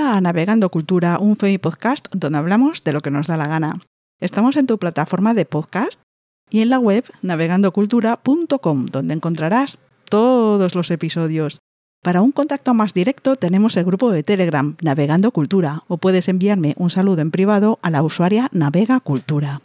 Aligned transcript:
A 0.00 0.20
Navegando 0.20 0.70
Cultura, 0.70 1.18
un 1.18 1.36
Femi 1.36 1.58
podcast 1.58 2.06
donde 2.12 2.38
hablamos 2.38 2.84
de 2.84 2.92
lo 2.92 3.02
que 3.02 3.10
nos 3.10 3.26
da 3.26 3.36
la 3.36 3.46
gana. 3.46 3.80
Estamos 4.18 4.56
en 4.56 4.66
tu 4.66 4.78
plataforma 4.78 5.34
de 5.34 5.44
podcast 5.44 6.00
y 6.48 6.60
en 6.60 6.70
la 6.70 6.78
web 6.78 7.04
navegandocultura.com, 7.20 8.86
donde 8.86 9.14
encontrarás 9.14 9.78
todos 10.08 10.74
los 10.74 10.90
episodios. 10.90 11.58
Para 12.02 12.22
un 12.22 12.32
contacto 12.32 12.72
más 12.72 12.94
directo 12.94 13.36
tenemos 13.36 13.76
el 13.76 13.84
grupo 13.84 14.10
de 14.10 14.22
Telegram 14.22 14.74
Navegando 14.80 15.32
Cultura 15.32 15.84
o 15.86 15.98
puedes 15.98 16.28
enviarme 16.28 16.74
un 16.78 16.88
saludo 16.88 17.20
en 17.20 17.30
privado 17.30 17.78
a 17.82 17.90
la 17.90 18.02
usuaria 18.02 18.48
Navega 18.52 19.00
Cultura. 19.00 19.60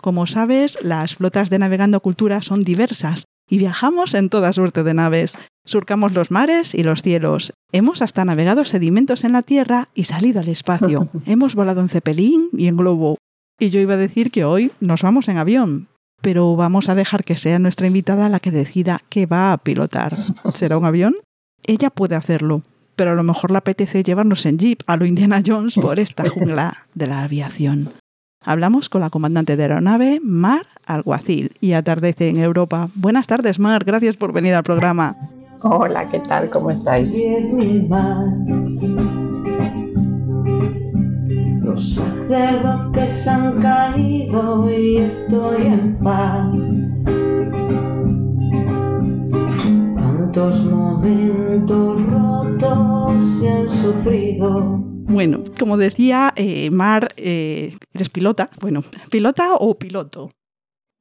Como 0.00 0.26
sabes, 0.26 0.78
las 0.82 1.16
flotas 1.16 1.50
de 1.50 1.58
Navegando 1.58 1.98
Cultura 2.00 2.42
son 2.42 2.62
diversas 2.62 3.24
y 3.48 3.58
viajamos 3.58 4.14
en 4.14 4.28
toda 4.28 4.52
suerte 4.52 4.82
de 4.82 4.94
naves. 4.94 5.36
Surcamos 5.64 6.12
los 6.12 6.30
mares 6.30 6.74
y 6.74 6.82
los 6.82 7.02
cielos. 7.02 7.52
Hemos 7.72 8.02
hasta 8.02 8.24
navegado 8.24 8.64
sedimentos 8.64 9.24
en 9.24 9.32
la 9.32 9.42
Tierra 9.42 9.88
y 9.94 10.04
salido 10.04 10.40
al 10.40 10.48
espacio. 10.48 11.08
Hemos 11.26 11.54
volado 11.54 11.80
en 11.80 11.88
cepelín 11.88 12.48
y 12.52 12.68
en 12.68 12.76
globo. 12.76 13.18
Y 13.58 13.70
yo 13.70 13.80
iba 13.80 13.94
a 13.94 13.98
decir 13.98 14.30
que 14.30 14.44
hoy 14.44 14.72
nos 14.80 15.02
vamos 15.02 15.28
en 15.28 15.38
avión, 15.38 15.88
pero 16.20 16.56
vamos 16.56 16.88
a 16.88 16.94
dejar 16.94 17.24
que 17.24 17.36
sea 17.36 17.58
nuestra 17.58 17.86
invitada 17.86 18.28
la 18.28 18.40
que 18.40 18.50
decida 18.50 19.02
qué 19.08 19.26
va 19.26 19.52
a 19.52 19.58
pilotar. 19.58 20.16
¿Será 20.52 20.76
un 20.76 20.84
avión? 20.84 21.14
ella 21.66 21.90
puede 21.90 22.14
hacerlo, 22.14 22.62
pero 22.96 23.12
a 23.12 23.14
lo 23.14 23.22
mejor 23.22 23.50
le 23.50 23.58
apetece 23.58 24.02
llevarnos 24.02 24.46
en 24.46 24.58
jeep 24.58 24.82
a 24.86 24.96
lo 24.96 25.06
Indiana 25.06 25.42
Jones 25.44 25.74
por 25.74 25.98
esta 25.98 26.28
jungla 26.30 26.86
de 26.94 27.06
la 27.06 27.22
aviación. 27.22 27.92
Hablamos 28.44 28.88
con 28.88 29.00
la 29.00 29.10
comandante 29.10 29.56
de 29.56 29.62
aeronave, 29.62 30.20
Mar 30.22 30.66
Alguacil, 30.86 31.52
y 31.60 31.72
atardece 31.72 32.28
en 32.28 32.38
Europa. 32.38 32.88
Buenas 32.94 33.26
tardes, 33.26 33.58
Mar, 33.58 33.84
gracias 33.84 34.16
por 34.16 34.32
venir 34.32 34.54
al 34.54 34.62
programa. 34.62 35.16
Hola, 35.62 36.08
¿qué 36.10 36.20
tal? 36.20 36.50
¿Cómo 36.50 36.70
estáis? 36.70 37.16
Los 41.62 41.94
sacerdotes 41.94 43.26
han 43.26 43.60
caído 43.60 44.70
y 44.70 44.98
estoy 44.98 45.66
en 45.66 45.98
paz. 45.98 46.52
momentos 50.36 52.02
rotos 52.06 53.12
se 53.38 53.48
han 53.48 53.68
sufrido. 53.68 54.80
Bueno, 55.06 55.44
como 55.58 55.76
decía 55.76 56.32
eh, 56.34 56.70
Mar, 56.70 57.14
eh, 57.16 57.76
eres 57.92 58.08
pilota. 58.08 58.50
Bueno, 58.60 58.82
¿pilota 59.10 59.54
o 59.54 59.78
piloto? 59.78 60.32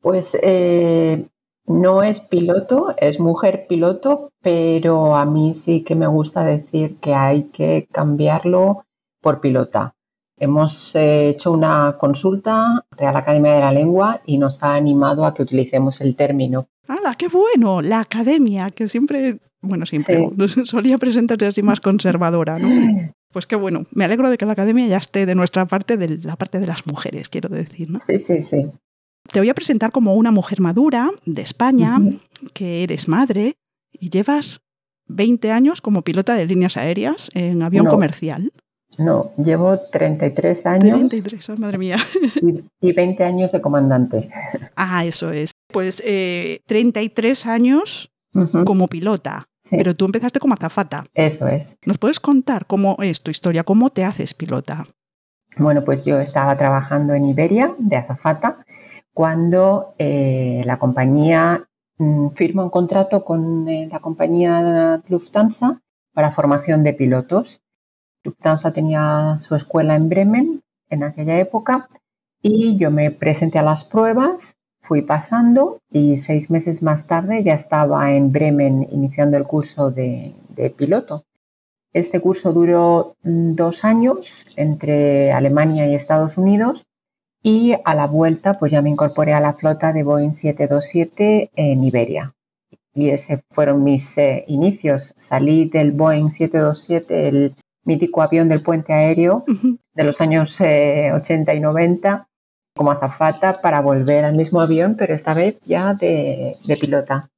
Pues 0.03 0.37
eh, 0.41 1.27
no 1.65 2.03
es 2.03 2.19
piloto, 2.19 2.93
es 2.97 3.21
mujer 3.21 3.67
piloto, 3.69 4.33
pero 4.41 5.15
a 5.15 5.23
mí 5.25 5.53
sí 5.53 5.81
que 5.83 5.95
me 5.95 6.07
gusta 6.07 6.43
decir 6.43 6.97
que 6.97 7.13
hay 7.13 7.43
que 7.43 7.87
cambiarlo 7.89 8.83
por 9.21 9.39
pilota. 9.39 9.95
Hemos 10.37 10.93
hecho 10.95 11.53
una 11.53 11.95
consulta 11.97 12.83
Real 12.91 13.15
Academia 13.15 13.53
de 13.53 13.59
la 13.61 13.71
Lengua 13.71 14.19
y 14.25 14.39
nos 14.39 14.61
ha 14.61 14.75
animado 14.75 15.25
a 15.25 15.33
que 15.33 15.43
utilicemos 15.43 16.01
el 16.01 16.17
término. 16.17 16.67
¡Hala, 16.89 17.15
qué 17.15 17.29
bueno! 17.29 17.81
La 17.81 18.01
academia, 18.01 18.71
que 18.71 18.89
siempre 18.89 19.39
bueno, 19.61 19.85
siempre 19.85 20.17
solía 20.65 20.97
presentarse 20.97 21.45
así 21.45 21.63
más 21.63 21.79
conservadora, 21.79 22.59
¿no? 22.59 22.67
Pues 23.31 23.47
qué 23.47 23.55
bueno, 23.55 23.85
me 23.91 24.03
alegro 24.03 24.29
de 24.29 24.37
que 24.37 24.45
la 24.45 24.51
academia 24.51 24.85
ya 24.85 24.97
esté 24.97 25.25
de 25.25 25.33
nuestra 25.33 25.65
parte, 25.65 25.95
de 25.95 26.17
la 26.17 26.35
parte 26.35 26.59
de 26.59 26.67
las 26.67 26.85
mujeres, 26.87 27.29
quiero 27.29 27.47
decir, 27.47 27.89
¿no? 27.89 28.01
Sí, 28.05 28.19
sí, 28.19 28.43
sí. 28.43 28.69
Te 29.31 29.39
voy 29.39 29.49
a 29.49 29.53
presentar 29.53 29.91
como 29.91 30.16
una 30.16 30.31
mujer 30.31 30.61
madura 30.61 31.11
de 31.25 31.41
España, 31.41 31.99
que 32.53 32.83
eres 32.83 33.08
madre 33.08 33.55
y 33.92 34.09
llevas 34.09 34.61
20 35.08 35.52
años 35.52 35.81
como 35.81 36.02
pilota 36.02 36.36
de 36.36 36.45
líneas 36.45 36.77
aéreas 36.77 37.30
en 37.33 37.61
avión 37.64 37.86
comercial. 37.86 38.52
No, 38.98 39.31
llevo 39.37 39.80
33 39.80 40.65
años. 40.65 41.09
33, 41.09 41.59
madre 41.59 41.77
mía. 41.77 41.98
Y, 42.81 42.92
20 42.92 43.23
años 43.23 43.52
de 43.52 43.61
comandante. 43.61 44.30
Ah, 44.75 45.05
eso 45.05 45.31
es. 45.31 45.52
Pues 45.71 45.98
33 45.98 47.45
eh, 47.45 47.49
años 47.49 48.11
como 48.65 48.87
pilota. 48.87 49.48
Pero 49.69 49.95
tú 49.95 50.05
empezaste 50.05 50.39
como 50.39 50.53
azafata. 50.53 51.05
Eso 51.15 51.48
es. 51.48 51.77
¿Nos 51.86 51.98
puedes 51.98 52.19
contar 52.19 52.67
cómo 52.67 52.98
es 52.99 53.21
tu 53.21 53.31
historia? 53.31 53.64
¿Cómo 53.64 53.89
te 53.89 54.03
haces 54.03 54.36
pilota? 54.36 54.86
Bueno, 55.58 55.83
pues 55.83 56.03
yo 56.05 56.19
estaba 56.19 56.55
trabajando 56.58 57.14
en 57.15 57.25
Iberia 57.25 57.73
de 57.80 57.95
azafata 57.95 58.65
cuando 59.13 59.93
eh, 59.97 60.63
la 60.65 60.79
compañía 60.79 61.67
mm, 61.97 62.29
firma 62.29 62.63
un 62.63 62.69
contrato 62.69 63.23
con 63.23 63.67
eh, 63.69 63.87
la 63.91 63.99
compañía 63.99 65.01
Lufthansa 65.07 65.81
para 66.13 66.31
formación 66.31 66.83
de 66.83 66.93
pilotos. 66.93 67.61
Lufthansa 68.23 68.71
tenía 68.71 69.37
su 69.41 69.55
escuela 69.55 69.95
en 69.95 70.09
Bremen 70.09 70.61
en 70.89 71.03
aquella 71.03 71.39
época 71.39 71.87
y 72.41 72.77
yo 72.77 72.91
me 72.91 73.11
presenté 73.11 73.59
a 73.59 73.63
las 73.63 73.83
pruebas 73.83 74.55
fui 74.83 75.01
pasando 75.01 75.80
y 75.89 76.17
seis 76.17 76.51
meses 76.51 76.83
más 76.83 77.07
tarde 77.07 77.43
ya 77.43 77.53
estaba 77.53 78.13
en 78.13 78.31
Bremen 78.31 78.87
iniciando 78.91 79.37
el 79.37 79.45
curso 79.45 79.91
de, 79.91 80.35
piloto. 80.77 81.23
Este 81.93 82.19
curso 82.19 82.53
duró 82.53 83.15
mm, 83.23 83.55
dos 83.55 83.83
años 83.85 84.43
entre 84.57 85.31
Alemania 85.31 85.87
y 85.87 85.95
Estados 85.95 86.37
Unidos 86.37 86.85
y 87.43 87.76
a 87.83 87.93
la 87.93 88.08
vuelta 88.08 88.58
pues 88.58 88.71
ya 88.71 88.81
me 88.81 88.89
incorporé 88.89 89.33
a 89.33 89.42
la 89.42 89.54
flota 89.54 89.92
de 89.92 90.04
Boeing 90.04 90.31
727 90.31 91.52
en 91.54 91.83
Iberia. 91.83 92.33
Y 92.95 93.09
ese 93.09 93.43
fueron 93.52 93.83
mis 93.83 94.17
eh, 94.17 94.45
inicios. 94.48 95.14
Salí 95.17 95.67
del 95.67 95.92
Boeing 95.92 96.30
727, 96.30 97.27
el 97.27 97.55
mítico 97.83 98.21
avión 98.21 98.48
del 98.48 98.61
puente 98.61 98.93
aéreo 98.93 99.43
de 99.93 100.04
los 100.04 100.21
años 100.21 100.55
80 100.59 100.64
eh, 100.64 101.55
y 101.55 101.59
90 101.59 102.27
como 102.76 102.92
azafata 102.92 103.54
para 103.61 103.81
volver 103.81 104.25
al 104.25 104.36
mismo 104.36 104.61
avión, 104.61 104.95
pero 104.98 105.14
esta 105.14 105.33
vez 105.33 105.58
ya 105.65 105.93
de, 105.93 106.58
pilota. 106.80 107.30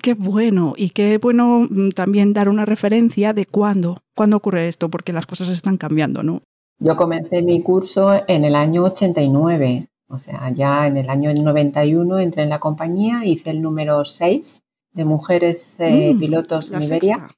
Qué 0.00 0.14
bueno 0.14 0.74
y 0.76 0.90
qué 0.90 1.18
bueno 1.18 1.66
mm, 1.68 1.90
también 1.90 2.32
dar 2.32 2.48
una 2.48 2.64
referencia 2.64 3.32
de 3.32 3.44
cuándo, 3.44 3.98
cuándo 4.14 4.36
ocurre 4.36 4.68
esto, 4.68 4.88
porque 4.88 5.12
las 5.12 5.26
cosas 5.26 5.48
están 5.48 5.78
cambiando, 5.78 6.22
¿no? 6.22 6.42
Yo 6.80 6.96
comencé 6.96 7.42
mi 7.42 7.62
curso 7.62 8.22
en 8.28 8.44
el 8.44 8.54
año 8.54 8.84
89, 8.84 9.88
o 10.08 10.18
sea, 10.18 10.50
ya 10.50 10.86
en 10.86 10.96
el 10.96 11.10
año 11.10 11.34
91 11.34 12.18
entré 12.20 12.44
en 12.44 12.50
la 12.50 12.60
compañía, 12.60 13.24
hice 13.24 13.50
el 13.50 13.60
número 13.60 14.04
6 14.04 14.62
de 14.92 15.04
mujeres 15.04 15.74
eh, 15.80 16.14
mm, 16.14 16.18
pilotos 16.20 16.70
en 16.70 16.82
Iberia. 16.82 17.28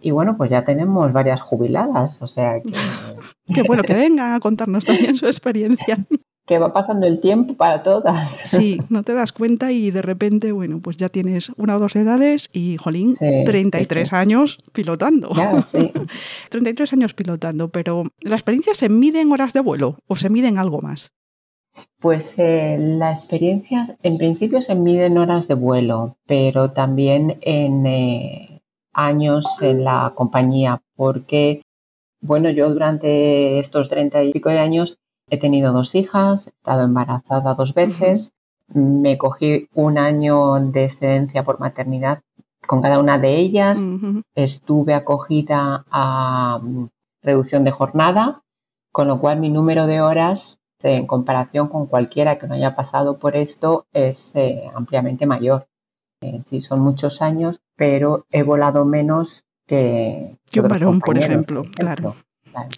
Y 0.00 0.10
bueno, 0.10 0.36
pues 0.36 0.50
ya 0.50 0.64
tenemos 0.64 1.12
varias 1.12 1.40
jubiladas, 1.40 2.20
o 2.22 2.26
sea 2.26 2.60
que... 2.60 2.72
Qué 3.54 3.62
bueno 3.62 3.82
que 3.82 3.94
vengan 3.94 4.32
a 4.32 4.40
contarnos 4.40 4.84
también 4.84 5.14
su 5.14 5.26
experiencia 5.26 5.98
que 6.46 6.58
va 6.58 6.72
pasando 6.72 7.06
el 7.06 7.20
tiempo 7.20 7.54
para 7.54 7.82
todas. 7.82 8.40
Sí, 8.46 8.78
no 8.88 9.02
te 9.02 9.12
das 9.12 9.32
cuenta 9.32 9.72
y 9.72 9.90
de 9.90 10.02
repente, 10.02 10.52
bueno, 10.52 10.78
pues 10.80 10.96
ya 10.96 11.08
tienes 11.08 11.50
una 11.56 11.76
o 11.76 11.80
dos 11.80 11.96
edades 11.96 12.48
y, 12.52 12.76
jolín, 12.76 13.16
33 13.16 14.12
años 14.12 14.58
pilotando. 14.72 15.32
sí. 15.72 15.92
33 16.50 16.92
años 16.92 17.14
pilotando, 17.14 17.68
pero 17.68 18.04
¿la 18.20 18.36
experiencia 18.36 18.74
se 18.74 18.88
mide 18.88 19.20
en 19.20 19.32
horas 19.32 19.52
de 19.52 19.60
vuelo 19.60 19.98
o 20.06 20.16
se 20.16 20.30
mide 20.30 20.48
en 20.48 20.58
algo 20.58 20.80
más? 20.80 21.12
Pues 21.98 22.34
eh, 22.38 22.76
la 22.78 23.10
experiencia 23.10 23.84
en 24.02 24.16
principio 24.16 24.62
se 24.62 24.74
mide 24.74 25.06
en 25.06 25.18
horas 25.18 25.48
de 25.48 25.54
vuelo, 25.54 26.16
pero 26.26 26.70
también 26.70 27.38
en 27.42 27.84
eh, 27.86 28.62
años 28.92 29.46
en 29.60 29.84
la 29.84 30.12
compañía, 30.14 30.82
porque, 30.94 31.62
bueno, 32.20 32.48
yo 32.50 32.70
durante 32.70 33.58
estos 33.58 33.88
30 33.88 34.24
y 34.24 34.32
pico 34.32 34.48
de 34.48 34.58
años 34.58 34.98
He 35.28 35.38
tenido 35.38 35.72
dos 35.72 35.94
hijas, 35.94 36.46
he 36.46 36.50
estado 36.50 36.82
embarazada 36.82 37.54
dos 37.54 37.74
veces, 37.74 38.32
me 38.68 39.18
cogí 39.18 39.68
un 39.74 39.98
año 39.98 40.54
de 40.60 40.84
excedencia 40.84 41.44
por 41.44 41.60
maternidad 41.60 42.20
con 42.66 42.82
cada 42.82 42.98
una 42.98 43.18
de 43.18 43.36
ellas, 43.36 43.78
estuve 44.34 44.94
acogida 44.94 45.84
a 45.90 46.58
mm, 46.60 46.88
reducción 47.22 47.64
de 47.64 47.70
jornada, 47.70 48.42
con 48.92 49.08
lo 49.08 49.20
cual 49.20 49.38
mi 49.38 49.50
número 49.50 49.86
de 49.86 50.00
horas 50.00 50.58
en 50.82 51.06
comparación 51.06 51.68
con 51.68 51.86
cualquiera 51.86 52.38
que 52.38 52.46
no 52.46 52.54
haya 52.54 52.76
pasado 52.76 53.18
por 53.18 53.36
esto 53.36 53.86
es 53.92 54.34
eh, 54.34 54.62
ampliamente 54.74 55.26
mayor. 55.26 55.66
Eh, 56.20 56.42
sí, 56.44 56.60
son 56.60 56.80
muchos 56.80 57.22
años, 57.22 57.60
pero 57.76 58.26
he 58.30 58.42
volado 58.42 58.84
menos 58.84 59.44
que... 59.66 60.38
Que 60.50 60.60
un 60.60 60.68
varón, 60.68 61.00
por 61.00 61.18
ejemplo, 61.18 61.62
claro. 61.74 62.16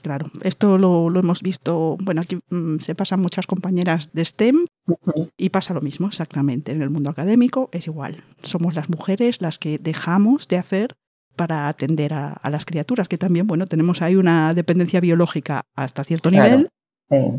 Claro, 0.03 0.27
esto 0.43 0.79
lo, 0.79 1.09
hemos 1.19 1.43
visto, 1.43 1.97
bueno, 2.01 2.21
aquí 2.21 2.39
mm, 2.51 2.79
se 2.79 2.95
pasan 2.95 3.21
muchas 3.21 3.47
compañeras 3.47 4.11
de 4.13 4.25
STEM 4.25 4.67
y 5.37 5.51
pasa 5.51 5.75
lo 5.75 5.81
mismo 5.81 6.09
exactamente. 6.09 6.73
En 6.73 6.83
el 6.83 6.91
mundo 6.91 7.11
académico 7.11 7.69
es 7.73 7.87
igual. 7.87 8.23
Somos 8.43 8.75
las 8.75 8.89
mujeres 8.89 9.41
las 9.41 9.59
que 9.59 9.79
dejamos 9.79 10.49
de 10.49 10.57
hacer 10.57 10.97
para 11.37 11.69
atender 11.69 12.13
a, 12.13 12.41
las 12.51 12.65
criaturas, 12.65 13.07
que 13.09 13.17
también, 13.17 13.47
bueno, 13.47 13.67
tenemos 13.67 14.03
ahí 14.03 14.17
una 14.17 14.55
dependencia 14.55 15.01
biológica 15.01 15.63
hasta 15.77 16.03
cierto 16.03 16.31
nivel, 16.31 16.69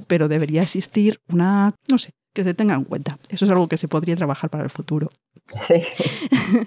pero 0.07 0.29
debería 0.29 0.63
existir 0.63 1.19
una, 1.27 1.75
no 1.89 1.97
sé, 1.97 2.13
que 2.39 2.45
se 2.45 2.53
tenga 2.53 2.75
en 2.75 2.85
cuenta. 2.85 3.19
Eso 3.27 3.43
es 3.43 3.51
algo 3.51 3.67
que 3.67 3.75
se 3.75 3.89
podría 3.89 4.15
trabajar 4.15 4.49
para 4.49 4.63
el 4.63 4.69
futuro. 4.69 5.09
Sí. 5.67 5.83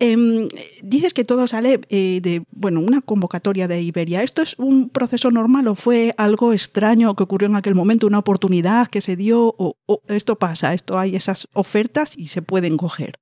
Em, 0.00 0.48
dices 0.82 1.14
que 1.14 1.24
todo 1.24 1.48
sale 1.48 1.80
eh, 1.88 2.20
de, 2.22 2.44
bueno, 2.50 2.80
una 2.80 3.00
convocatoria 3.00 3.66
de 3.66 3.80
Iberia. 3.80 4.22
¿Esto 4.22 4.42
es 4.42 4.54
un 4.58 4.90
proceso 4.90 5.30
normal 5.30 5.66
o 5.66 5.74
fue 5.74 6.14
algo 6.18 6.52
extraño 6.52 7.14
que 7.16 7.22
ocurrió 7.22 7.48
en 7.48 7.56
aquel 7.56 7.74
momento, 7.74 8.06
una 8.06 8.18
oportunidad 8.18 8.88
que 8.88 9.00
se 9.00 9.16
dio 9.16 9.54
o, 9.58 9.76
o 9.86 10.02
esto 10.08 10.36
pasa, 10.36 10.74
esto 10.74 10.98
hay 10.98 11.16
esas 11.16 11.48
ofertas 11.54 12.16
y 12.16 12.28
se 12.28 12.42
pueden 12.42 12.76
coger? 12.76 13.14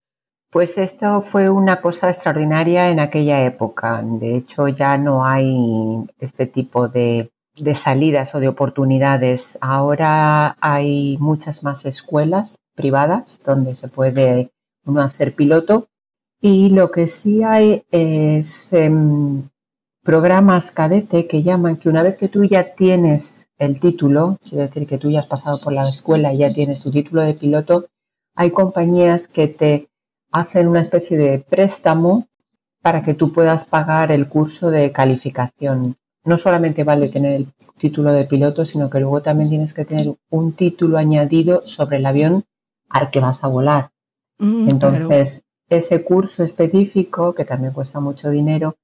Pues 0.51 0.77
esto 0.77 1.23
fue 1.23 1.49
una 1.49 1.81
cosa 1.81 2.09
extraordinaria 2.09 2.91
en 2.91 2.99
aquella 2.99 3.45
época. 3.45 4.03
De 4.03 4.37
hecho, 4.37 4.69
ya 4.69 4.99
no 4.99 5.25
hay 5.25 6.05
este 6.19 6.47
tipo 6.47 6.89
de, 6.89 7.31
de 7.57 7.75
salidas 7.75 8.35
o 8.35 8.41
de 8.41 8.49
oportunidades. 8.49 9.59
Ahora 9.61 10.57
hay 10.61 11.17
muchas 11.19 11.63
más 11.63 11.85
escuelas 11.87 12.59
privadas 12.75 13.41
donde 13.45 13.77
se 13.77 13.89
puede 13.89 14.51
uno 14.85 15.01
hacer 15.01 15.35
piloto 15.35 15.89
y 16.41 16.69
lo 16.69 16.91
que 16.91 17.09
sí 17.09 17.43
hay 17.43 17.83
es 17.91 18.73
em, 18.73 19.49
programas 20.03 20.71
cadete 20.71 21.27
que 21.27 21.43
llaman 21.43 21.77
que 21.77 21.89
una 21.89 22.03
vez 22.03 22.17
que 22.17 22.29
tú 22.29 22.45
ya 22.45 22.75
tienes 22.75 23.49
el 23.59 23.81
título, 23.81 24.39
es 24.45 24.53
decir, 24.53 24.87
que 24.87 24.99
tú 24.99 25.11
ya 25.11 25.21
has 25.21 25.27
pasado 25.27 25.59
por 25.63 25.73
la 25.73 25.83
escuela 25.83 26.33
y 26.33 26.39
ya 26.39 26.53
tienes 26.53 26.81
tu 26.81 26.91
título 26.91 27.23
de 27.23 27.35
piloto, 27.35 27.87
hay 28.35 28.51
compañías 28.51 29.29
que 29.29 29.49
te 29.49 29.89
hacen 30.31 30.69
una 30.69 30.83
especie 30.83 31.17
de 31.17 31.39
préstamo 31.39 32.27
para 32.83 33.03
que 33.03 33.15
tú 33.15 33.33
puedas 33.33 33.65
pagar 33.65 34.13
el 34.13 34.29
curso 34.29 34.71
de 34.71 34.93
calificación. 34.93 35.97
No 36.27 36.39
solamente 36.39 36.85
vale 36.85 37.09
tener 37.09 37.37
el 37.37 37.47
título 37.79 38.13
de 38.13 38.25
piloto, 38.25 38.67
sino 38.67 38.91
que 38.91 39.01
luego 39.01 39.23
también 39.23 39.49
tienes 39.49 39.73
que 39.73 39.85
tener 39.85 40.13
un 40.31 40.53
título 40.53 40.99
añadido 40.99 41.63
sobre 41.65 41.97
el 41.97 42.07
avión 42.07 42.45
al 42.89 43.11
que 43.11 43.21
vas 43.21 43.43
a 43.45 43.49
volar. 43.49 43.91
Mm, 44.39 44.69
Entonces, 44.69 45.43
ese 45.69 46.05
curso 46.05 46.43
específico, 46.43 47.33
que 47.33 47.45
también 47.45 47.73
cuesta 47.73 48.01
mucho 48.01 48.29
dinero, 48.29 48.75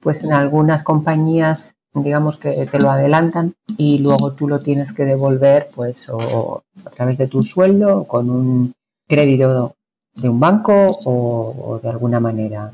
pues 0.00 0.22
en 0.22 0.32
algunas 0.32 0.82
compañías, 0.82 1.74
digamos 1.94 2.36
que 2.36 2.66
te 2.66 2.78
lo 2.78 2.90
adelantan 2.90 3.54
y 3.76 3.98
luego 3.98 4.32
tú 4.32 4.48
lo 4.48 4.60
tienes 4.60 4.92
que 4.92 5.04
devolver, 5.04 5.70
pues, 5.74 6.08
o 6.08 6.62
a 6.84 6.90
través 6.90 7.18
de 7.18 7.26
tu 7.26 7.42
sueldo, 7.42 8.00
o 8.00 8.04
con 8.04 8.30
un 8.30 8.72
crédito 9.08 9.74
de 10.14 10.28
un 10.28 10.38
banco 10.38 10.72
o, 11.04 11.80
de 11.82 11.88
alguna 11.88 12.20
manera. 12.20 12.72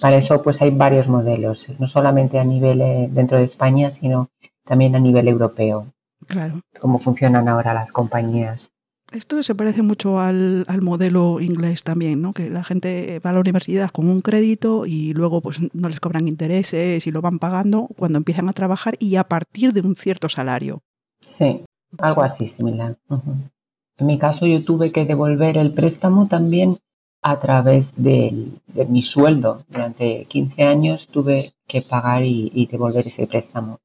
Para 0.00 0.16
eso, 0.16 0.42
pues 0.42 0.60
hay 0.62 0.70
varios 0.70 1.08
modelos, 1.08 1.66
no 1.78 1.88
solamente 1.88 2.38
a 2.38 2.44
nivel 2.44 2.80
eh, 2.80 3.08
dentro 3.10 3.38
de 3.38 3.44
España, 3.44 3.90
sino 3.90 4.30
también 4.64 4.94
a 4.94 5.00
nivel 5.00 5.28
europeo. 5.28 5.86
Claro. 6.26 6.60
Cómo 6.80 6.98
funcionan 6.98 7.48
ahora 7.48 7.74
las 7.74 7.92
compañías. 7.92 8.72
Esto 9.10 9.42
se 9.42 9.54
parece 9.54 9.80
mucho 9.80 10.20
al, 10.20 10.66
al, 10.68 10.82
modelo 10.82 11.40
inglés 11.40 11.82
también, 11.82 12.20
¿no? 12.20 12.34
Que 12.34 12.50
la 12.50 12.62
gente 12.62 13.20
va 13.24 13.30
a 13.30 13.32
la 13.32 13.40
universidad 13.40 13.88
con 13.88 14.10
un 14.10 14.20
crédito 14.20 14.84
y 14.84 15.14
luego 15.14 15.40
pues 15.40 15.60
no 15.72 15.88
les 15.88 15.98
cobran 15.98 16.28
intereses 16.28 17.06
y 17.06 17.10
lo 17.10 17.22
van 17.22 17.38
pagando 17.38 17.88
cuando 17.96 18.18
empiezan 18.18 18.50
a 18.50 18.52
trabajar 18.52 18.96
y 18.98 19.16
a 19.16 19.24
partir 19.24 19.72
de 19.72 19.80
un 19.80 19.96
cierto 19.96 20.28
salario. 20.28 20.82
Sí, 21.20 21.64
algo 21.96 22.22
así 22.22 22.48
similar. 22.48 22.98
Uh 23.08 23.14
-huh. 23.14 23.50
En 23.96 24.06
mi 24.06 24.18
caso 24.18 24.46
yo 24.46 24.62
tuve 24.62 24.92
que 24.92 25.06
devolver 25.06 25.56
el 25.56 25.72
préstamo 25.72 26.28
también 26.28 26.76
a 27.22 27.40
través 27.40 27.92
de, 27.96 28.48
de 28.66 28.84
mi 28.86 29.02
sueldo. 29.02 29.64
Durante 29.68 30.24
15 30.26 30.62
años 30.62 31.08
tuve 31.08 31.52
que 31.66 31.82
pagar 31.82 32.22
y, 32.24 32.50
y 32.54 32.66
devolver 32.66 33.06
ese 33.06 33.26
préstamo. 33.26 33.78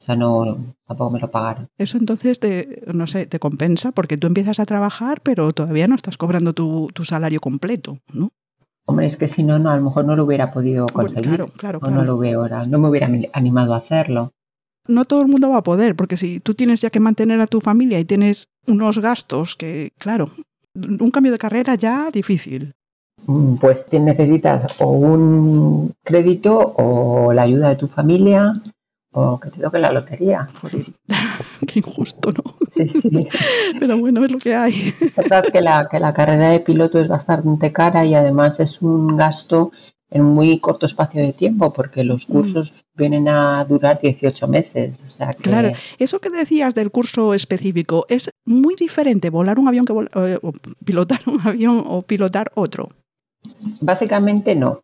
O 0.00 0.04
sea, 0.04 0.16
no, 0.16 0.58
tampoco 0.86 1.10
me 1.12 1.20
lo 1.20 1.30
pagaron. 1.30 1.68
Eso 1.78 1.96
entonces, 1.96 2.38
te, 2.38 2.82
no 2.92 3.06
sé, 3.06 3.26
te 3.26 3.38
compensa 3.38 3.92
porque 3.92 4.18
tú 4.18 4.26
empiezas 4.26 4.60
a 4.60 4.66
trabajar, 4.66 5.22
pero 5.22 5.52
todavía 5.52 5.88
no 5.88 5.94
estás 5.94 6.18
cobrando 6.18 6.52
tu, 6.52 6.88
tu 6.92 7.04
salario 7.04 7.40
completo, 7.40 7.98
¿no? 8.12 8.30
Hombre, 8.86 9.06
es 9.06 9.16
que 9.16 9.28
si 9.28 9.42
no, 9.42 9.58
no, 9.58 9.70
a 9.70 9.76
lo 9.76 9.82
mejor 9.82 10.04
no 10.04 10.14
lo 10.14 10.24
hubiera 10.24 10.52
podido 10.52 10.84
conseguir. 10.86 11.28
Bueno, 11.28 11.46
claro, 11.46 11.52
claro, 11.56 11.78
o 11.78 11.80
claro. 11.80 11.96
no 11.96 12.04
lo 12.04 12.18
veo 12.18 12.40
ahora. 12.40 12.66
No 12.66 12.78
me 12.78 12.88
hubiera 12.90 13.08
animado 13.32 13.72
a 13.72 13.78
hacerlo. 13.78 14.32
No 14.86 15.06
todo 15.06 15.22
el 15.22 15.28
mundo 15.28 15.48
va 15.48 15.58
a 15.58 15.62
poder, 15.62 15.96
porque 15.96 16.18
si 16.18 16.40
tú 16.40 16.54
tienes 16.54 16.82
ya 16.82 16.90
que 16.90 17.00
mantener 17.00 17.40
a 17.40 17.46
tu 17.46 17.62
familia 17.62 17.98
y 17.98 18.04
tienes 18.04 18.50
unos 18.66 18.98
gastos 18.98 19.56
que, 19.56 19.92
claro, 19.98 20.32
un 20.74 21.10
cambio 21.10 21.32
de 21.32 21.38
carrera 21.38 21.74
ya 21.74 22.10
difícil. 22.12 22.74
Pues 23.60 23.90
necesitas 23.92 24.66
o 24.80 24.90
un 24.90 25.94
crédito 26.02 26.74
o 26.76 27.32
la 27.32 27.42
ayuda 27.42 27.70
de 27.70 27.76
tu 27.76 27.88
familia 27.88 28.52
o 29.12 29.38
que 29.38 29.50
te 29.50 29.60
toque 29.60 29.78
la 29.78 29.92
lotería. 29.92 30.48
Joder, 30.60 30.84
qué 31.66 31.78
injusto, 31.78 32.32
¿no? 32.32 32.42
Sí, 32.70 32.88
sí. 32.88 33.20
Pero 33.80 33.96
bueno, 33.96 34.24
es 34.24 34.30
lo 34.30 34.38
que 34.38 34.54
hay. 34.54 34.92
Es 35.00 35.14
verdad 35.14 35.44
que 35.50 35.60
la, 35.60 35.88
que 35.88 36.00
la 36.00 36.12
carrera 36.12 36.50
de 36.50 36.60
piloto 36.60 36.98
es 36.98 37.08
bastante 37.08 37.72
cara 37.72 38.04
y 38.04 38.14
además 38.14 38.58
es 38.60 38.82
un 38.82 39.16
gasto 39.16 39.70
en 40.14 40.22
muy 40.22 40.60
corto 40.60 40.86
espacio 40.86 41.20
de 41.20 41.32
tiempo 41.32 41.72
porque 41.72 42.04
los 42.04 42.24
cursos 42.24 42.72
mm. 42.72 42.98
vienen 42.98 43.28
a 43.28 43.64
durar 43.64 44.00
18 44.00 44.46
meses. 44.46 45.00
O 45.04 45.08
sea 45.08 45.32
que... 45.32 45.42
Claro, 45.42 45.72
eso 45.98 46.20
que 46.20 46.30
decías 46.30 46.72
del 46.74 46.92
curso 46.92 47.34
específico 47.34 48.06
es 48.08 48.30
muy 48.46 48.76
diferente 48.76 49.28
volar 49.28 49.58
un 49.58 49.66
avión 49.66 49.84
que 49.84 49.92
vol 49.92 50.08
eh, 50.14 50.38
o 50.40 50.52
pilotar 50.84 51.20
un 51.26 51.40
avión 51.40 51.82
o 51.84 52.02
pilotar 52.02 52.52
otro. 52.54 52.88
Básicamente 53.80 54.54
no. 54.54 54.82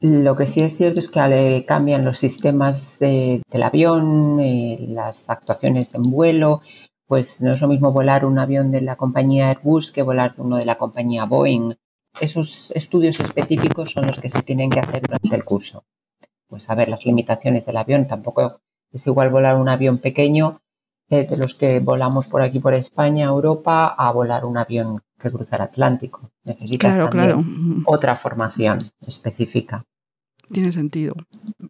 Lo 0.00 0.36
que 0.36 0.46
sí 0.46 0.60
es 0.60 0.76
cierto 0.76 1.00
es 1.00 1.08
que 1.08 1.26
le 1.26 1.64
cambian 1.64 2.04
los 2.04 2.18
sistemas 2.18 2.98
de, 2.98 3.40
del 3.50 3.62
avión, 3.62 4.38
eh, 4.40 4.84
las 4.90 5.30
actuaciones 5.30 5.94
en 5.94 6.02
vuelo, 6.02 6.60
pues 7.06 7.40
no 7.40 7.54
es 7.54 7.62
lo 7.62 7.68
mismo 7.68 7.92
volar 7.92 8.26
un 8.26 8.38
avión 8.38 8.70
de 8.70 8.82
la 8.82 8.96
compañía 8.96 9.48
Airbus 9.48 9.90
que 9.90 10.02
volar 10.02 10.34
uno 10.36 10.58
de 10.58 10.66
la 10.66 10.76
compañía 10.76 11.24
Boeing. 11.24 11.76
Esos 12.20 12.70
estudios 12.72 13.20
específicos 13.20 13.92
son 13.92 14.06
los 14.06 14.18
que 14.20 14.30
se 14.30 14.42
tienen 14.42 14.70
que 14.70 14.80
hacer 14.80 15.02
durante 15.02 15.36
el 15.36 15.44
curso. 15.44 15.84
Pues 16.48 16.64
saber 16.64 16.88
las 16.88 17.04
limitaciones 17.04 17.66
del 17.66 17.76
avión. 17.76 18.06
Tampoco 18.06 18.60
es 18.92 19.06
igual 19.06 19.30
volar 19.30 19.56
un 19.56 19.68
avión 19.68 19.98
pequeño 19.98 20.60
eh, 21.08 21.26
de 21.26 21.36
los 21.36 21.54
que 21.54 21.78
volamos 21.80 22.26
por 22.26 22.42
aquí 22.42 22.58
por 22.58 22.74
España, 22.74 23.26
Europa, 23.26 23.86
a 23.86 24.10
volar 24.12 24.44
un 24.44 24.58
avión 24.58 25.02
que 25.18 25.30
cruza 25.30 25.56
el 25.56 25.62
Atlántico. 25.62 26.30
Necesitas 26.44 26.94
claro, 26.94 27.10
claro. 27.10 27.44
otra 27.86 28.16
formación 28.16 28.90
específica. 29.06 29.84
Tiene 30.52 30.72
sentido. 30.72 31.14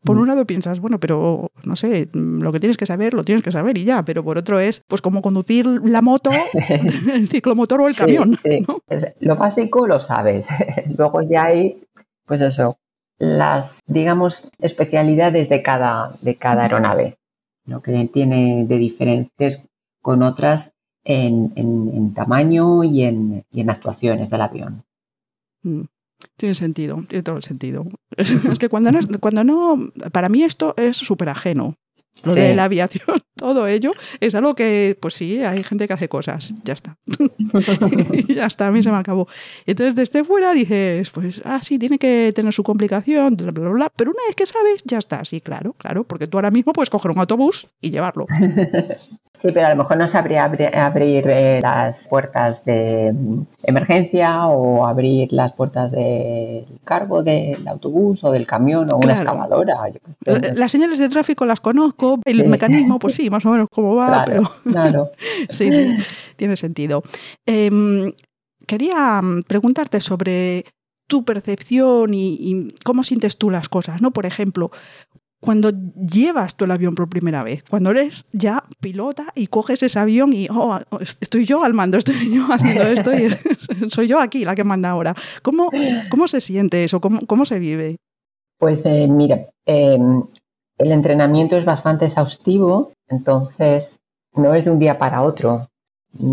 Por 0.05 0.19
un 0.19 0.29
lado 0.29 0.47
piensas, 0.47 0.81
bueno, 0.81 1.01
pero 1.01 1.51
no 1.65 1.77
sé, 1.77 2.09
lo 2.13 2.53
que 2.53 2.61
tienes 2.61 2.77
que 2.77 2.87
saber, 2.87 3.15
lo 3.15 3.25
tienes 3.25 3.43
que 3.43 3.51
saber 3.51 3.79
y 3.79 3.85
ya, 3.85 4.05
pero 4.05 4.23
por 4.23 4.39
otro 4.39 4.61
es, 4.61 4.83
pues 4.87 5.01
como 5.01 5.23
conducir 5.23 5.67
la 5.67 6.03
moto, 6.03 6.31
el 7.13 7.29
ciclomotor 7.29 7.81
o 7.81 7.89
el 7.89 7.95
sí, 7.95 8.01
camión. 8.01 8.39
Sí. 8.43 8.65
¿no? 8.67 8.81
Lo 9.21 9.37
básico 9.37 9.87
lo 9.87 10.01
sabes. 10.01 10.49
Luego 10.97 11.23
ya 11.23 11.47
hay, 11.47 11.83
pues 12.27 12.41
eso, 12.41 12.79
las, 13.19 13.81
digamos, 13.87 14.51
especialidades 14.59 15.49
de 15.49 15.63
cada, 15.63 16.13
de 16.21 16.37
cada 16.37 16.63
aeronave, 16.63 17.17
lo 17.65 17.81
que 17.81 18.09
tiene 18.13 18.67
de 18.67 18.77
diferentes 18.77 19.63
con 20.03 20.23
otras 20.23 20.75
en, 21.05 21.53
en, 21.57 21.91
en 21.95 22.15
tamaño 22.15 22.85
y 22.85 23.05
en, 23.05 23.45
y 23.51 23.61
en, 23.61 23.71
actuaciones 23.71 24.29
del 24.29 24.41
avión. 24.41 24.85
Mm. 25.63 25.83
Tiene 26.37 26.55
sentido, 26.55 27.05
tiene 27.09 27.23
todo 27.23 27.37
el 27.37 27.43
sentido. 27.43 27.87
es 28.17 28.59
que 28.59 28.69
cuando 28.69 28.93
no, 28.93 29.01
cuando 29.21 29.45
no, 29.45 29.93
para 30.13 30.29
mí 30.29 30.43
esto 30.43 30.75
es 30.77 30.97
súper 30.97 31.29
ajeno. 31.29 31.77
Lo 32.25 32.35
sí. 32.35 32.41
de 32.41 32.55
la 32.55 32.65
aviación, 32.65 33.19
todo 33.37 33.67
ello 33.67 33.93
es 34.21 34.35
algo 34.35 34.55
que, 34.55 34.97
pues 35.01 35.15
sí, 35.15 35.45
hay 35.45 35.63
gente 35.63 35.87
que 35.87 35.93
hace 35.93 36.09
cosas, 36.09 36.55
ya 36.65 36.73
está. 36.73 36.97
ya 38.29 38.47
está, 38.47 38.69
a 38.69 38.71
mí 38.71 38.83
se 38.83 38.91
me 38.91 38.97
acabó. 38.97 39.29
Entonces, 39.67 39.95
desde 39.95 40.25
fuera 40.25 40.53
dices, 40.53 41.11
pues, 41.11 41.43
ah, 41.45 41.61
sí, 41.63 41.79
tiene 41.79 41.99
que 41.99 42.33
tener 42.35 42.53
su 42.53 42.63
complicación, 42.63 43.37
bla, 43.37 43.51
bla, 43.51 43.69
bla, 43.69 43.93
pero 43.95 44.11
una 44.11 44.23
vez 44.27 44.35
que 44.35 44.47
sabes, 44.47 44.83
ya 44.85 44.99
está, 44.99 45.25
sí, 45.25 45.41
claro, 45.41 45.75
claro, 45.75 46.05
porque 46.05 46.27
tú 46.27 46.39
ahora 46.39 46.51
mismo 46.51 46.73
puedes 46.73 46.91
coger 46.91 47.11
un 47.11 47.19
autobús 47.19 47.69
y 47.81 47.91
llevarlo. 47.91 48.27
Sí, 49.39 49.49
pero 49.53 49.67
a 49.67 49.71
lo 49.71 49.77
mejor 49.77 49.99
no 49.99 50.09
sabría 50.09 50.45
abrir, 50.45 50.75
abrir 50.75 51.29
eh, 51.29 51.61
las 51.61 52.01
puertas 52.09 52.65
de 52.65 53.15
emergencia 53.65 54.47
o 54.47 54.87
abrir 54.87 55.31
las 55.33 55.53
puertas 55.53 55.91
del 55.91 56.65
cargo 56.85 57.23
del 57.23 57.67
autobús 57.69 58.25
o 58.25 58.31
del 58.31 58.47
camión 58.47 58.91
o 58.91 58.97
una 58.97 59.13
excavadora. 59.13 59.77
Las 60.55 60.73
señales 60.73 60.99
de 60.99 61.09
tráfico 61.09 61.45
las 61.45 61.61
conozco, 61.61 62.06
el 62.25 62.43
Sí. 62.43 62.49
mecanismo, 62.49 62.99
pues 62.99 63.15
sí, 63.17 63.31
más 63.31 63.45
o 63.47 63.51
menos 63.51 63.69
cómo 63.71 63.95
va, 63.95 64.25
Claro, 64.25 64.25
pero 64.27 64.73
claro. 64.73 65.11
sí, 65.51 65.71
sí, 65.73 65.97
tiene 66.37 66.57
sentido. 66.57 67.03
Em, 67.47 68.13
quería 68.67 69.21
mm, 69.23 69.43
preguntarte 69.43 70.01
sobre 70.01 70.65
tu 71.09 71.25
percepción 71.25 72.15
y, 72.15 72.35
y 72.41 72.69
cómo 72.85 73.03
sientes 73.05 73.37
tú 73.39 73.51
las 73.51 73.69
cosas, 73.69 74.03
¿no? 74.03 74.11
Por 74.11 74.27
ejemplo, 74.27 74.71
cuando 75.41 75.71
llevas 75.71 76.57
tú 76.57 76.65
el 76.65 76.71
avión 76.73 76.95
por 76.95 77.09
primera 77.09 77.45
vez, 77.45 77.63
cuando 77.69 77.91
eres 77.91 78.25
ya 78.33 78.65
pilota 78.81 79.27
y 79.37 79.47
coges 79.47 79.83
ese 79.83 79.99
avión 79.99 80.33
y 80.33 80.49
oh, 80.51 80.81
estoy 81.21 81.45
yo 81.45 81.63
al 81.63 81.75
mando, 81.75 81.99
estoy 81.99 82.35
yo 82.35 82.47
haciendo 82.51 82.83
esto 82.85 83.13
y 83.13 83.91
soy 83.91 84.09
yo 84.09 84.19
aquí 84.19 84.45
la 84.45 84.55
que 84.57 84.65
manda 84.65 84.91
ahora. 84.91 85.15
¿Cómo, 85.43 85.71
cómo 86.11 86.27
se 86.27 86.41
siente 86.41 86.83
eso? 86.83 87.01
¿Cómo, 87.01 87.21
cómo 87.27 87.45
se 87.45 87.59
vive? 87.61 87.97
Pues 88.59 88.83
eh, 88.87 89.07
mira, 89.07 89.47
eh, 89.67 89.99
el 90.79 90.93
entrenamiento 90.93 91.57
es 91.57 91.65
bastante 91.65 92.07
exhaustivo, 92.07 92.93
entonces 93.09 94.01
no 94.35 94.55
es 94.55 94.65
de 94.65 94.71
un 94.71 94.79
día 94.79 94.99
para 94.99 95.23
otro. 95.23 95.69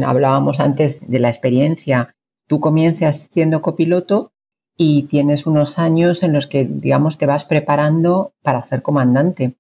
hablábamos 0.06 0.60
antes 0.60 0.98
de 1.02 1.20
la 1.20 1.30
experiencia. 1.30 2.16
Tú 2.48 2.60
comienzas 2.60 3.30
siendo 3.32 3.62
copiloto 3.62 4.32
y 4.78 5.04
tienes 5.04 5.46
unos 5.46 5.78
años 5.78 6.24
en 6.24 6.34
los 6.34 6.48
que, 6.48 6.66
digamos, 6.66 7.18
te 7.18 7.26
vas 7.26 7.46
preparando 7.46 8.34
para 8.42 8.64
ser 8.64 8.82
comandante. 8.82 9.56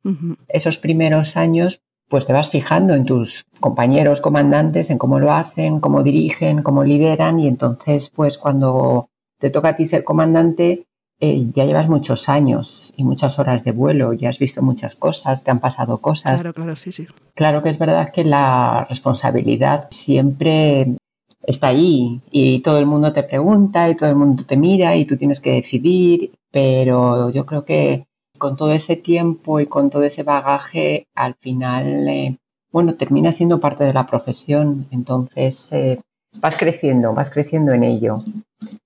Esos 0.47 0.77
primeros 0.77 1.37
años, 1.37 1.81
pues 2.09 2.25
te 2.25 2.33
vas 2.33 2.49
fijando 2.49 2.93
en 2.93 3.05
tus 3.05 3.45
compañeros 3.59 4.21
comandantes, 4.21 4.89
en 4.89 4.97
cómo 4.97 5.19
lo 5.19 5.31
hacen, 5.31 5.79
cómo 5.79 6.03
dirigen, 6.03 6.63
cómo 6.63 6.83
lideran 6.83 7.39
y 7.39 7.47
entonces, 7.47 8.09
pues 8.09 8.37
cuando 8.37 9.09
te 9.39 9.49
toca 9.49 9.69
a 9.69 9.75
ti 9.75 9.85
ser 9.85 10.03
comandante, 10.03 10.85
eh, 11.25 11.47
ya 11.53 11.63
llevas 11.63 11.87
muchos 11.87 12.27
años 12.27 12.93
y 12.97 13.05
muchas 13.05 13.39
horas 13.39 13.63
de 13.63 13.71
vuelo, 13.71 14.11
ya 14.11 14.27
has 14.27 14.39
visto 14.39 14.61
muchas 14.61 14.97
cosas, 14.97 15.41
te 15.41 15.51
han 15.51 15.61
pasado 15.61 15.99
cosas. 15.99 16.33
Claro, 16.41 16.53
claro, 16.53 16.75
sí, 16.75 16.91
sí. 16.91 17.07
Claro 17.33 17.63
que 17.63 17.69
es 17.69 17.79
verdad 17.79 18.11
que 18.11 18.25
la 18.25 18.85
responsabilidad 18.89 19.87
siempre 19.89 20.97
está 21.43 21.67
ahí 21.67 22.19
y 22.29 22.59
todo 22.59 22.77
el 22.77 22.87
mundo 22.87 23.13
te 23.13 23.23
pregunta 23.23 23.89
y 23.89 23.95
todo 23.95 24.09
el 24.09 24.17
mundo 24.17 24.43
te 24.45 24.57
mira 24.57 24.97
y 24.97 25.05
tú 25.05 25.15
tienes 25.15 25.39
que 25.39 25.51
decidir, 25.51 26.33
pero 26.51 27.29
yo 27.29 27.45
creo 27.45 27.63
que 27.63 28.05
con 28.37 28.57
todo 28.57 28.73
ese 28.73 28.97
tiempo 28.97 29.61
y 29.61 29.67
con 29.67 29.89
todo 29.89 30.03
ese 30.03 30.23
bagaje, 30.23 31.07
al 31.15 31.35
final, 31.35 32.09
eh, 32.09 32.35
bueno, 32.69 32.95
termina 32.95 33.31
siendo 33.31 33.61
parte 33.61 33.85
de 33.85 33.93
la 33.93 34.05
profesión, 34.07 34.87
entonces 34.91 35.71
eh, 35.71 35.99
vas 36.41 36.57
creciendo, 36.57 37.13
vas 37.13 37.29
creciendo 37.29 37.71
en 37.71 37.85
ello. 37.85 38.17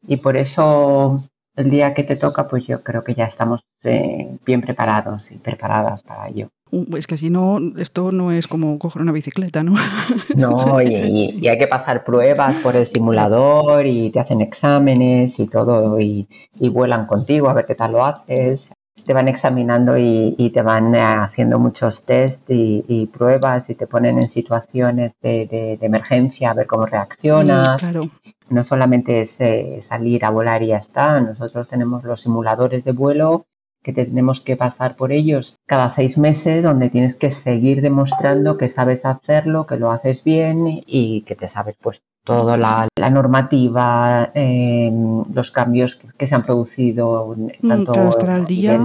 Y 0.08 0.18
por 0.18 0.38
eso 0.38 1.24
el 1.58 1.70
día 1.70 1.94
que 1.94 2.04
te 2.04 2.16
toca, 2.16 2.48
pues 2.48 2.66
yo 2.68 2.82
creo 2.82 3.04
que 3.04 3.16
ya 3.16 3.26
estamos 3.26 3.62
eh, 3.84 4.38
bien 4.46 4.62
preparados 4.62 5.32
y 5.32 5.38
preparadas 5.38 6.04
para 6.04 6.30
ello. 6.30 6.50
Uh, 6.70 6.98
es 6.98 7.08
que 7.08 7.18
si 7.18 7.30
no, 7.30 7.60
esto 7.78 8.12
no 8.12 8.32
es 8.32 8.48
como 8.48 8.78
coger 8.78 9.02
una 9.02 9.12
bicicleta, 9.12 9.64
¿no? 9.64 9.74
No, 10.36 10.82
y, 10.82 11.48
hay 11.48 11.58
que 11.58 11.68
pasar 11.68 12.04
pruebas 12.04 12.56
por 12.58 12.76
el 12.76 12.88
simulador 12.88 13.88
y 13.88 14.12
te 14.12 14.20
hacen 14.20 14.42
exámenes 14.42 15.40
y 15.40 15.48
todo, 15.48 16.00
y, 16.00 16.28
vuelan 16.70 17.08
contigo 17.08 17.50
a 17.50 17.54
ver 17.54 17.66
qué 17.66 17.76
tal 17.76 17.94
lo 17.94 18.06
haces. 18.06 18.72
Te 19.08 19.14
van 19.14 19.30
examinando 19.30 19.98
y, 19.98 20.52
te 20.54 20.62
van 20.62 20.94
eh, 20.94 21.00
haciendo 21.02 21.60
muchos 21.60 22.04
test 22.04 22.44
y, 22.50 23.10
pruebas 23.12 23.70
y 23.70 23.76
te 23.76 23.88
ponen 23.88 24.20
en 24.20 24.28
situaciones 24.28 25.14
de, 25.22 25.80
emergencia 25.82 26.52
a 26.52 26.54
ver 26.54 26.68
cómo 26.68 26.86
reaccionas. 26.86 27.80
claro. 27.80 28.10
No 28.50 28.64
solamente 28.66 29.22
es 29.22 29.40
eh, 29.40 29.80
salir 29.82 30.26
a 30.26 30.30
volar 30.30 30.62
y 30.62 30.68
ya 30.68 30.78
está, 30.78 31.20
nosotros 31.22 31.68
tenemos 31.70 32.04
los 32.04 32.22
simuladores 32.22 32.84
de 32.84 32.92
vuelo 32.92 33.46
que 33.94 34.06
tenemos 34.06 34.42
que 34.42 34.58
pasar 34.58 34.96
por 34.98 35.12
ellos 35.12 35.56
cada 35.66 35.90
seis 35.90 36.18
meses, 36.18 36.64
donde 36.64 36.90
tienes 36.90 37.16
que 37.16 37.32
seguir 37.32 37.82
demostrando 37.82 38.58
que 38.58 38.68
sabes 38.68 39.06
hacerlo, 39.06 39.66
que 39.66 39.78
lo 39.78 39.92
haces 39.92 40.24
bien 40.24 40.84
y 40.86 41.22
que 41.22 41.36
te 41.36 41.48
sabes 41.48 41.76
pues 41.82 42.04
toda 42.26 42.58
la, 42.58 42.90
normativa, 43.10 44.30
em, 44.34 45.24
los 45.34 45.52
cambios 45.52 45.96
que, 46.18 46.28
se 46.28 46.36
han 46.36 46.44
producido. 46.44 47.34
Mm, 47.38 47.68
tanto 47.68 48.10
estar 48.10 48.30
al 48.30 48.46
día. 48.46 48.78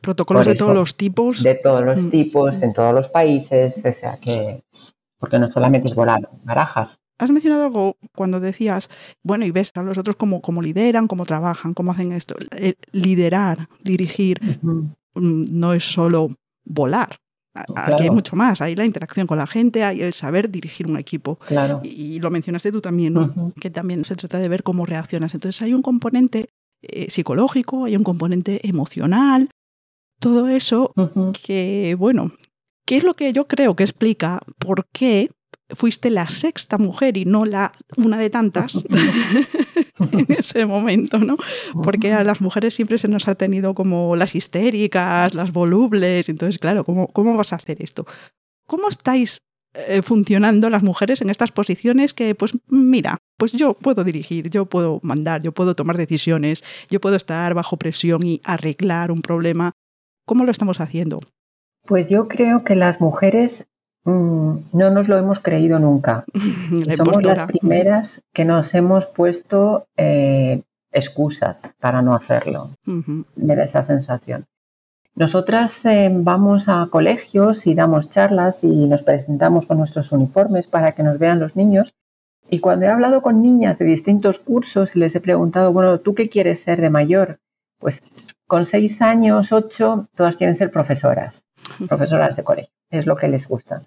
protocolos 0.00 0.46
de 0.46 0.54
todos 0.54 0.74
los 0.74 0.96
tipos. 0.96 1.42
De 1.42 1.56
todos 1.56 1.84
los 1.84 2.02
mm. 2.04 2.10
tipos, 2.10 2.62
en 2.62 2.72
todos 2.72 2.94
los 2.94 3.10
países, 3.10 3.82
o 3.84 3.92
sea 3.92 4.16
que, 4.16 4.62
porque 5.18 5.38
no 5.38 5.52
solamente 5.52 5.88
es 5.88 5.94
volar 5.94 6.26
barajas, 6.44 7.00
has 7.18 7.30
mencionado 7.30 7.64
algo 7.64 7.96
cuando 8.14 8.40
decías, 8.40 8.88
bueno, 9.22 9.44
y 9.44 9.50
ves 9.50 9.72
a 9.74 9.82
los 9.82 9.98
otros 9.98 10.16
cómo, 10.16 10.62
lideran, 10.62 11.08
cómo 11.08 11.26
trabajan, 11.26 11.74
cómo 11.74 11.92
hacen 11.92 12.12
esto. 12.12 12.36
liderar, 12.92 13.68
dirigir, 13.82 14.40
mm, 14.62 14.90
no 15.14 15.72
es 15.72 15.84
solo 15.84 16.36
volar. 16.64 17.18
Aquí 17.74 18.04
hay 18.04 18.10
mucho 18.10 18.36
más, 18.36 18.60
hay 18.60 18.76
la 18.76 18.84
interacción 18.84 19.26
con 19.26 19.38
la 19.38 19.46
gente, 19.46 19.82
hay 19.82 20.00
el 20.00 20.14
saber 20.14 20.50
dirigir 20.50 20.86
un 20.86 20.96
equipo. 20.96 21.36
Claro. 21.36 21.80
Y, 21.82 22.20
lo 22.20 22.30
mencionaste 22.30 22.70
tú 22.70 22.80
también, 22.80 23.14
¿no? 23.14 23.52
que 23.60 23.70
también 23.70 24.04
se 24.04 24.14
trata 24.14 24.38
de 24.38 24.48
ver 24.48 24.62
cómo 24.62 24.86
reaccionas. 24.86 25.34
Entonces 25.34 25.60
hay 25.62 25.74
un 25.74 25.82
componente 25.82 26.50
eh, 26.82 27.10
psicológico, 27.10 27.86
hay 27.86 27.96
un 27.96 28.04
componente 28.04 28.60
emocional, 28.68 29.50
todo 30.20 30.48
eso 30.48 30.92
que, 31.42 31.96
bueno, 31.98 32.32
¿qué 32.84 32.98
es 32.98 33.04
lo 33.04 33.14
que 33.14 33.32
yo 33.32 33.46
creo 33.46 33.74
que 33.74 33.84
explica 33.84 34.40
por 34.58 34.86
qué 34.92 35.30
fuiste 35.70 36.10
la 36.10 36.28
sexta 36.28 36.78
mujer 36.78 37.16
y 37.16 37.24
no 37.24 37.44
la 37.44 37.72
una 37.96 38.18
de 38.18 38.30
tantas 38.30 38.84
en 40.12 40.26
ese 40.28 40.66
momento, 40.66 41.18
¿no? 41.18 41.36
Porque 41.82 42.12
a 42.12 42.24
las 42.24 42.40
mujeres 42.40 42.74
siempre 42.74 42.98
se 42.98 43.08
nos 43.08 43.28
ha 43.28 43.34
tenido 43.34 43.74
como 43.74 44.16
las 44.16 44.34
histéricas, 44.34 45.34
las 45.34 45.52
volubles, 45.52 46.28
entonces, 46.28 46.58
claro, 46.58 46.84
¿cómo, 46.84 47.08
cómo 47.08 47.36
vas 47.36 47.52
a 47.52 47.56
hacer 47.56 47.82
esto? 47.82 48.06
¿Cómo 48.66 48.88
estáis 48.88 49.42
eh, 49.74 50.02
funcionando 50.02 50.70
las 50.70 50.82
mujeres 50.82 51.20
en 51.20 51.28
estas 51.30 51.52
posiciones 51.52 52.14
que, 52.14 52.34
pues 52.34 52.56
mira, 52.68 53.18
pues 53.36 53.52
yo 53.52 53.74
puedo 53.74 54.02
dirigir, 54.02 54.48
yo 54.48 54.66
puedo 54.66 54.98
mandar, 55.02 55.42
yo 55.42 55.52
puedo 55.52 55.74
tomar 55.74 55.96
decisiones, 55.96 56.64
yo 56.88 57.00
puedo 57.00 57.16
estar 57.16 57.52
bajo 57.54 57.76
presión 57.76 58.24
y 58.24 58.40
arreglar 58.44 59.10
un 59.10 59.20
problema? 59.20 59.72
¿Cómo 60.26 60.44
lo 60.44 60.50
estamos 60.50 60.80
haciendo? 60.80 61.20
Pues 61.86 62.08
yo 62.08 62.28
creo 62.28 62.64
que 62.64 62.76
las 62.76 63.00
mujeres 63.00 63.66
no 64.08 64.90
nos 64.90 65.08
lo 65.08 65.18
hemos 65.18 65.40
creído 65.40 65.78
nunca. 65.78 66.24
Somos 66.96 67.22
las 67.22 67.42
primeras 67.42 68.22
que 68.32 68.44
nos 68.44 68.74
hemos 68.74 69.06
puesto 69.06 69.86
eh, 69.96 70.62
excusas 70.92 71.60
para 71.80 72.02
no 72.02 72.14
hacerlo. 72.14 72.70
Me 72.84 73.56
da 73.56 73.64
esa 73.64 73.82
sensación. 73.82 74.46
Nosotras 75.14 75.84
eh, 75.84 76.10
vamos 76.12 76.68
a 76.68 76.86
colegios 76.90 77.66
y 77.66 77.74
damos 77.74 78.08
charlas 78.08 78.62
y 78.62 78.86
nos 78.86 79.02
presentamos 79.02 79.66
con 79.66 79.78
nuestros 79.78 80.12
uniformes 80.12 80.68
para 80.68 80.92
que 80.92 81.02
nos 81.02 81.18
vean 81.18 81.40
los 81.40 81.56
niños. 81.56 81.92
Y 82.48 82.60
cuando 82.60 82.86
he 82.86 82.88
hablado 82.88 83.20
con 83.20 83.42
niñas 83.42 83.78
de 83.78 83.84
distintos 83.84 84.38
cursos 84.38 84.94
y 84.94 85.00
les 85.00 85.14
he 85.14 85.20
preguntado, 85.20 85.72
bueno, 85.72 85.98
¿tú 86.00 86.14
qué 86.14 86.30
quieres 86.30 86.60
ser 86.60 86.80
de 86.80 86.88
mayor? 86.88 87.40
Pues 87.78 88.00
con 88.46 88.64
seis 88.64 89.02
años, 89.02 89.52
ocho, 89.52 90.08
todas 90.16 90.36
quieren 90.36 90.56
ser 90.56 90.70
profesoras, 90.70 91.44
profesoras 91.88 92.36
de 92.36 92.44
colegio, 92.44 92.72
es 92.90 93.06
lo 93.06 93.16
que 93.16 93.28
les 93.28 93.46
gusta. 93.46 93.82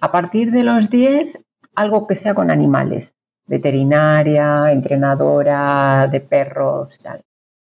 A 0.00 0.12
partir 0.12 0.50
de 0.50 0.62
los 0.62 0.90
10, 0.90 1.38
algo 1.74 2.06
que 2.06 2.16
sea 2.16 2.34
con 2.34 2.50
animales, 2.50 3.14
veterinaria, 3.46 4.72
entrenadora 4.72 6.08
de 6.10 6.20
perros, 6.20 6.98
tal. 7.02 7.22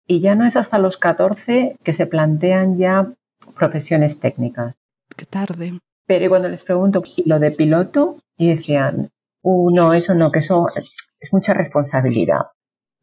Y 0.07 0.21
ya 0.21 0.35
no 0.35 0.45
es 0.45 0.55
hasta 0.55 0.77
los 0.77 0.97
14 0.97 1.77
que 1.83 1.93
se 1.93 2.05
plantean 2.05 2.77
ya 2.77 3.11
profesiones 3.57 4.19
técnicas. 4.19 4.75
Qué 5.15 5.25
tarde. 5.25 5.79
Pero 6.05 6.29
cuando 6.29 6.49
les 6.49 6.63
pregunto, 6.63 7.01
¿y 7.17 7.27
lo 7.27 7.39
de 7.39 7.51
piloto? 7.51 8.17
Y 8.37 8.55
decían, 8.55 9.09
uh, 9.41 9.71
no, 9.71 9.93
eso 9.93 10.13
no, 10.13 10.31
que 10.31 10.39
eso 10.39 10.67
es 10.75 11.33
mucha 11.33 11.53
responsabilidad. 11.53 12.47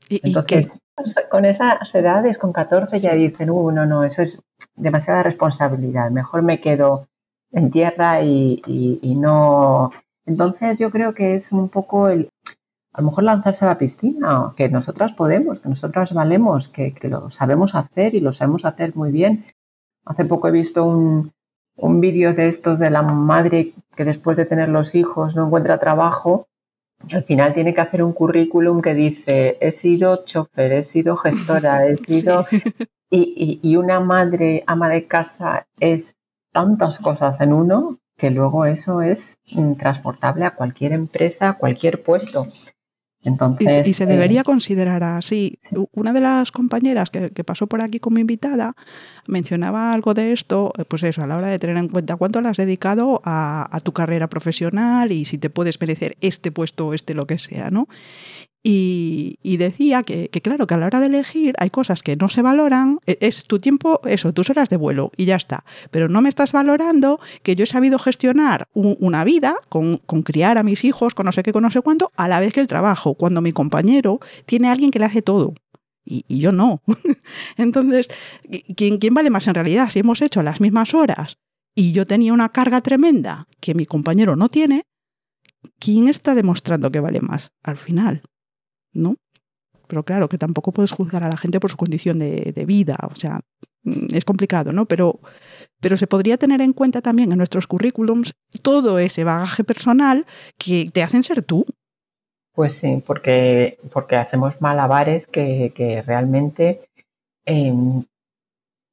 ¿Y, 0.09 0.21
Entonces, 0.23 0.71
con 1.31 1.45
esas 1.45 1.95
edades, 1.95 2.39
con 2.39 2.53
14, 2.53 2.99
ya 2.99 3.15
dicen, 3.15 3.51
uh, 3.51 3.71
no, 3.71 3.87
no, 3.87 4.05
eso 4.05 4.23
es 4.23 4.41
demasiada 4.77 5.23
responsabilidad. 5.23 6.11
Mejor 6.11 6.43
me 6.43 6.61
quedo 6.61 7.09
en 7.53 7.71
tierra 7.71 8.23
y, 8.23 9.15
no. 9.19 9.93
Entonces 10.27 10.79
yo 10.79 10.91
creo 10.91 11.15
que 11.15 11.35
es 11.35 11.53
un 11.53 11.69
poco 11.69 12.09
el, 12.09 12.31
a 12.93 13.01
lo 13.01 13.09
mejor 13.09 13.25
lanzarse 13.25 13.65
a 13.65 13.69
la 13.69 13.79
piscina, 13.79 14.53
que 14.57 14.69
nosotras 14.69 15.13
podemos, 15.13 15.61
que 15.61 15.69
nosotras 15.69 16.13
valemos, 16.13 16.69
que, 16.69 16.95
lo 17.03 17.31
sabemos 17.31 17.75
hacer 17.75 18.15
y 18.15 18.21
lo 18.21 18.33
sabemos 18.33 18.65
hacer 18.65 18.97
muy 18.97 19.11
bien. 19.11 19.45
Hace 20.05 20.25
poco 20.25 20.49
he 20.49 20.53
visto 20.53 20.85
un, 20.85 21.33
un 21.77 22.01
vídeo 22.01 22.35
de 22.35 22.49
estos 22.49 22.79
de 22.79 22.91
la 22.91 23.03
madre 23.03 23.73
que 23.97 24.05
después 24.05 24.37
de 24.37 24.47
tener 24.47 24.69
los 24.69 24.95
hijos 24.95 25.37
no 25.37 25.47
encuentra 25.47 25.79
trabajo. 25.79 26.47
Al 27.13 27.25
final 27.25 27.53
tiene 27.53 27.75
que 27.75 27.81
hacer 27.81 28.03
un 28.03 28.13
currículum 28.13 28.81
que 28.81 28.95
dice, 28.95 29.59
he 29.61 29.73
sido 29.73 30.25
chofer, 30.25 30.73
he 30.73 30.85
sido 30.85 31.17
gestora, 31.17 31.87
he 31.87 31.97
sido... 31.97 32.47
Y, 33.15 33.61
y, 33.63 33.77
una 33.77 34.01
madre 34.01 34.65
ama 34.67 34.89
de 34.89 35.07
casa 35.07 35.67
es 35.79 36.17
tantas 36.53 36.99
cosas 36.99 37.41
en 37.41 37.53
uno 37.53 37.99
que 38.17 38.31
luego 38.31 38.67
eso 38.67 39.03
es 39.03 39.39
transportable 39.79 40.45
a 40.45 40.55
cualquier 40.55 40.93
empresa, 40.93 41.49
a 41.49 41.53
cualquier 41.55 42.03
puesto. 42.03 42.47
Entonces, 43.25 43.87
y, 43.87 43.95
se 43.95 44.05
debería 44.05 44.41
eh, 44.41 44.45
considerar 44.45 45.05
así. 45.05 45.61
Una 45.93 46.13
de 46.13 46.21
las 46.21 46.51
compañeras 46.51 47.11
que, 47.11 47.31
pasó 47.45 47.69
por 47.69 47.81
aquí 47.81 48.01
como 48.01 48.19
invitada 48.19 48.75
mencionaba 49.27 49.93
algo 49.93 50.13
de 50.13 50.33
esto, 50.33 50.73
eh, 50.77 50.85
pues 50.85 51.05
eso, 51.05 51.23
a 51.23 51.27
la 51.27 51.37
hora 51.37 51.49
de 51.49 51.59
tener 51.59 51.77
en 51.77 51.89
cuenta 51.89 52.17
cuánto 52.17 52.41
le 52.41 52.49
has 52.49 52.57
dedicado 52.57 53.21
a, 53.25 53.69
a 53.75 53.81
tu 53.81 53.93
carrera 53.93 54.29
profesional 54.29 55.13
y 55.13 55.25
si 55.25 55.39
te 55.39 55.51
puedes 55.51 55.81
merecer 55.81 56.17
este 56.21 56.51
puesto 56.51 56.89
o 56.89 56.95
este 56.95 57.15
lo 57.15 57.27
que 57.27 57.39
sea, 57.39 57.71
¿no? 57.71 57.87
Y, 58.65 59.57
decía 59.57 60.05
que, 60.05 60.29
claro, 60.29 60.67
que 60.67 60.75
a 60.75 60.77
la 60.77 60.87
hora 60.87 61.01
de 61.01 61.07
elegir 61.07 61.55
hay 61.59 61.71
cosas 61.71 62.03
que 62.03 62.17
no 62.17 62.29
se 62.29 62.43
valoran, 62.43 63.01
e, 63.07 63.19
es 63.21 63.45
tu 63.45 63.59
tiempo, 63.59 64.01
eso, 64.05 64.33
tus 64.33 64.51
horas 64.51 64.69
de 64.69 64.77
vuelo 64.77 65.11
y 65.17 65.25
ya 65.25 65.37
está. 65.37 65.65
Pero 65.91 66.09
no 66.09 66.23
me 66.23 66.29
estás 66.29 66.53
valorando 66.53 67.21
que 67.43 67.57
yo 67.57 67.65
he 67.65 67.67
sabido 67.67 67.99
gestionar 67.99 68.69
una 68.73 69.25
vida 69.25 69.57
con, 69.69 69.99
criar 70.23 70.59
a 70.59 70.63
mis 70.63 70.85
hijos, 70.85 71.15
con 71.15 71.27
no 71.27 71.33
sé 71.33 71.43
qué, 71.43 71.53
con 71.53 71.63
no 71.63 71.71
sé 71.71 71.81
cuánto, 71.81 72.13
a 72.17 72.29
la 72.29 72.39
vez 72.39 72.53
que 72.53 72.61
el 72.61 72.69
trabajo, 72.69 73.15
cuando 73.15 73.43
mi 73.43 73.53
compañero 73.53 74.21
tiene 74.47 74.69
a 74.69 74.73
alguien 74.73 74.93
que 74.93 75.01
le 75.01 75.07
hace 75.07 75.23
todo. 75.23 75.55
Y, 76.05 76.25
yo 76.39 76.53
no. 76.53 76.83
Entonces, 77.57 78.09
¿quién, 78.77 78.99
¿quién 78.99 79.15
vale 79.15 79.31
más 79.31 79.47
en 79.49 79.55
realidad? 79.55 79.91
Si 79.91 79.99
hemos 79.99 80.23
hecho 80.23 80.43
las 80.43 80.61
mismas 80.61 80.95
horas 80.95 81.39
y 81.75 81.93
yo 81.93 82.07
tenía 82.07 82.33
una 82.33 82.51
carga 82.51 82.81
tremenda 82.81 83.49
que 83.61 83.75
mi 83.75 83.87
compañero 83.87 84.37
no 84.37 84.49
tiene, 84.49 84.83
¿quién 85.81 86.07
está 86.07 86.35
demostrando 86.37 86.93
que 86.93 87.01
vale 87.01 87.21
más 87.21 87.53
al 87.63 87.77
final? 87.77 88.23
¿No? 88.93 89.17
Pero 89.87 90.05
claro, 90.05 90.29
que 90.29 90.39
tampoco 90.39 90.73
puedes 90.73 90.93
juzgar 90.93 91.23
a 91.23 91.29
la 91.29 91.37
gente 91.37 91.61
por 91.61 91.71
su 91.71 91.77
condición 91.77 92.19
de, 92.19 92.53
de 92.55 92.65
vida, 92.65 92.97
o 93.11 93.17
sea, 93.17 93.41
mm, 93.85 94.15
es 94.15 94.25
complicado, 94.25 94.73
¿no? 94.73 94.87
Pero, 94.87 95.21
pero 95.81 95.97
se 95.97 96.07
podría 96.07 96.39
tener 96.39 96.61
en 96.61 96.73
cuenta 96.73 97.03
también 97.03 97.33
en 97.33 97.39
nuestros 97.39 97.67
currículums 97.67 98.35
todo 98.63 98.99
ese 98.99 99.25
bagaje 99.25 99.65
personal 99.65 100.27
que 100.59 100.89
te 100.93 101.03
hacen 101.03 101.25
ser 101.25 101.43
tú. 101.43 101.67
Pues 102.55 102.75
sí, 102.75 103.03
porque, 103.07 103.79
porque 103.93 104.17
hacemos 104.17 104.61
malabares 104.61 105.27
que, 105.27 105.73
que 105.75 106.03
realmente 106.03 106.83
eh, 107.47 107.73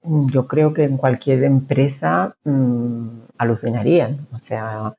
yo 0.03 0.47
creo 0.47 0.73
que 0.73 0.83
en 0.83 0.97
cualquier 0.97 1.43
empresa 1.43 2.35
mmm, 2.43 3.07
alucinarían. 3.37 4.27
O 4.31 4.37
sea, 4.37 4.95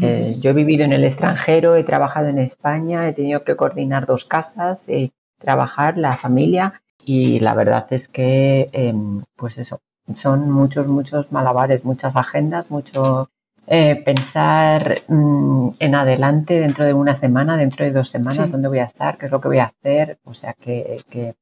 eh, 0.00 0.36
yo 0.40 0.50
he 0.50 0.54
vivido 0.54 0.84
en 0.84 0.92
el 0.92 1.04
extranjero, 1.04 1.76
he 1.76 1.84
trabajado 1.84 2.28
en 2.28 2.38
España, 2.38 3.08
he 3.08 3.12
tenido 3.12 3.44
que 3.44 3.56
coordinar 3.56 4.06
dos 4.06 4.24
casas, 4.24 4.84
eh, 4.88 5.10
trabajar 5.38 5.98
la 5.98 6.16
familia 6.16 6.80
y 7.04 7.40
la 7.40 7.54
verdad 7.54 7.86
es 7.90 8.08
que, 8.08 8.70
eh, 8.72 8.94
pues 9.36 9.58
eso, 9.58 9.80
son 10.16 10.50
muchos, 10.50 10.86
muchos 10.86 11.32
malabares, 11.32 11.84
muchas 11.84 12.16
agendas, 12.16 12.70
mucho 12.70 13.28
eh, 13.66 13.96
pensar 13.96 15.02
mmm, 15.08 15.70
en 15.78 15.94
adelante 15.94 16.60
dentro 16.60 16.84
de 16.84 16.92
una 16.92 17.14
semana, 17.14 17.56
dentro 17.56 17.84
de 17.86 17.92
dos 17.92 18.10
semanas, 18.10 18.46
Sí. 18.46 18.52
dónde 18.52 18.68
voy 18.68 18.78
a 18.80 18.84
estar, 18.84 19.16
qué 19.16 19.26
es 19.26 19.32
lo 19.32 19.40
que 19.40 19.48
voy 19.48 19.58
a 19.58 19.72
hacer. 19.72 20.18
O 20.24 20.34
sea 20.34 20.52
que, 20.54 21.02
que 21.08 21.34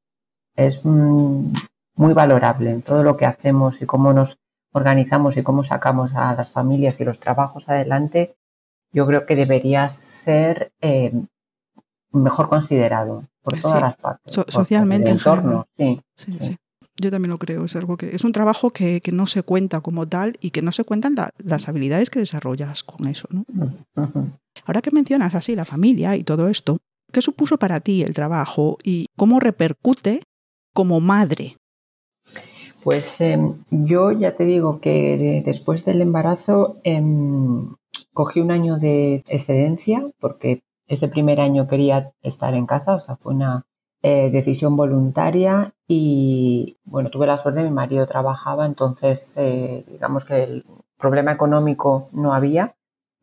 es 0.56 0.80
mm, 0.84 1.52
muy 1.96 2.12
valorable 2.14 2.70
en 2.70 2.82
todo 2.82 3.02
lo 3.02 3.16
que 3.16 3.26
hacemos 3.26 3.82
y 3.82 3.86
cómo 3.86 4.12
nos 4.12 4.38
organizamos 4.72 5.36
y 5.36 5.42
cómo 5.42 5.64
sacamos 5.64 6.10
a 6.14 6.34
las 6.34 6.50
familias 6.50 7.00
y 7.00 7.04
los 7.04 7.20
trabajos 7.20 7.68
adelante. 7.68 8.34
Yo 8.92 9.06
creo 9.06 9.24
que 9.26 9.36
debería 9.36 9.88
ser 9.88 10.72
eh, 10.80 11.12
mejor 12.12 12.48
considerado 12.48 13.24
por 13.42 13.56
Sí. 13.56 13.62
todas 13.62 13.80
las 13.82 13.96
partes. 13.96 14.32
So- 14.34 14.44
socialmente 14.48 15.10
en 15.10 15.16
entorno, 15.16 15.66
sí. 15.76 16.00
Sí, 16.16 16.36
Sí. 16.40 16.56
Yo 17.00 17.10
también 17.10 17.30
lo 17.30 17.38
creo, 17.38 17.64
es 17.64 17.74
algo 17.74 17.96
que 17.96 18.14
es 18.14 18.22
un 18.22 18.32
trabajo 18.32 18.70
que, 18.70 19.00
que 19.00 19.12
no 19.12 19.26
se 19.26 19.42
cuenta 19.42 19.80
como 19.80 20.06
tal 20.06 20.36
y 20.42 20.50
que 20.50 20.60
no 20.60 20.72
se 20.72 20.84
cuentan 20.84 21.14
la- 21.14 21.30
las 21.38 21.66
habilidades 21.68 22.10
que 22.10 22.18
desarrollas 22.18 22.82
con 22.84 23.08
eso, 23.08 23.26
¿no? 23.30 23.46
Ahora 24.66 24.82
que 24.82 24.90
mencionas 24.90 25.34
así 25.34 25.56
la 25.56 25.64
familia 25.64 26.16
y 26.16 26.22
todo 26.22 26.48
esto, 26.48 26.76
¿qué 27.10 27.22
supuso 27.22 27.56
para 27.58 27.80
ti 27.80 28.02
el 28.02 28.12
trabajo 28.12 28.76
y 28.84 29.06
cómo 29.16 29.40
repercute 29.40 30.22
como 30.74 31.00
madre? 31.00 31.56
Pues 32.84 33.20
eh, 33.20 33.38
yo 33.70 34.12
ya 34.12 34.34
te 34.36 34.44
digo 34.44 34.80
que 34.80 35.16
de- 35.16 35.42
después 35.44 35.84
del 35.84 36.00
embarazo 36.02 36.76
em, 36.84 37.74
cogí 38.12 38.40
un 38.40 38.50
año 38.50 38.78
de 38.78 39.22
excedencia 39.26 40.02
porque 40.20 40.62
ese 40.86 41.08
primer 41.08 41.40
año 41.40 41.68
quería 41.68 42.12
estar 42.22 42.54
en 42.54 42.66
casa, 42.66 42.94
o 42.96 43.00
sea, 43.00 43.16
fue 43.16 43.34
una 43.34 43.64
eh, 44.02 44.30
decisión 44.30 44.76
voluntaria 44.76 45.72
y 45.86 46.76
bueno, 46.84 47.10
tuve 47.10 47.26
la 47.26 47.38
suerte, 47.38 47.62
mi 47.62 47.70
marido 47.70 48.06
trabajaba, 48.06 48.66
entonces 48.66 49.32
eh, 49.36 49.84
digamos 49.88 50.24
que 50.24 50.42
el 50.44 50.64
problema 50.98 51.32
económico 51.32 52.08
no 52.12 52.34
había. 52.34 52.74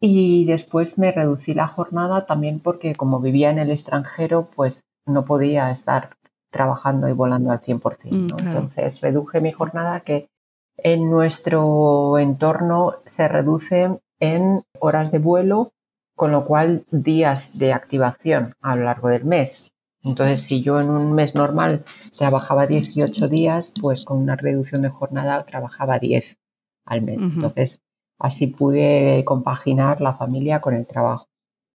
Y 0.02 0.46
después 0.46 0.98
me 0.98 1.12
reducí 1.12 1.54
la 1.54 1.68
jornada 1.68 2.26
también 2.26 2.62
porque 2.62 2.96
como 2.96 3.20
vivía 3.20 3.50
en 3.50 3.60
el 3.60 3.70
extranjero, 3.72 4.48
pues 4.56 4.86
no 5.06 5.26
podía 5.26 5.72
estar 5.72 6.16
trabajando 6.50 7.08
y 7.08 7.14
volando 7.14 7.52
al 7.52 7.62
100%. 7.62 8.12
Mm, 8.12 8.28
¿no? 8.28 8.38
claro. 8.38 8.60
Entonces 8.60 9.02
reduje 9.02 9.42
mi 9.42 9.52
jornada 9.52 10.02
que 10.02 10.30
en 10.78 11.10
nuestro 11.10 12.18
entorno 12.18 12.96
se 13.06 13.28
reduce 13.28 14.00
en 14.20 14.64
horas 14.80 15.12
de 15.12 15.20
vuelo, 15.20 15.74
con 16.16 16.32
lo 16.32 16.46
cual 16.46 16.86
días 16.92 17.58
de 17.58 17.74
activación 17.74 18.54
a 18.62 18.76
lo 18.76 18.86
largo 18.86 19.10
del 19.10 19.26
mes. 19.26 19.72
Entonces, 20.04 20.42
si 20.42 20.62
yo 20.62 20.80
en 20.80 20.90
un 20.90 21.14
mes 21.14 21.36
normal 21.36 21.84
trabajaba 22.18 22.68
18 22.68 23.28
días, 23.28 23.74
pues 23.82 24.06
con 24.06 24.18
una 24.18 24.38
reducción 24.38 24.82
de 24.82 24.90
jornada 24.90 25.44
trabajaba 25.44 26.00
10 26.00 26.38
al 26.86 27.02
mes. 27.02 27.22
Entonces, 27.22 27.82
así 28.18 28.48
pude 28.48 29.24
compaginar 29.26 30.00
la 30.00 30.14
familia 30.14 30.62
con 30.62 30.74
el 30.74 30.88
trabajo. 30.88 31.28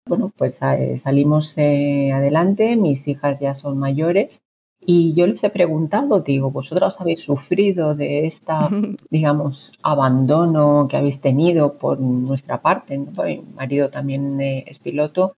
Bueno, 0.07 0.31
pues 0.35 0.59
eh, 0.61 0.97
salimos 0.99 1.57
eh, 1.57 2.11
adelante, 2.11 2.75
mis 2.75 3.07
hijas 3.07 3.39
ya 3.39 3.55
son 3.55 3.77
mayores 3.77 4.43
y 4.83 5.13
yo 5.13 5.27
les 5.27 5.43
he 5.43 5.49
preguntado, 5.49 6.21
digo, 6.21 6.49
¿vosotras 6.51 6.99
habéis 6.99 7.21
sufrido 7.21 7.93
de 7.95 8.25
esta, 8.25 8.69
digamos, 9.09 9.73
abandono 9.83 10.87
que 10.89 10.97
habéis 10.97 11.21
tenido 11.21 11.77
por 11.77 11.99
nuestra 11.99 12.61
parte? 12.61 12.97
¿no? 12.97 13.23
Mi 13.23 13.41
marido 13.55 13.89
también 13.89 14.41
eh, 14.41 14.63
es 14.67 14.79
piloto 14.79 15.35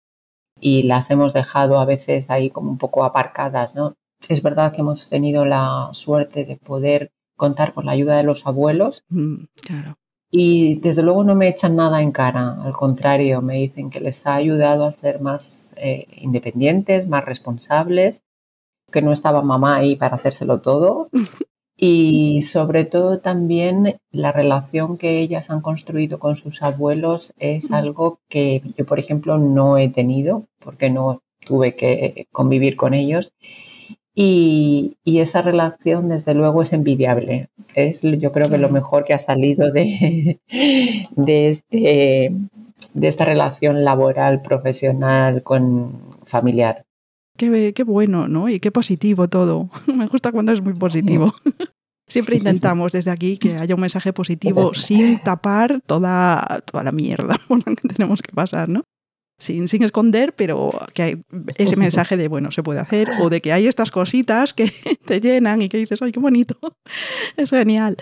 y 0.60 0.84
las 0.84 1.10
hemos 1.10 1.32
dejado 1.32 1.78
a 1.80 1.84
veces 1.84 2.30
ahí 2.30 2.50
como 2.50 2.70
un 2.70 2.78
poco 2.78 3.04
aparcadas, 3.04 3.74
¿no? 3.74 3.94
Es 4.28 4.42
verdad 4.42 4.72
que 4.72 4.82
hemos 4.82 5.08
tenido 5.08 5.44
la 5.44 5.88
suerte 5.92 6.44
de 6.44 6.56
poder 6.56 7.10
contar 7.36 7.74
con 7.74 7.86
la 7.86 7.92
ayuda 7.92 8.16
de 8.16 8.22
los 8.22 8.46
abuelos 8.46 9.02
Mm, 9.08 9.46
claro. 9.66 9.96
y 10.30 10.76
desde 10.76 11.02
luego 11.02 11.24
no 11.24 11.34
me 11.34 11.48
echan 11.48 11.74
nada 11.74 12.00
en 12.00 12.12
cara, 12.12 12.62
al 12.62 12.72
contrario, 12.74 13.42
me 13.42 13.54
dicen 13.54 13.90
que 13.90 13.98
les 14.00 14.24
ha 14.26 14.36
ayudado 14.36 14.84
a 14.84 14.92
ser 14.92 15.20
más 15.20 15.74
eh, 15.76 16.06
independientes, 16.20 17.08
más 17.08 17.24
responsables, 17.24 18.22
que 18.92 19.02
no 19.02 19.12
estaba 19.12 19.42
mamá 19.42 19.76
ahí 19.76 19.96
para 19.96 20.16
hacérselo 20.16 20.60
todo. 20.60 21.08
Y 21.84 22.42
sobre 22.42 22.84
todo 22.84 23.18
también 23.18 23.96
la 24.12 24.30
relación 24.30 24.98
que 24.98 25.18
ellas 25.18 25.50
han 25.50 25.62
construido 25.62 26.20
con 26.20 26.36
sus 26.36 26.62
abuelos 26.62 27.34
es 27.40 27.72
algo 27.72 28.20
que 28.28 28.62
yo, 28.78 28.86
por 28.86 29.00
ejemplo, 29.00 29.36
no 29.38 29.78
he 29.78 29.88
tenido 29.88 30.46
porque 30.60 30.90
no 30.90 31.22
tuve 31.44 31.74
que 31.74 32.28
convivir 32.30 32.76
con 32.76 32.94
ellos. 32.94 33.32
Y, 34.14 34.98
y 35.02 35.20
esa 35.20 35.42
relación, 35.42 36.08
desde 36.08 36.34
luego, 36.34 36.62
es 36.62 36.72
envidiable. 36.72 37.48
Es, 37.74 38.02
yo 38.02 38.30
creo 38.30 38.50
que 38.50 38.58
lo 38.58 38.68
mejor 38.68 39.04
que 39.04 39.14
ha 39.14 39.18
salido 39.18 39.72
de, 39.72 40.38
de, 41.16 41.48
este, 41.48 42.32
de 42.94 43.08
esta 43.08 43.24
relación 43.24 43.84
laboral, 43.84 44.42
profesional, 44.42 45.42
con 45.42 46.14
familiar. 46.26 46.84
Qué, 47.36 47.72
qué 47.74 47.84
bueno, 47.84 48.28
¿no? 48.28 48.48
Y 48.48 48.60
qué 48.60 48.70
positivo 48.70 49.28
todo. 49.28 49.70
Me 49.86 50.06
gusta 50.06 50.32
cuando 50.32 50.52
es 50.52 50.60
muy 50.60 50.74
positivo. 50.74 51.34
Siempre 52.08 52.36
intentamos 52.36 52.92
desde 52.92 53.10
aquí 53.10 53.38
que 53.38 53.56
haya 53.56 53.74
un 53.74 53.80
mensaje 53.80 54.12
positivo 54.12 54.74
sin 54.74 55.18
tapar 55.20 55.80
toda, 55.86 56.62
toda 56.66 56.84
la 56.84 56.92
mierda 56.92 57.38
por 57.48 57.66
la 57.66 57.74
que 57.74 57.88
tenemos 57.88 58.20
que 58.20 58.32
pasar, 58.34 58.68
¿no? 58.68 58.84
Sin, 59.42 59.66
sin 59.66 59.82
esconder, 59.82 60.34
pero 60.34 60.70
que 60.94 61.02
hay 61.02 61.22
ese 61.56 61.74
mensaje 61.76 62.16
de, 62.16 62.28
bueno, 62.28 62.52
se 62.52 62.62
puede 62.62 62.78
hacer, 62.78 63.08
o 63.20 63.28
de 63.28 63.40
que 63.40 63.52
hay 63.52 63.66
estas 63.66 63.90
cositas 63.90 64.54
que 64.54 64.70
te 65.04 65.20
llenan 65.20 65.60
y 65.62 65.68
que 65.68 65.78
dices, 65.78 66.00
¡ay, 66.00 66.12
qué 66.12 66.20
bonito! 66.20 66.56
Es 67.36 67.50
genial. 67.50 67.96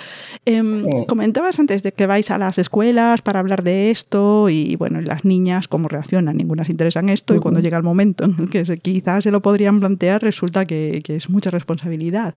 Em, 0.45 0.85
Sí. 0.85 0.91
Comentabas 1.09 1.59
antes 1.59 1.83
de 1.83 1.93
que 1.93 2.07
vais 2.07 2.31
a 2.31 2.37
las 2.39 2.59
escuelas 2.59 3.23
para 3.23 3.41
hablar 3.41 3.63
de 3.63 3.91
esto 3.91 4.49
y, 4.51 4.77
bueno, 4.77 5.01
las 5.01 5.25
niñas 5.25 5.67
cómo 5.67 5.89
reaccionan, 5.89 6.37
ninguna 6.37 6.65
se 6.65 6.73
interesa 6.73 7.01
en 7.01 7.09
esto 7.09 7.35
y 7.35 7.39
cuando 7.39 7.61
llega 7.61 7.77
el 7.79 7.85
momento 7.85 8.25
en 8.25 8.35
el 8.39 8.51
que 8.51 8.65
se- 8.67 8.79
quizás 8.79 9.25
se 9.25 9.31
lo 9.31 9.41
podrían 9.41 9.81
plantear, 9.81 10.23
resulta 10.23 10.67
que, 10.67 11.01
que 11.03 11.17
es 11.17 11.31
mucha 11.31 11.51
responsabilidad. 11.51 12.35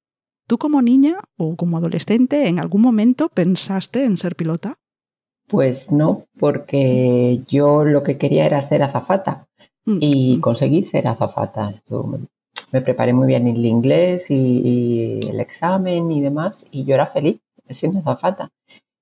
¿Tú 0.48 0.58
como 0.58 0.82
niña 0.82 1.18
o 1.38 1.56
como 1.56 1.78
adolescente 1.78 2.48
en 2.48 2.60
algún 2.60 2.82
momento 2.82 3.30
pensaste 3.34 4.04
en 4.06 4.18
ser 4.18 4.36
pilota? 4.36 4.78
Pues 5.54 5.92
no, 5.92 6.26
porque 6.40 7.42
yo 7.48 7.84
lo 7.86 8.02
que 8.02 8.18
quería 8.18 8.46
era 8.48 8.60
ser 8.62 8.82
azafata 8.84 9.48
Mm, 9.86 9.98
y 10.00 10.40
conseguí 10.40 10.82
ser 10.84 11.08
azafata. 11.08 11.72
Me- 12.72 12.82
preparé 12.82 13.12
muy 13.14 13.28
bien 13.28 13.46
el 13.48 13.64
inglés 13.66 14.32
y, 14.32 14.34
y 14.36 15.20
el 15.30 15.40
examen 15.42 16.10
y 16.10 16.22
demás 16.22 16.66
y 16.72 16.86
yo 16.86 16.96
era 16.96 17.06
feliz 17.06 17.40
siendo 17.70 18.00
azafata. 18.00 18.50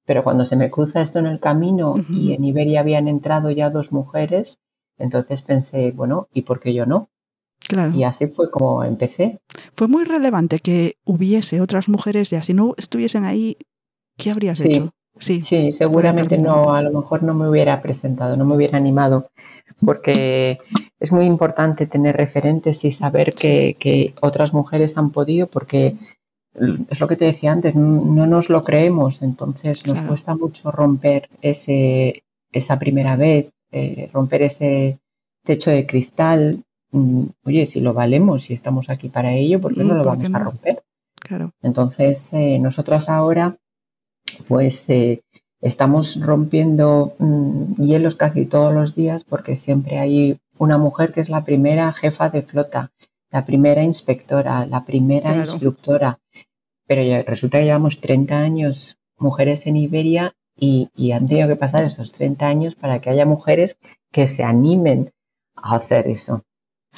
Pero 0.05 0.23
cuando 0.23 0.43
se 0.43 0.55
me 0.55 0.69
cruza 0.71 1.01
esto 1.01 1.19
en 1.19 1.27
el 1.27 1.39
camino 1.39 2.03
y 2.09 2.33
en 2.33 2.43
Iberia 2.43 2.79
habían 2.81 3.07
entrado 3.07 3.49
ya 3.51 3.69
dos 3.69 3.91
mujeres, 3.93 4.57
entonces 4.97 5.41
pensé, 5.43 5.91
bueno, 5.91 6.27
¿y 6.33 6.41
por 6.41 6.59
qué 6.59 6.73
yo 6.73 6.85
no? 6.85 7.07
Claro. 7.59 7.95
Y 7.95 8.03
así 8.03 8.27
fue 8.27 8.49
como 8.51 8.83
empecé. 8.83 9.39
Fue 9.75 9.87
muy 9.87 10.03
relevante 10.03 10.59
que 10.59 10.95
hubiese 11.05 11.61
otras 11.61 11.87
mujeres 11.87 12.31
ya. 12.31 12.41
Si 12.43 12.53
no 12.53 12.73
estuviesen 12.77 13.23
ahí, 13.23 13.55
¿qué 14.17 14.31
habrías 14.31 14.59
Sí. 14.59 14.67
hecho? 14.67 14.91
Sí, 15.21 15.41
Sí, 15.43 15.71
seguramente 15.71 16.37
no, 16.37 16.73
a 16.73 16.81
lo 16.81 16.91
mejor 16.91 17.23
no 17.23 17.33
me 17.33 17.47
hubiera 17.49 17.81
presentado, 17.81 18.35
no 18.35 18.45
me 18.45 18.55
hubiera 18.55 18.77
animado, 18.77 19.29
porque 19.85 20.59
es 20.99 21.11
muy 21.11 21.25
importante 21.25 21.85
tener 21.87 22.17
referentes 22.17 22.83
y 22.83 22.91
saber 22.91 23.33
que, 23.33 23.77
que 23.79 24.13
otras 24.21 24.53
mujeres 24.53 24.97
han 24.97 25.11
podido, 25.11 25.47
porque 25.47 25.95
es 26.89 26.99
lo 26.99 27.07
que 27.07 27.15
te 27.15 27.25
decía 27.25 27.51
antes, 27.51 27.75
no, 27.75 28.03
no 28.03 28.27
nos 28.27 28.49
lo 28.49 28.63
creemos, 28.63 29.21
entonces 29.21 29.85
nos 29.87 29.99
Claro. 29.99 30.09
cuesta 30.09 30.35
mucho 30.35 30.71
romper 30.71 31.29
ese, 31.41 32.23
esa 32.51 32.77
primera 32.77 33.15
vez, 33.15 33.51
eh, 33.71 34.09
romper 34.13 34.41
ese 34.43 34.99
techo 35.45 35.71
de 35.71 35.85
cristal. 35.85 36.63
Mm, 36.91 37.23
Oye, 37.45 37.65
si 37.67 37.79
lo 37.79 37.93
valemos, 37.93 38.43
si 38.43 38.53
estamos 38.53 38.89
aquí 38.89 39.07
para 39.09 39.33
ello, 39.33 39.61
¿por 39.61 39.73
qué 39.73 39.83
no 39.83 39.93
Mm, 39.93 39.97
lo 39.97 40.03
¿por 40.03 40.17
qué 40.19 40.27
vamos 40.27 40.35
a 40.35 40.39
no? 40.39 40.45
romper? 40.45 40.83
Claro. 41.15 41.51
Entonces, 41.61 42.29
eh, 42.33 42.59
nosotras 42.59 43.07
ahora, 43.07 43.55
pues 44.47 44.89
eh, 44.89 45.21
estamos 45.61 46.19
rompiendo 46.19 47.13
mm, 47.19 47.81
hielos 47.81 48.15
casi 48.15 48.45
todos 48.45 48.73
los 48.73 48.95
días 48.95 49.23
porque 49.23 49.57
siempre 49.57 49.99
hay 49.99 50.39
una 50.57 50.77
mujer 50.77 51.11
que 51.11 51.21
es 51.21 51.29
la 51.29 51.43
primera 51.43 51.91
jefa 51.93 52.29
de 52.29 52.41
flota, 52.41 52.91
la 53.31 53.45
primera 53.45 53.83
inspectora, 53.83 54.65
la 54.65 54.85
primera 54.85 55.35
instructora. 55.35 56.19
Pero 56.87 57.03
ya, 57.03 57.23
resulta 57.23 57.59
que 57.59 57.65
llevamos 57.65 58.01
30 58.01 58.37
años 58.37 58.97
mujeres 59.17 59.65
en 59.65 59.77
Iberia 59.77 60.35
y, 60.55 61.11
han 61.11 61.27
tenido 61.27 61.47
que 61.47 61.55
pasar 61.55 61.83
esos 61.83 62.11
30 62.11 62.45
años 62.45 62.75
para 62.75 62.99
que 63.01 63.09
haya 63.09 63.25
mujeres 63.25 63.77
que 64.11 64.27
se 64.27 64.43
animen 64.43 65.11
a 65.55 65.77
hacer 65.77 66.07
eso. 66.07 66.43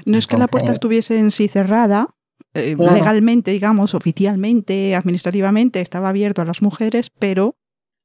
No 0.06 0.18
es 0.18 0.28
que 0.28 0.38
la 0.38 0.48
puerta 0.48 0.74
estuviese 0.74 1.20
en 1.20 1.32
sí 1.32 1.48
cerrada, 1.48 2.10
eh, 2.54 2.76
legalmente, 2.78 3.52
digamos, 3.52 3.96
oficialmente, 3.96 4.96
administrativamente, 4.96 5.82
estaba 5.82 6.10
abierto 6.10 6.42
a 6.42 6.46
las 6.46 6.62
mujeres, 6.62 7.10
pero 7.10 7.56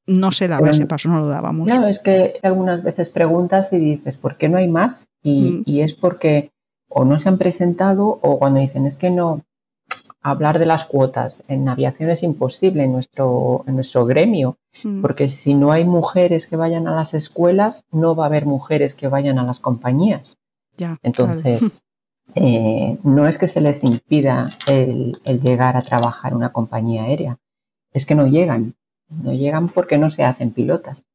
no 0.07 0.33
se 0.33 0.49
daba 0.49 0.71
ese 0.71 0.87
paso, 0.87 1.09
no 1.11 1.21
lo 1.21 1.29
dábamos. 1.29 1.67
Claro, 1.67 1.87
es 1.87 1.99
que 1.99 2.41
algunas 2.43 2.83
veces 2.83 3.11
preguntas 3.11 3.73
y 3.73 3.77
dices, 3.79 4.17
¿por 4.17 4.39
qué 4.39 4.49
no 4.49 4.57
hay 4.57 4.67
más? 4.67 5.09
Y, 5.23 5.63
mm. 5.67 5.81
es 5.81 5.95
porque 5.95 6.51
o 6.89 7.05
no 7.05 7.19
se 7.19 7.29
han 7.29 7.37
presentado 7.37 8.19
o 8.23 8.39
cuando 8.39 8.61
dicen, 8.61 8.87
es 8.87 8.97
que 8.97 9.11
no, 9.11 9.45
hablar 10.23 10.59
de 10.59 10.65
las 10.65 10.87
cuotas 10.87 11.43
en 11.49 11.69
aviación 11.69 12.09
es 12.09 12.23
imposible 12.23 12.85
en 12.85 12.93
nuestro, 12.93 13.65
en 13.67 13.75
nuestro 13.75 14.07
gremio, 14.07 14.57
mm. 14.83 15.03
porque 15.03 15.29
si 15.29 15.53
no 15.53 15.73
hay 15.73 15.85
mujeres 15.85 16.47
que 16.47 16.57
vayan 16.57 16.89
a 16.89 16.97
las 16.97 17.13
escuelas, 17.13 17.85
no 17.93 18.17
va 18.17 18.25
a 18.25 18.29
haber 18.29 18.47
mujeres 18.47 18.95
que 18.95 19.09
vayan 19.09 19.39
a 19.39 19.45
las 19.45 19.61
compañías. 19.61 20.39
Ya, 20.79 20.97
Entonces, 21.03 21.83
eh, 22.35 22.99
no 23.03 23.27
es 23.27 23.39
que 23.39 23.49
se 23.49 23.61
les 23.61 23.83
impida 23.85 24.59
el, 24.67 25.19
el 25.25 25.41
llegar 25.41 25.77
a 25.77 25.83
trabajar 25.83 26.33
en 26.33 26.39
una 26.39 26.53
compañía 26.53 27.05
aérea, 27.05 27.39
es 27.93 28.07
que 28.07 28.15
no 28.15 28.27
llegan. 28.27 28.75
No 29.09 29.33
llegan 29.33 29.69
porque 29.69 29.97
no 29.97 30.11
se 30.11 30.25
hacen 30.25 30.51
pilotas. 30.51 31.07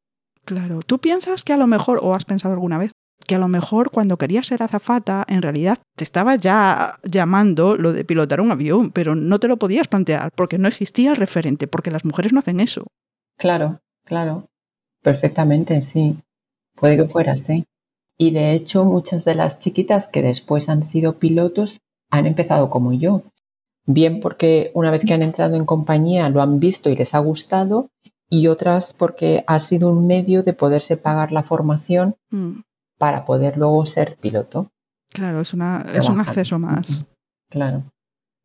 Claro, 0.46 0.80
tú 0.86 1.00
piensas 1.00 1.44
que 1.44 1.54
a 1.54 1.58
lo 1.58 1.68
mejor, 1.68 2.00
o 2.02 2.16
has 2.16 2.26
pensado 2.26 2.54
alguna 2.54 2.78
vez, 2.78 2.92
que 3.26 3.36
a 3.36 3.40
lo 3.40 3.48
mejor 3.48 3.92
cuando 3.92 4.18
querías 4.18 4.48
ser 4.48 4.64
azafata, 4.64 5.26
en 5.28 5.42
realidad 5.42 5.78
te 5.96 6.04
estaba 6.04 6.36
ya 6.36 7.00
llamando 7.04 7.76
lo 7.76 7.94
de 7.94 8.04
pilotar 8.04 8.42
un 8.42 8.52
avión, 8.52 8.92
pero 8.92 9.16
no 9.16 9.40
te 9.40 9.48
lo 9.48 9.58
podías 9.58 9.88
plantear 9.88 10.32
porque 10.36 10.58
no 10.58 10.68
existía 10.68 11.12
el 11.12 11.18
referente, 11.18 11.68
porque 11.68 11.92
las 11.92 12.04
mujeres 12.04 12.34
no 12.34 12.40
hacen 12.40 12.60
eso. 12.60 12.88
Claro, 13.38 13.80
claro, 14.04 14.50
perfectamente, 15.02 15.82
sí. 15.82 16.18
Puede 16.76 16.98
que 16.98 17.06
fuera 17.06 17.34
así. 17.34 17.66
Y 18.24 18.32
de 18.32 18.54
hecho, 18.54 18.86
muchas 18.86 19.26
de 19.26 19.36
las 19.36 19.60
chiquitas 19.60 20.08
que 20.08 20.22
después 20.22 20.70
han 20.70 20.84
sido 20.84 21.20
pilotos 21.20 21.82
han 22.10 22.26
empezado 22.26 22.70
como 22.70 22.94
yo 22.94 23.24
bien 23.86 24.20
porque 24.22 24.72
una 24.74 24.92
vez 24.92 25.04
que 25.06 25.14
han 25.14 25.24
entrado 25.24 25.56
en 25.56 25.66
compañía 25.66 26.30
lo 26.30 26.42
han 26.42 26.60
visto 26.60 26.90
y 26.90 26.96
les 26.96 27.14
ha 27.14 27.20
gustado 27.20 27.90
y 28.30 28.48
otras 28.48 28.94
porque 28.94 29.44
ha 29.48 29.60
sido 29.60 29.90
un 29.90 30.08
medio 30.08 30.44
de 30.44 30.54
poderse 30.54 30.98
pagar 30.98 31.32
la 31.32 31.44
formación 31.44 32.16
mm. 32.30 32.62
para 32.98 33.26
poder 33.26 33.58
luego 33.58 33.86
ser 33.86 34.16
piloto. 34.16 34.72
Claro, 35.10 35.42
es, 35.42 35.54
una, 35.54 35.86
es 35.94 36.10
un 36.10 36.20
acceso 36.20 36.58
más. 36.58 37.06
Claro. 37.50 37.84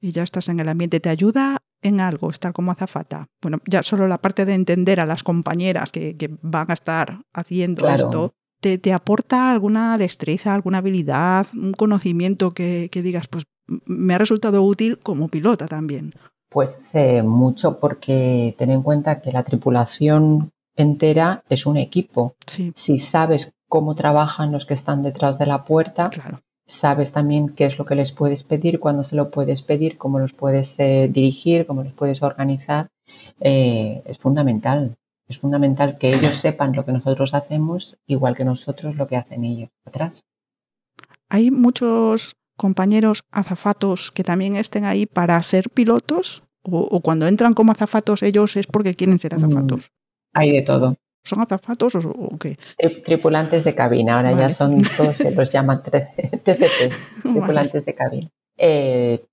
Y 0.00 0.12
ya 0.12 0.22
estás 0.22 0.48
en 0.48 0.60
el 0.60 0.68
ambiente. 0.68 1.00
¿Te 1.00 1.08
ayuda 1.08 1.58
en 1.80 2.00
algo 2.00 2.30
estar 2.30 2.52
como 2.52 2.72
azafata? 2.72 3.28
Bueno, 3.40 3.58
ya 3.66 3.82
solo 3.82 4.06
la 4.06 4.18
parte 4.18 4.44
de 4.44 4.54
entender 4.54 5.00
a 5.00 5.06
las 5.06 5.22
compañeras 5.22 5.90
que, 5.90 6.16
van 6.42 6.70
a 6.70 6.74
estar 6.74 7.22
haciendo 7.32 7.88
esto, 7.88 8.34
¿te, 8.60 8.78
¿te, 8.78 8.92
aporta 8.92 9.50
alguna 9.50 9.98
destreza, 9.98 10.54
alguna 10.54 10.78
habilidad, 10.78 11.46
un 11.54 11.72
conocimiento 11.72 12.52
que, 12.52 12.88
que 12.90 13.02
digas, 13.02 13.26
pues 13.28 13.44
me 13.86 14.14
ha 14.14 14.18
resultado 14.18 14.62
útil 14.62 14.98
como 14.98 15.28
pilota 15.28 15.66
también. 15.68 16.12
Pues 16.48 16.94
eh, 16.94 17.22
mucho 17.22 17.78
porque 17.78 18.54
ten 18.58 18.70
en 18.70 18.82
cuenta 18.82 19.20
que 19.20 19.32
la 19.32 19.44
tripulación 19.44 20.50
entera 20.74 21.44
es 21.48 21.66
un 21.66 21.76
equipo. 21.76 22.34
Si 22.46 22.98
sabes 22.98 23.52
cómo 23.68 23.94
trabajan 23.94 24.52
los 24.52 24.64
que 24.64 24.74
están 24.74 25.02
detrás 25.02 25.38
de 25.38 25.46
la 25.46 25.64
puerta, 25.64 26.10
sabes 26.66 27.12
también 27.12 27.50
qué 27.50 27.66
es 27.66 27.78
lo 27.78 27.84
que 27.84 27.94
les 27.94 28.12
puedes 28.12 28.44
pedir, 28.44 28.80
cuándo 28.80 29.04
se 29.04 29.16
lo 29.16 29.30
puedes 29.30 29.60
pedir, 29.62 29.98
cómo 29.98 30.18
los 30.18 30.32
puedes 30.32 30.74
eh, 30.78 31.10
dirigir, 31.12 31.66
cómo 31.66 31.82
los 31.82 31.92
puedes 31.92 32.22
organizar. 32.22 32.88
Eh, 33.40 34.02
es 34.06 34.18
fundamental. 34.18 34.96
Es 35.28 35.38
fundamental 35.38 35.98
que 35.98 36.14
ellos 36.14 36.36
sepan 36.36 36.74
lo 36.74 36.84
que 36.84 36.92
nosotros 36.92 37.34
hacemos, 37.34 37.98
igual 38.06 38.34
que 38.34 38.44
nosotros 38.44 38.96
lo 38.96 39.06
que 39.06 39.16
hacen 39.16 39.44
ellos 39.44 39.70
atrás. 39.84 40.24
Hay 41.28 41.50
muchos 41.50 42.34
compañeros 42.58 43.22
azafatos 43.30 44.12
que 44.12 44.24
también 44.24 44.56
estén 44.56 44.84
ahí 44.84 45.06
para 45.06 45.42
ser 45.42 45.70
pilotos? 45.70 46.42
¿O, 46.70 47.00
cuando 47.00 47.26
entran 47.26 47.54
como 47.54 47.72
azafatos 47.72 48.22
ellos 48.22 48.56
es 48.56 48.66
porque 48.66 48.94
quieren 48.94 49.18
ser 49.18 49.34
azafatos? 49.34 49.84
Mm, 49.86 50.38
hay 50.38 50.52
de 50.52 50.62
todo. 50.62 50.96
¿Son 51.24 51.40
azafatos 51.40 51.94
o, 51.94 52.36
qué? 52.38 52.58
Tripulantes 53.04 53.64
de 53.64 53.74
cabina, 53.74 54.16
ahora 54.16 54.32
ya 54.32 54.50
son 54.50 54.82
todos, 54.96 55.16
se 55.16 55.34
los 55.34 55.50
llaman 55.50 55.82
TCPs, 56.44 57.22
tripulantes 57.22 57.84
de 57.86 57.94
cabina. 57.94 58.28
Eh, 58.58 59.24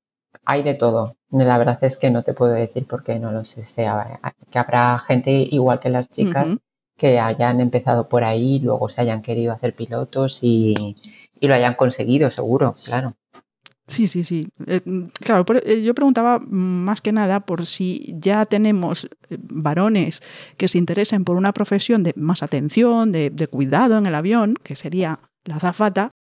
hay 0.46 0.64
de 0.64 0.74
todo. 0.74 1.16
La 1.32 1.58
verdad 1.58 1.78
es 1.82 1.98
que 1.98 2.12
no 2.12 2.24
te 2.24 2.34
puedo 2.34 2.54
decir 2.54 2.86
porque 2.88 3.20
no 3.20 3.32
lo 3.32 3.44
sé. 3.44 3.64
Sea, 3.64 4.20
que 4.50 4.60
habrá 4.60 5.00
gente 5.00 5.32
igual 5.32 5.80
que 5.80 5.90
las 5.90 6.10
chicas 6.10 6.56
que 6.98 7.20
hayan 7.20 7.60
empezado 7.60 8.08
por 8.08 8.24
ahí, 8.24 8.60
luego 8.60 8.88
se 8.90 9.02
hayan 9.02 9.22
querido 9.22 9.52
hacer 9.52 9.76
pilotos 9.76 10.40
y, 10.42 10.96
y 11.40 11.48
lo 11.48 11.54
hayan 11.54 11.76
conseguido, 11.76 12.32
seguro, 12.32 12.76
claro. 12.86 13.14
Sí, 13.88 14.08
sí, 14.08 14.24
sí. 14.24 14.48
Eh, 14.66 14.82
claro, 15.20 15.46
eh, 15.64 15.84
yo 15.84 15.94
preguntaba 15.94 16.40
más 16.40 17.02
que 17.02 17.12
nada 17.12 17.42
por 17.42 17.68
si 17.68 18.16
ya 18.18 18.46
tenemos 18.48 19.06
eh, 19.30 19.38
varones 19.40 20.24
que 20.58 20.68
se 20.68 20.80
interesen 20.80 21.24
por 21.24 21.38
una 21.38 21.54
profesión 21.54 22.02
de 22.02 22.14
más 22.16 22.42
atención, 22.42 23.12
de, 23.12 23.48
cuidado 23.48 23.98
en 23.98 24.08
el 24.08 24.16
avión, 24.16 24.56
que 24.64 24.76
sería 24.76 25.20
la 25.44 25.58
azafata, 25.58 26.12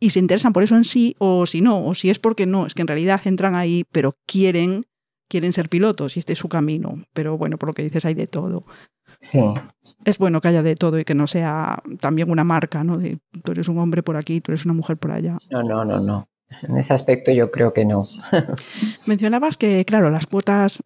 y 0.00 0.10
se 0.10 0.18
interesan 0.18 0.54
por 0.54 0.62
eso 0.62 0.76
en 0.76 0.84
sí, 0.84 1.14
o 1.18 1.46
si 1.46 1.60
no, 1.60 1.84
o 1.84 1.94
si 1.94 2.08
es 2.08 2.18
porque 2.18 2.46
no, 2.46 2.66
es 2.66 2.74
que 2.74 2.80
en 2.80 2.88
realidad 2.88 3.20
entran 3.24 3.54
ahí, 3.54 3.84
pero 3.92 4.16
quieren, 4.26 4.82
quieren 5.28 5.52
ser 5.52 5.68
pilotos 5.68 6.16
y 6.16 6.20
este 6.20 6.32
es 6.32 6.38
su 6.38 6.48
camino. 6.48 7.04
Pero 7.12 7.36
bueno, 7.36 7.58
por 7.58 7.68
lo 7.68 7.72
que 7.74 7.82
dices 7.82 8.06
hay 8.06 8.14
de 8.14 8.26
todo. 8.26 8.64
Sí. 9.20 9.40
Es 10.06 10.16
bueno 10.16 10.40
que 10.40 10.48
haya 10.48 10.62
de 10.62 10.74
todo 10.74 10.98
y 10.98 11.04
que 11.04 11.14
no 11.14 11.26
sea 11.26 11.82
también 12.00 12.30
una 12.30 12.44
marca, 12.44 12.82
¿no? 12.82 12.96
De 12.96 13.18
tú 13.44 13.52
eres 13.52 13.68
un 13.68 13.78
hombre 13.78 14.02
por 14.02 14.16
aquí, 14.16 14.40
tú 14.40 14.52
eres 14.52 14.64
una 14.64 14.72
mujer 14.72 14.96
por 14.96 15.10
allá. 15.10 15.36
No, 15.50 15.62
no, 15.62 15.84
no, 15.84 16.00
no. 16.00 16.28
En 16.62 16.78
ese 16.78 16.94
aspecto 16.94 17.30
yo 17.30 17.50
creo 17.50 17.74
que 17.74 17.84
no. 17.84 18.06
Mencionabas 19.06 19.58
que, 19.58 19.84
claro, 19.84 20.08
las 20.08 20.26
cuotas 20.26 20.82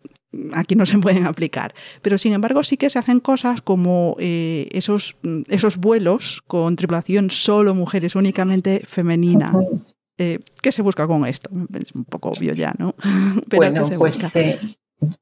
aquí 0.54 0.74
no 0.74 0.86
se 0.86 0.98
pueden 0.98 1.26
aplicar, 1.26 1.74
pero 2.02 2.18
sin 2.18 2.32
embargo 2.32 2.62
sí 2.62 2.76
que 2.76 2.90
se 2.90 2.98
hacen 2.98 3.20
cosas 3.20 3.62
como 3.62 4.16
eh, 4.18 4.68
esos, 4.72 5.16
esos 5.48 5.76
vuelos 5.76 6.42
con 6.46 6.76
tripulación 6.76 7.30
solo 7.30 7.74
mujeres, 7.74 8.14
únicamente 8.14 8.82
femenina. 8.86 9.52
Eh, 10.18 10.38
¿Qué 10.62 10.70
se 10.70 10.82
busca 10.82 11.06
con 11.06 11.26
esto? 11.26 11.50
Es 11.78 11.94
un 11.94 12.04
poco 12.04 12.30
obvio 12.30 12.54
ya, 12.54 12.72
¿no? 12.78 12.94
Pero 13.48 13.56
bueno, 13.56 13.84
pues 13.98 14.18
eh, 14.34 14.58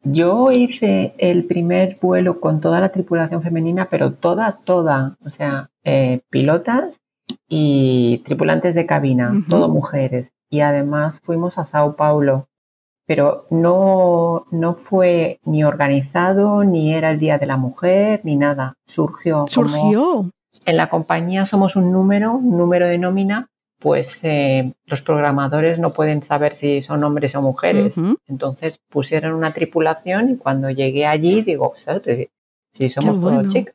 yo 0.03 0.53
hice 0.53 1.15
el 1.19 1.45
primer 1.45 1.99
vuelo 2.01 2.41
con 2.41 2.61
toda 2.61 2.81
la 2.81 2.91
tripulación 2.91 3.43
femenina, 3.43 3.89
pero 3.91 4.13
toda, 4.13 4.59
toda, 4.65 5.17
o 5.25 5.31
sea, 5.31 5.71
pilotas 6.31 7.01
y 7.49 8.19
tripulantes 8.25 8.75
de 8.75 8.87
cabina, 8.87 9.33
todo 9.49 9.69
mujeres. 9.69 10.33
Y 10.51 10.61
además 10.61 11.21
fuimos 11.21 11.59
a 11.59 11.65
Sao 11.65 11.97
Paulo, 11.97 12.49
pero 13.07 13.47
no, 13.51 14.47
no 14.51 14.75
fue 14.75 15.41
ni 15.45 15.65
organizado, 15.65 16.65
ni 16.65 16.95
era 16.95 17.11
el 17.11 17.19
Día 17.19 17.39
de 17.39 17.47
la 17.47 17.57
Mujer, 17.57 18.21
ni 18.25 18.37
nada. 18.37 18.75
Surgió. 18.87 19.47
Surgió. 19.49 20.31
en 20.65 20.77
la 20.77 20.89
compañía 20.89 21.47
somos 21.47 21.77
un 21.77 21.93
número, 21.93 22.33
un 22.33 22.57
número 22.57 22.87
de 22.87 22.99
nómina, 22.99 23.49
pues 23.79 24.21
eh, 24.23 24.73
los 24.87 25.03
programadores 25.03 25.79
no 25.79 25.93
pueden 25.93 26.23
saber 26.23 26.55
si 26.55 26.83
son 26.83 27.03
hombres 27.03 27.35
o 27.35 27.43
mujeres. 27.43 27.97
Entonces 28.29 28.79
pusieron 28.89 29.35
una 29.35 29.53
tripulación 29.53 30.31
y 30.31 30.37
cuando 30.37 30.71
llegué 30.71 31.05
allí 31.07 31.43
digo, 31.43 31.75
si 32.73 32.89
somos 32.89 33.21
todos 33.21 33.49
chicas. 33.49 33.75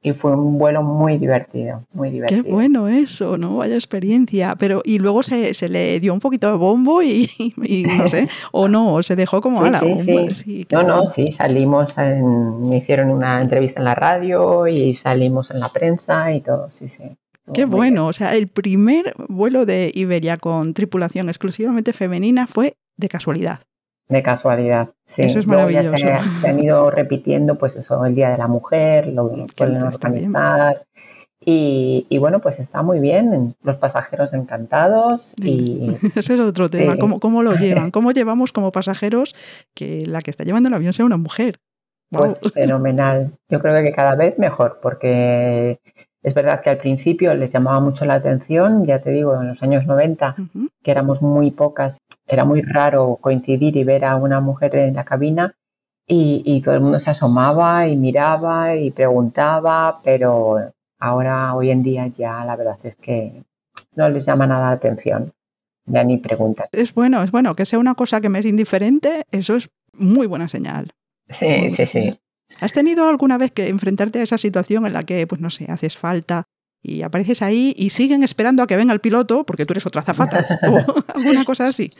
Y 0.00 0.12
fue 0.12 0.32
un 0.32 0.58
vuelo 0.58 0.82
muy 0.82 1.18
divertido, 1.18 1.84
muy 1.92 2.10
divertido. 2.10 2.44
Qué 2.44 2.50
bueno 2.50 2.86
eso, 2.86 3.36
¿no? 3.36 3.56
Vaya 3.56 3.74
experiencia. 3.74 4.54
Pero, 4.56 4.80
y 4.84 4.98
luego 5.00 5.24
se, 5.24 5.52
le 5.68 5.98
dio 5.98 6.14
un 6.14 6.20
poquito 6.20 6.48
de 6.50 6.56
bombo 6.56 7.02
y, 7.02 7.28
no 7.98 8.06
sé, 8.06 8.28
o 8.52 8.68
no, 8.68 9.02
se 9.02 9.16
dejó 9.16 9.40
como 9.40 9.62
a 9.62 9.70
la 9.70 9.80
no, 9.80 10.82
no, 10.82 11.06
sí, 11.06 11.32
salimos, 11.32 11.96
me 11.96 12.76
hicieron 12.76 13.10
una 13.10 13.42
entrevista 13.42 13.80
en 13.80 13.84
la 13.84 13.94
radio 13.94 14.66
y 14.68 14.94
salimos 14.94 15.50
en 15.50 15.60
la 15.60 15.70
prensa 15.70 16.32
y 16.32 16.40
todo, 16.42 16.70
sí, 16.70 16.88
sí. 16.88 17.04
Qué 17.52 17.64
bueno, 17.64 18.06
o 18.06 18.12
sea, 18.12 18.34
el 18.34 18.48
primer 18.48 19.14
vuelo 19.28 19.64
de 19.66 19.90
Iberia 19.94 20.36
con 20.36 20.74
tripulación 20.74 21.28
exclusivamente 21.28 21.92
femenina 21.92 22.46
fue 22.46 22.76
de 22.96 23.08
casualidad. 23.08 23.60
De 24.08 24.22
casualidad, 24.22 24.88
sí. 25.04 25.22
Eso 25.22 25.38
es 25.38 25.46
maravilloso. 25.46 25.94
se, 25.96 26.48
han 26.48 26.62
ido 26.62 26.90
repitiendo, 26.90 27.58
pues 27.58 27.76
eso, 27.76 28.04
el 28.06 28.14
Día 28.14 28.30
de 28.30 28.38
la 28.38 28.48
Mujer, 28.48 29.08
lo 29.08 29.46
pueden 29.54 29.82
organizar. 29.82 30.86
Y, 31.44 32.06
y, 32.08 32.18
bueno, 32.18 32.40
pues 32.40 32.58
está 32.58 32.82
muy 32.82 33.00
bien, 33.00 33.54
los 33.62 33.76
pasajeros 33.76 34.34
encantados. 34.34 35.34
Y, 35.38 35.96
Ese 36.16 36.34
es 36.34 36.40
otro 36.40 36.68
tema, 36.68 36.96
¿Cómo, 36.96 37.20
¿Cómo, 37.20 37.42
lo 37.42 37.54
llevan? 37.54 37.90
¿Cómo 37.92 38.12
llevamos 38.12 38.52
como 38.52 38.72
pasajeros 38.72 39.34
que 39.74 40.04
la 40.06 40.20
que 40.20 40.30
está 40.30 40.44
llevando 40.44 40.68
el 40.68 40.74
avión 40.74 40.92
sea 40.92 41.04
una 41.04 41.16
mujer? 41.16 41.60
Pues 42.10 42.40
fenomenal. 42.54 43.32
Yo 43.50 43.60
creo 43.60 43.82
que 43.82 43.92
cada 43.92 44.14
vez 44.14 44.38
mejor, 44.38 44.78
porque 44.82 45.78
es 46.22 46.34
verdad 46.34 46.62
que 46.62 46.70
al 46.70 46.78
principio 46.78 47.34
les 47.34 47.52
llamaba 47.52 47.80
mucho 47.80 48.04
la 48.04 48.14
atención, 48.14 48.86
ya 48.86 49.00
te 49.00 49.10
digo, 49.10 49.40
en 49.40 49.48
los 49.48 49.62
años 49.62 49.86
90, 49.86 50.34
que 50.82 50.90
éramos 50.90 51.22
muy 51.22 51.50
pocas, 51.50 51.98
era 52.28 52.44
muy 52.44 52.62
raro 52.62 53.18
coincidir 53.20 53.76
y 53.76 53.84
ver 53.84 54.04
a 54.04 54.16
una 54.16 54.40
mujer 54.40 54.76
en 54.76 54.94
la 54.94 55.04
cabina 55.04 55.54
y, 56.10 56.62
todo 56.62 56.74
el 56.74 56.80
mundo 56.80 57.00
se 57.00 57.10
asomaba 57.10 57.86
y 57.86 57.96
miraba 57.96 58.74
y 58.74 58.90
preguntaba, 58.90 60.00
pero 60.02 60.72
ahora, 60.98 61.54
hoy 61.54 61.70
en 61.70 61.82
día, 61.82 62.06
ya 62.06 62.44
la 62.46 62.56
verdad 62.56 62.78
es 62.82 62.96
que 62.96 63.42
no 63.94 64.08
les 64.08 64.24
llama 64.24 64.46
nada 64.46 64.68
la 64.68 64.72
atención, 64.72 65.32
ya 65.84 66.02
ni 66.04 66.16
preguntan. 66.16 66.66
Es 66.72 66.94
bueno, 66.94 67.22
es 67.22 67.30
bueno, 67.30 67.54
que 67.54 67.66
sea 67.66 67.78
una 67.78 67.94
cosa 67.94 68.22
que 68.22 68.30
me 68.30 68.38
es 68.38 68.46
indiferente, 68.46 69.24
eso 69.30 69.56
es 69.56 69.68
muy 69.92 70.26
buena 70.26 70.48
señal. 70.48 70.92
Sí, 71.28 71.70
sí, 71.72 71.86
sí. 71.86 72.18
¿Has 72.58 72.72
tenido 72.72 73.06
alguna 73.06 73.36
vez 73.36 73.52
que 73.52 73.68
enfrentarte 73.68 74.20
a 74.20 74.22
esa 74.22 74.38
situación 74.38 74.86
en 74.86 74.94
la 74.94 75.02
que, 75.02 75.26
pues 75.26 75.42
no 75.42 75.50
sé, 75.50 75.66
haces 75.70 75.98
falta 75.98 76.44
y 76.82 77.02
apareces 77.02 77.42
ahí 77.42 77.74
y 77.76 77.90
siguen 77.90 78.22
esperando 78.22 78.62
a 78.62 78.66
que 78.66 78.76
venga 78.76 78.92
el 78.92 79.00
piloto 79.00 79.44
porque 79.44 79.66
tú 79.66 79.72
eres 79.72 79.86
otra 79.86 80.02
zafata 80.02 80.46
o 80.68 80.78
alguna 81.14 81.44
cosa 81.44 81.66
así? 81.66 81.90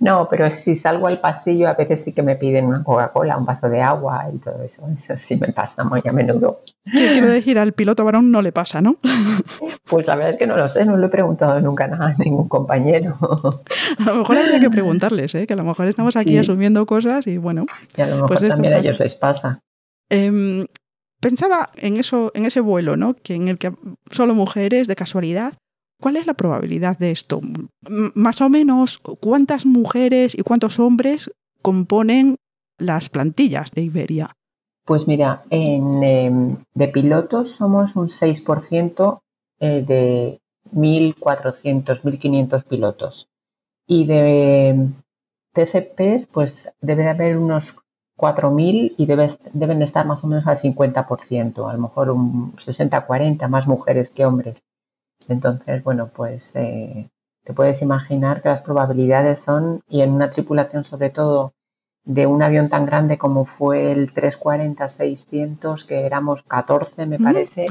No, 0.00 0.26
pero 0.28 0.56
si 0.56 0.74
salgo 0.74 1.06
al 1.06 1.20
pasillo 1.20 1.68
a 1.68 1.74
veces 1.74 2.02
sí 2.02 2.12
que 2.12 2.22
me 2.22 2.34
piden 2.34 2.64
una 2.64 2.82
Coca-Cola, 2.82 3.36
un 3.36 3.46
vaso 3.46 3.68
de 3.68 3.80
agua 3.80 4.26
y 4.34 4.38
todo 4.38 4.60
eso. 4.62 4.82
Eso 5.04 5.16
sí 5.16 5.36
me 5.36 5.52
pasa 5.52 5.84
muy 5.84 6.02
a 6.04 6.12
menudo. 6.12 6.62
Quiero 6.84 7.28
decir, 7.28 7.58
al 7.58 7.72
piloto 7.72 8.04
varón 8.04 8.32
no 8.32 8.42
le 8.42 8.52
pasa, 8.52 8.80
¿no? 8.80 8.96
Pues 9.88 10.06
la 10.06 10.16
verdad 10.16 10.32
es 10.32 10.38
que 10.38 10.46
no 10.46 10.56
lo 10.56 10.70
sé, 10.70 10.86
no 10.86 10.96
lo 10.96 11.06
he 11.06 11.10
preguntado 11.10 11.60
nunca 11.60 11.86
nada 11.86 12.06
a 12.06 12.14
ningún 12.14 12.48
compañero. 12.48 13.18
A 13.98 14.04
lo 14.04 14.16
mejor 14.16 14.38
habría 14.38 14.58
que 14.58 14.70
preguntarles, 14.70 15.34
¿eh? 15.34 15.46
que 15.46 15.52
a 15.52 15.56
lo 15.56 15.64
mejor 15.64 15.86
estamos 15.86 16.16
aquí 16.16 16.38
asumiendo 16.38 16.86
cosas 16.86 17.26
y 17.26 17.36
bueno. 17.36 17.66
Y 17.96 18.00
a 18.00 18.06
lo 18.06 18.14
mejor 18.14 18.38
pues 18.38 18.48
también 18.48 18.72
a 18.72 18.78
ellos 18.78 18.98
les 18.98 19.14
pasa. 19.14 19.60
Em, 20.08 20.66
pensaba 21.22 21.70
en 21.76 21.96
eso, 21.96 22.32
en 22.34 22.44
ese 22.44 22.60
vuelo, 22.60 22.96
¿no? 22.96 23.14
Que 23.14 23.34
en 23.34 23.48
el 23.48 23.56
que 23.56 23.72
solo 24.10 24.34
mujeres 24.34 24.88
de 24.88 24.96
casualidad. 24.96 25.54
¿Cuál 26.02 26.16
es 26.16 26.26
la 26.26 26.34
probabilidad 26.34 26.98
de 26.98 27.12
esto? 27.12 27.40
más 28.14 28.40
o 28.40 28.48
menos, 28.48 28.98
¿cuántas 28.98 29.64
mujeres 29.64 30.36
y 30.36 30.42
cuántos 30.42 30.80
hombres 30.80 31.30
componen 31.62 32.36
las 32.76 33.08
plantillas 33.08 33.70
de 33.70 33.82
Iberia? 33.82 34.32
Pues 34.84 35.06
mira, 35.06 35.44
en, 35.50 36.02
em, 36.02 36.56
de 36.74 36.88
pilotos 36.88 37.52
somos 37.52 37.94
un 37.94 38.08
6% 38.08 39.22
eh, 39.60 39.84
de 39.86 40.40
1.400, 40.74 42.02
1.500 42.02 42.64
pilotos. 42.64 43.28
Y 43.86 44.06
de 44.06 44.70
em, 44.70 44.94
TCPs, 45.52 46.26
pues 46.26 46.72
debe 46.80 47.04
de 47.04 47.10
haber 47.10 47.36
unos 47.36 47.76
4.000 48.22 48.94
y 48.96 49.06
deben 49.06 49.82
estar 49.82 50.06
más 50.06 50.22
o 50.22 50.28
menos 50.28 50.46
al 50.46 50.60
50%, 50.60 51.68
a 51.68 51.72
lo 51.72 51.78
mejor 51.80 52.10
un 52.10 52.54
60-40 52.54 53.48
más 53.48 53.66
mujeres 53.66 54.10
que 54.10 54.24
hombres. 54.24 54.62
Entonces, 55.26 55.82
bueno, 55.82 56.08
pues 56.14 56.52
eh, 56.54 57.10
te 57.42 57.52
puedes 57.52 57.82
imaginar 57.82 58.40
que 58.40 58.48
las 58.48 58.62
probabilidades 58.62 59.40
son, 59.40 59.82
y 59.88 60.02
en 60.02 60.12
una 60.12 60.30
tripulación 60.30 60.84
sobre 60.84 61.10
todo 61.10 61.54
de 62.04 62.28
un 62.28 62.44
avión 62.44 62.68
tan 62.68 62.86
grande 62.86 63.18
como 63.18 63.44
fue 63.44 63.90
el 63.90 64.14
340-600, 64.14 65.84
que 65.84 66.06
éramos 66.06 66.44
14, 66.44 67.06
me 67.06 67.18
mm, 67.18 67.24
parece, 67.24 67.66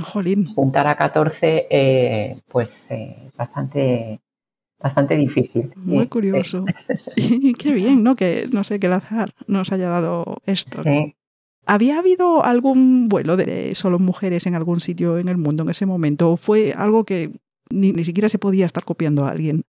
juntar 0.54 0.88
a 0.88 0.96
14, 0.96 1.68
eh, 1.70 2.42
pues 2.50 2.92
eh, 2.92 3.32
bastante 3.38 4.20
bastante 4.82 5.15
difícil. 5.15 5.72
Muy 5.76 6.08
curioso. 6.08 6.65
y 7.15 7.54
qué 7.54 7.74
bien, 7.74 8.04
¿no? 8.04 8.15
Que 8.15 8.48
no 8.52 8.63
sé, 8.63 8.80
qué 8.80 8.88
el 8.88 8.94
azar 8.94 9.34
nos 9.48 9.72
haya 9.72 9.89
dado 9.89 10.38
esto. 10.46 10.84
¿Había 11.65 12.00
habido 12.00 12.44
algún 12.44 13.08
vuelo 13.08 13.38
de 13.38 13.76
solo 13.76 14.00
mujeres 14.00 14.46
en 14.48 14.56
algún 14.56 14.82
sitio 14.82 15.20
en 15.20 15.28
el 15.28 15.38
mundo 15.38 15.63
en 15.63 15.70
ese 15.70 15.86
momento? 15.86 16.32
¿O 16.32 16.38
fue 16.38 16.74
algo 16.76 17.06
que 17.06 17.32
ni, 17.70 17.94
ni 17.94 18.04
siquiera 18.04 18.30
se 18.30 18.39
podía 18.39 18.65
estar 18.65 18.84
copiando 18.84 19.26
a 19.26 19.32
alguien? 19.32 19.63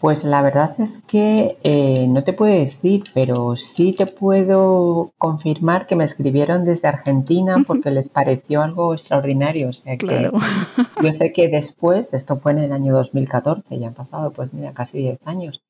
Pues 0.00 0.22
la 0.22 0.42
verdad 0.42 0.80
es 0.80 1.02
que 1.08 1.58
eh, 1.64 2.06
no 2.08 2.22
te 2.22 2.32
puedo 2.32 2.54
decir, 2.54 3.02
pero 3.14 3.56
sí 3.56 3.92
te 3.92 4.06
puedo 4.06 5.12
confirmar 5.18 5.88
que 5.88 5.96
me 5.96 6.04
escribieron 6.04 6.64
desde 6.64 6.86
Argentina 6.86 7.56
porque 7.66 7.90
les 7.90 8.08
pareció 8.08 8.62
algo 8.62 8.94
extraordinario. 8.94 9.70
O 9.70 9.72
sea 9.72 9.96
que 9.96 10.30
yo 11.02 11.12
sé 11.12 11.32
que 11.32 11.48
después, 11.48 12.14
esto 12.14 12.36
fue 12.36 12.52
en 12.52 12.58
el 12.58 12.72
año 12.72 12.94
2014, 12.94 13.76
ya 13.76 13.88
han 13.88 13.94
pasado 13.94 14.30
pues 14.32 14.52
mira, 14.52 14.72
casi 14.72 14.98
10 14.98 15.18
años, 15.24 15.64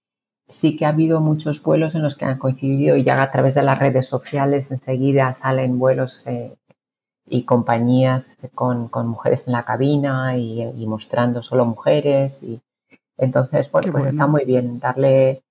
sí 0.47 0.77
que 0.77 0.85
ha 0.85 0.91
habido 0.91 1.21
muchos 1.21 1.63
vuelos 1.63 1.95
en 1.95 2.03
los 2.03 2.15
que 2.15 2.27
han 2.27 2.39
coincidido 2.39 2.99
y 2.99 3.05
ya 3.05 3.23
a 3.23 3.33
través 3.33 3.55
de 3.55 3.63
las 3.63 3.79
redes 3.79 4.07
sociales 4.07 4.71
enseguida 4.71 5.33
salen 5.33 5.79
vuelos 5.79 6.23
eh, 6.27 6.55
y 7.27 7.45
compañías 7.45 8.37
con, 8.55 8.91
mujeres 9.07 9.47
en 9.47 9.55
la 9.55 9.65
cabina 9.65 10.37
y, 10.37 10.63
y 10.63 10.87
mostrando 10.87 11.43
solo 11.43 11.65
mujeres 11.65 12.43
y 12.43 12.61
entonces, 13.19 13.71
bueno, 13.71 13.93
pues 13.93 14.07
está 14.07 14.27
muy 14.27 14.45
bien 14.45 14.79
darle 14.79 15.43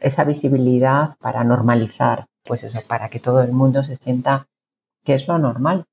esa 0.00 0.24
visibilidad 0.24 1.16
para 1.20 1.42
normalizar, 1.44 2.26
pues 2.44 2.62
eso, 2.62 2.78
para 2.86 3.08
que 3.08 3.18
todo 3.18 3.42
el 3.42 3.52
mundo 3.52 3.82
se 3.82 3.96
sienta 3.96 4.46
que 5.04 5.14
es 5.14 5.26
lo 5.26 5.38
normal. 5.38 5.84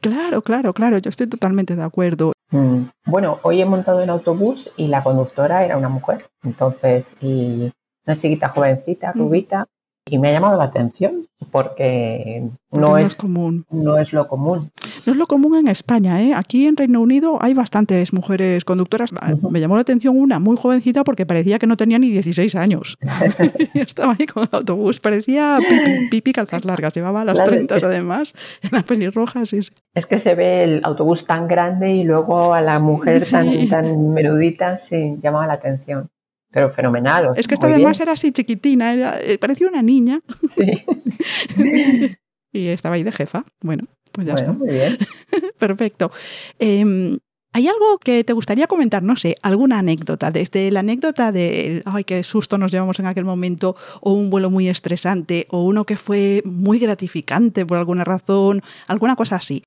Claro, 0.00 0.42
claro, 0.42 0.72
claro, 0.72 0.98
yo 0.98 1.10
estoy 1.10 1.26
totalmente 1.26 1.74
de 1.74 1.82
acuerdo. 1.82 2.32
Mm. 2.50 2.84
Bueno, 3.06 3.40
hoy 3.42 3.60
he 3.60 3.66
montado 3.66 4.00
en 4.00 4.10
autobús 4.10 4.70
y 4.76 4.86
la 4.86 5.02
conductora 5.02 5.64
era 5.64 5.76
una 5.76 5.88
mujer, 5.88 6.30
entonces, 6.42 7.14
y 7.20 7.72
una 8.06 8.18
chiquita 8.18 8.48
jovencita, 8.48 9.12
mm. 9.14 9.18
rubita, 9.18 9.66
y 10.10 10.18
me 10.18 10.28
ha 10.28 10.32
llamado 10.32 10.58
la 10.58 10.64
atención 10.64 11.26
porque 11.50 12.42
no, 12.70 12.98
es, 12.98 13.14
común. 13.14 13.64
No 13.70 13.98
es 13.98 14.12
lo 14.12 14.26
común. 14.26 14.70
No 15.06 15.12
es 15.12 15.18
lo 15.18 15.26
común 15.26 15.56
en 15.56 15.68
España, 15.68 16.22
¿eh? 16.22 16.34
Aquí 16.34 16.66
en 16.66 16.76
Reino 16.76 17.00
Unido 17.00 17.38
hay 17.40 17.54
bastantes 17.54 18.12
mujeres 18.12 18.64
conductoras. 18.64 19.10
Me 19.50 19.60
llamó 19.60 19.76
la 19.76 19.82
atención 19.82 20.18
una 20.18 20.38
muy 20.38 20.56
jovencita 20.56 21.04
porque 21.04 21.26
parecía 21.26 21.58
que 21.58 21.66
no 21.66 21.76
tenía 21.76 21.98
ni 21.98 22.10
16 22.10 22.54
años. 22.56 22.98
Estaba 23.74 24.16
ahí 24.18 24.26
con 24.26 24.44
el 24.44 24.48
autobús. 24.52 25.00
Parecía 25.00 25.58
pipi, 25.60 26.08
pipi 26.10 26.32
calzas 26.32 26.64
largas. 26.64 26.94
Llevaba 26.94 27.24
las 27.24 27.42
30 27.44 27.76
además, 27.76 28.34
en 28.62 28.70
la 28.72 28.82
pelirroja. 28.82 29.46
Sí, 29.46 29.60
Es 29.94 30.06
que 30.06 30.18
se 30.18 30.34
ve 30.34 30.64
el 30.64 30.80
autobús 30.84 31.24
tan 31.26 31.48
grande 31.48 31.94
y 31.94 32.04
luego 32.04 32.52
a 32.52 32.60
la 32.60 32.78
mujer 32.78 33.22
tan, 33.30 33.68
tan 33.68 34.12
menudita, 34.12 34.80
sí, 34.88 35.16
llamaba 35.22 35.46
la 35.46 35.54
atención 35.54 36.10
pero 36.50 36.70
fenomenal. 36.70 37.30
es 37.36 37.46
que 37.46 37.54
esta 37.54 37.66
además 37.66 38.00
era 38.00 38.12
así 38.12 38.32
chiquitina, 38.32 38.94
eh, 39.20 39.38
parecía 39.38 39.68
una 39.68 39.82
niña. 39.82 40.20
Sí. 40.56 42.16
y 42.52 42.68
estaba 42.68 42.94
ahí 42.94 43.02
de 43.02 43.12
jefa. 43.12 43.44
Bueno, 43.62 43.84
pues 44.12 44.26
ya 44.26 44.34
está. 44.34 44.52
Muy 44.52 44.68
bien. 44.70 44.96
Perfecto. 45.58 46.10
Em, 46.58 47.18
¿Hay 47.52 47.66
algo 47.66 47.98
que 47.98 48.24
te 48.24 48.34
gustaría 48.34 48.66
comentar? 48.66 49.02
No 49.02 49.16
sé, 49.16 49.36
alguna 49.42 49.78
anécdota, 49.78 50.30
desde 50.30 50.70
la 50.70 50.80
anécdota 50.80 51.32
de, 51.32 51.82
ay, 51.86 52.04
qué 52.04 52.22
susto 52.22 52.58
nos 52.58 52.70
llevamos 52.70 52.98
en 53.00 53.06
aquel 53.06 53.24
momento, 53.24 53.74
o 54.00 54.12
un 54.12 54.28
vuelo 54.28 54.50
muy 54.50 54.68
estresante, 54.68 55.46
o 55.50 55.64
uno 55.64 55.84
que 55.84 55.96
fue 55.96 56.42
muy 56.44 56.78
gratificante 56.78 57.64
por 57.64 57.78
alguna 57.78 58.04
razón, 58.04 58.62
alguna 58.86 59.16
cosa 59.16 59.36
así. 59.36 59.62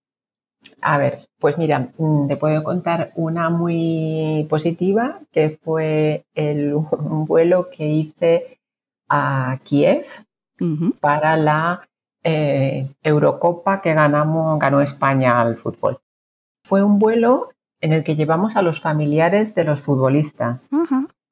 A 0.82 0.98
ver, 0.98 1.20
pues 1.40 1.58
mira, 1.58 1.92
mm, 1.98 2.28
te 2.28 2.38
puedo 2.38 2.64
contar 2.64 3.12
una 3.16 3.50
muy 3.50 4.46
positiva, 4.50 5.20
que 5.32 5.60
fue 5.64 6.26
el, 6.34 6.74
un 6.74 6.86
vuelo 7.28 7.70
que 7.70 7.88
hice 7.88 8.60
a 9.10 9.60
Kiev 9.64 10.06
para 11.00 11.38
la 11.38 11.88
eh, 12.24 12.94
Eurocopa 13.02 13.82
que 13.82 13.94
ganamos, 13.94 14.60
ganó 14.60 14.82
España 14.82 15.42
al 15.42 15.58
fútbol. 15.58 16.00
Fue 16.64 16.84
un 16.84 17.00
vuelo 17.00 17.50
en 17.82 17.94
el 17.94 18.04
que 18.04 18.16
llevamos 18.16 18.56
a 18.56 18.62
los 18.62 18.80
familiares 18.80 19.56
de 19.56 19.64
los 19.64 19.82
futbolistas. 19.82 20.70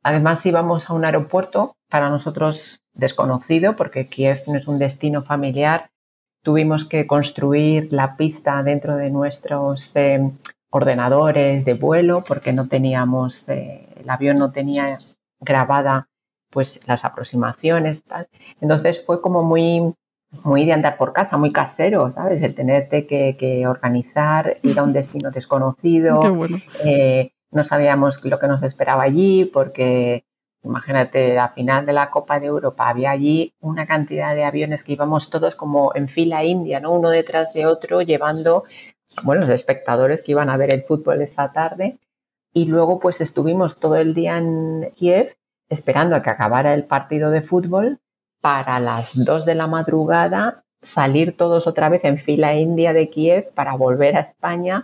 Además 0.01 0.45
íbamos 0.45 0.89
a 0.89 0.93
un 0.93 1.05
aeropuerto 1.05 1.75
para 1.89 2.09
nosotros 2.09 2.81
desconocido, 2.93 3.75
porque 3.75 4.07
Kiev 4.07 4.41
no 4.47 4.57
es 4.57 4.67
un 4.67 4.79
destino 4.79 5.21
familiar 5.21 5.91
tuvimos 6.41 6.85
que 6.85 7.07
construir 7.07 7.91
la 7.91 8.15
pista 8.15 8.63
dentro 8.63 8.95
de 8.95 9.09
nuestros 9.09 9.95
eh, 9.95 10.31
ordenadores 10.69 11.65
de 11.65 11.73
vuelo 11.73 12.23
porque 12.27 12.53
no 12.53 12.67
teníamos, 12.67 13.47
eh, 13.49 13.87
el 13.97 14.09
avión 14.09 14.37
no 14.37 14.51
tenía 14.51 14.97
grabada 15.39 16.07
pues 16.49 16.79
las 16.87 17.05
aproximaciones. 17.05 18.03
Tal. 18.03 18.27
Entonces 18.61 19.03
fue 19.05 19.21
como 19.21 19.43
muy, 19.43 19.93
muy 20.43 20.65
de 20.65 20.73
andar 20.73 20.97
por 20.97 21.13
casa, 21.13 21.37
muy 21.37 21.51
casero, 21.51 22.11
¿sabes? 22.11 22.41
El 22.41 22.55
tenerte 22.55 23.05
que, 23.05 23.65
organizar, 23.67 24.57
ir 24.63 24.79
a 24.79 24.83
un 24.83 24.93
destino 24.93 25.31
desconocido. 25.31 26.19
Eh, 26.85 27.31
no 27.51 27.63
sabíamos 27.63 28.23
lo 28.23 28.39
que 28.39 28.47
nos 28.47 28.61
esperaba 28.61 29.03
allí 29.03 29.45
porque 29.45 30.23
Imagínate, 30.63 31.39
a 31.39 31.49
final 31.49 31.85
de 31.85 31.93
la 31.93 32.09
Copa 32.09 32.39
de 32.39 32.47
Europa 32.47 32.89
había 32.89 33.11
allí 33.11 33.53
una 33.61 33.87
cantidad 33.87 34.35
de 34.35 34.43
aviones 34.43 34.83
que 34.83 34.93
íbamos 34.93 35.29
todos 35.29 35.55
como 35.55 35.95
en 35.95 36.07
fila 36.09 36.43
india, 36.43 36.79
¿no? 36.79 36.91
Uno 36.91 37.09
detrás 37.09 37.53
de 37.53 37.65
otro, 37.65 38.01
llevando, 38.01 38.65
bueno, 39.23 39.41
los 39.41 39.49
espectadores 39.51 40.21
que 40.21 40.31
iban 40.33 40.49
a 40.49 40.57
ver 40.57 40.73
el 40.73 40.83
fútbol 40.83 41.21
esa 41.21 41.51
tarde. 41.53 41.99
Y 42.53 42.65
luego, 42.65 42.99
pues 42.99 43.21
estuvimos 43.21 43.79
todo 43.79 43.95
el 43.95 44.13
día 44.13 44.37
en 44.37 44.91
Kiev 44.95 45.37
esperando 45.69 46.15
a 46.15 46.21
que 46.21 46.29
acabara 46.29 46.73
el 46.73 46.85
partido 46.85 47.29
de 47.29 47.41
fútbol 47.41 47.99
para 48.41 48.79
las 48.79 49.13
dos 49.13 49.45
de 49.45 49.55
la 49.55 49.67
madrugada 49.67 50.63
salir 50.81 51.35
todos 51.35 51.67
otra 51.67 51.89
vez 51.89 52.03
en 52.05 52.17
fila 52.17 52.55
india 52.55 52.93
de 52.93 53.09
Kiev 53.09 53.53
para 53.53 53.75
volver 53.75 54.15
a 54.15 54.21
España 54.21 54.83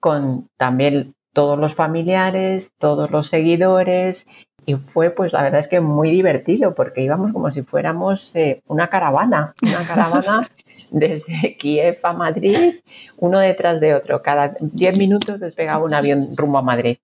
con 0.00 0.48
también 0.56 1.14
todos 1.36 1.58
los 1.58 1.74
familiares, 1.74 2.72
todos 2.78 3.10
los 3.10 3.26
seguidores 3.26 4.26
y 4.64 4.76
fue 4.76 5.10
pues 5.10 5.34
la 5.34 5.42
verdad 5.42 5.60
es 5.60 5.68
que 5.68 5.80
muy 5.82 6.10
divertido 6.10 6.74
porque 6.74 7.02
íbamos 7.02 7.30
como 7.34 7.50
si 7.50 7.60
fuéramos 7.60 8.34
eh, 8.34 8.62
una 8.68 8.88
caravana, 8.88 9.52
una 9.60 9.86
caravana 9.86 10.50
desde 10.90 11.58
Kiev 11.58 11.98
a 12.04 12.14
Madrid, 12.14 12.76
uno 13.18 13.38
detrás 13.38 13.80
de 13.80 13.94
otro. 13.94 14.22
Cada 14.22 14.54
10 14.58 14.96
minutos 14.96 15.38
despegaba 15.38 15.84
un 15.84 15.92
avión 15.92 16.30
rumbo 16.34 16.56
a 16.56 16.62
Madrid. 16.62 16.96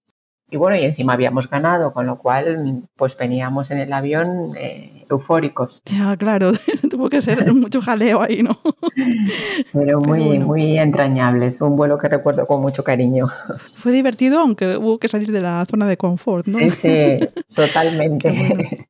Y 0.52 0.58
bueno, 0.58 0.76
y 0.76 0.84
encima 0.84 1.14
habíamos 1.14 1.48
ganado, 1.48 1.94
con 1.94 2.04
lo 2.04 2.18
cual 2.18 2.82
pues 2.94 3.16
veníamos 3.16 3.70
en 3.70 3.78
el 3.78 3.90
avión 3.90 4.50
eh, 4.54 5.06
eufóricos. 5.08 5.80
Ya, 5.86 6.14
claro, 6.18 6.52
tuvo 6.90 7.08
que 7.08 7.22
ser 7.22 7.54
mucho 7.54 7.80
jaleo 7.80 8.20
ahí, 8.20 8.42
¿no? 8.42 8.60
Pero 9.72 10.00
muy, 10.00 10.38
muy 10.40 10.78
entrañable, 10.78 11.46
es 11.46 11.58
un 11.62 11.74
vuelo 11.74 11.96
que 11.96 12.08
recuerdo 12.08 12.46
con 12.46 12.60
mucho 12.60 12.84
cariño. 12.84 13.28
Fue 13.76 13.92
divertido, 13.92 14.40
aunque 14.40 14.76
hubo 14.76 14.98
que 14.98 15.08
salir 15.08 15.32
de 15.32 15.40
la 15.40 15.64
zona 15.64 15.88
de 15.88 15.96
confort, 15.96 16.46
¿no? 16.46 16.58
Sí, 16.58 16.68
sí, 16.68 17.18
totalmente 17.56 18.88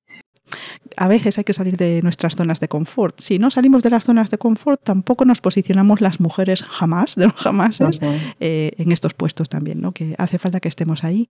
a 0.97 1.09
veces 1.09 1.39
hay 1.39 1.45
que 1.45 1.53
salir 1.53 1.77
de 1.77 2.01
nuestras 2.03 2.37
zonas 2.37 2.61
de 2.61 2.69
confort. 2.69 3.21
Si 3.21 3.39
no 3.39 3.51
salimos 3.51 3.83
de 3.83 3.91
las 3.91 4.05
zonas 4.05 4.31
de 4.31 4.39
confort, 4.39 4.83
tampoco 4.83 5.25
nos 5.25 5.41
posicionamos 5.41 6.01
las 6.01 6.21
mujeres 6.21 6.63
jamás, 6.63 7.15
de 7.15 7.27
los 7.27 7.37
jamases, 7.37 8.01
eh, 8.41 8.73
en 8.77 8.93
estos 8.93 9.15
puestos 9.15 9.49
también, 9.49 9.81
¿no? 9.81 9.93
Que 9.93 10.15
hace 10.19 10.39
falta 10.39 10.61
que 10.61 10.69
estemos 10.69 11.05
ahí. 11.05 11.29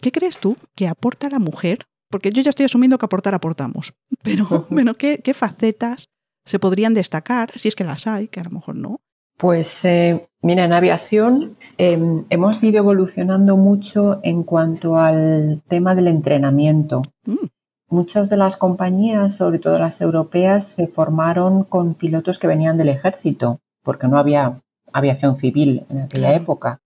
¿Qué 0.00 0.12
crees 0.12 0.38
tú 0.38 0.56
que 0.74 0.88
aporta 0.88 1.28
la 1.28 1.38
mujer? 1.38 1.86
Porque 2.10 2.32
yo 2.32 2.42
ya 2.42 2.50
estoy 2.50 2.66
asumiendo 2.66 2.98
que 2.98 3.04
aportar 3.04 3.34
aportamos, 3.34 3.94
pero 4.22 4.66
bueno, 4.70 4.94
¿qué, 4.94 5.20
facetas 5.34 6.08
se 6.44 6.58
podrían 6.58 6.94
destacar, 6.94 7.52
si 7.56 7.68
es 7.68 7.76
que 7.76 7.84
las 7.84 8.06
hay, 8.06 8.28
que 8.28 8.40
a 8.40 8.44
lo 8.44 8.50
mejor 8.50 8.76
no? 8.76 9.00
Pues 9.36 9.84
eh, 9.84 10.28
mira, 10.42 10.64
en 10.64 10.72
aviación 10.74 11.56
em, 11.78 12.26
hemos 12.28 12.62
ido 12.62 12.78
evolucionando 12.78 13.56
mucho 13.56 14.20
en 14.22 14.42
cuanto 14.42 14.96
al 14.96 15.62
tema 15.66 15.94
del 15.94 16.08
entrenamiento. 16.08 17.00
Mm. 17.24 17.39
Muchas 17.90 18.30
de 18.30 18.36
las 18.36 18.56
compañías, 18.56 19.34
sobre 19.34 19.58
todo 19.58 19.78
las 19.78 20.00
europeas, 20.00 20.64
se 20.64 20.86
formaron 20.86 21.64
con 21.64 21.94
pilotos 21.94 22.38
que 22.38 22.46
venían 22.46 22.78
del 22.78 22.88
ejército, 22.88 23.58
porque 23.82 24.06
no 24.06 24.16
había 24.16 24.60
aviación 24.92 25.36
civil 25.36 25.84
en 25.90 26.02
aquella 26.02 26.34
época. 26.34 26.80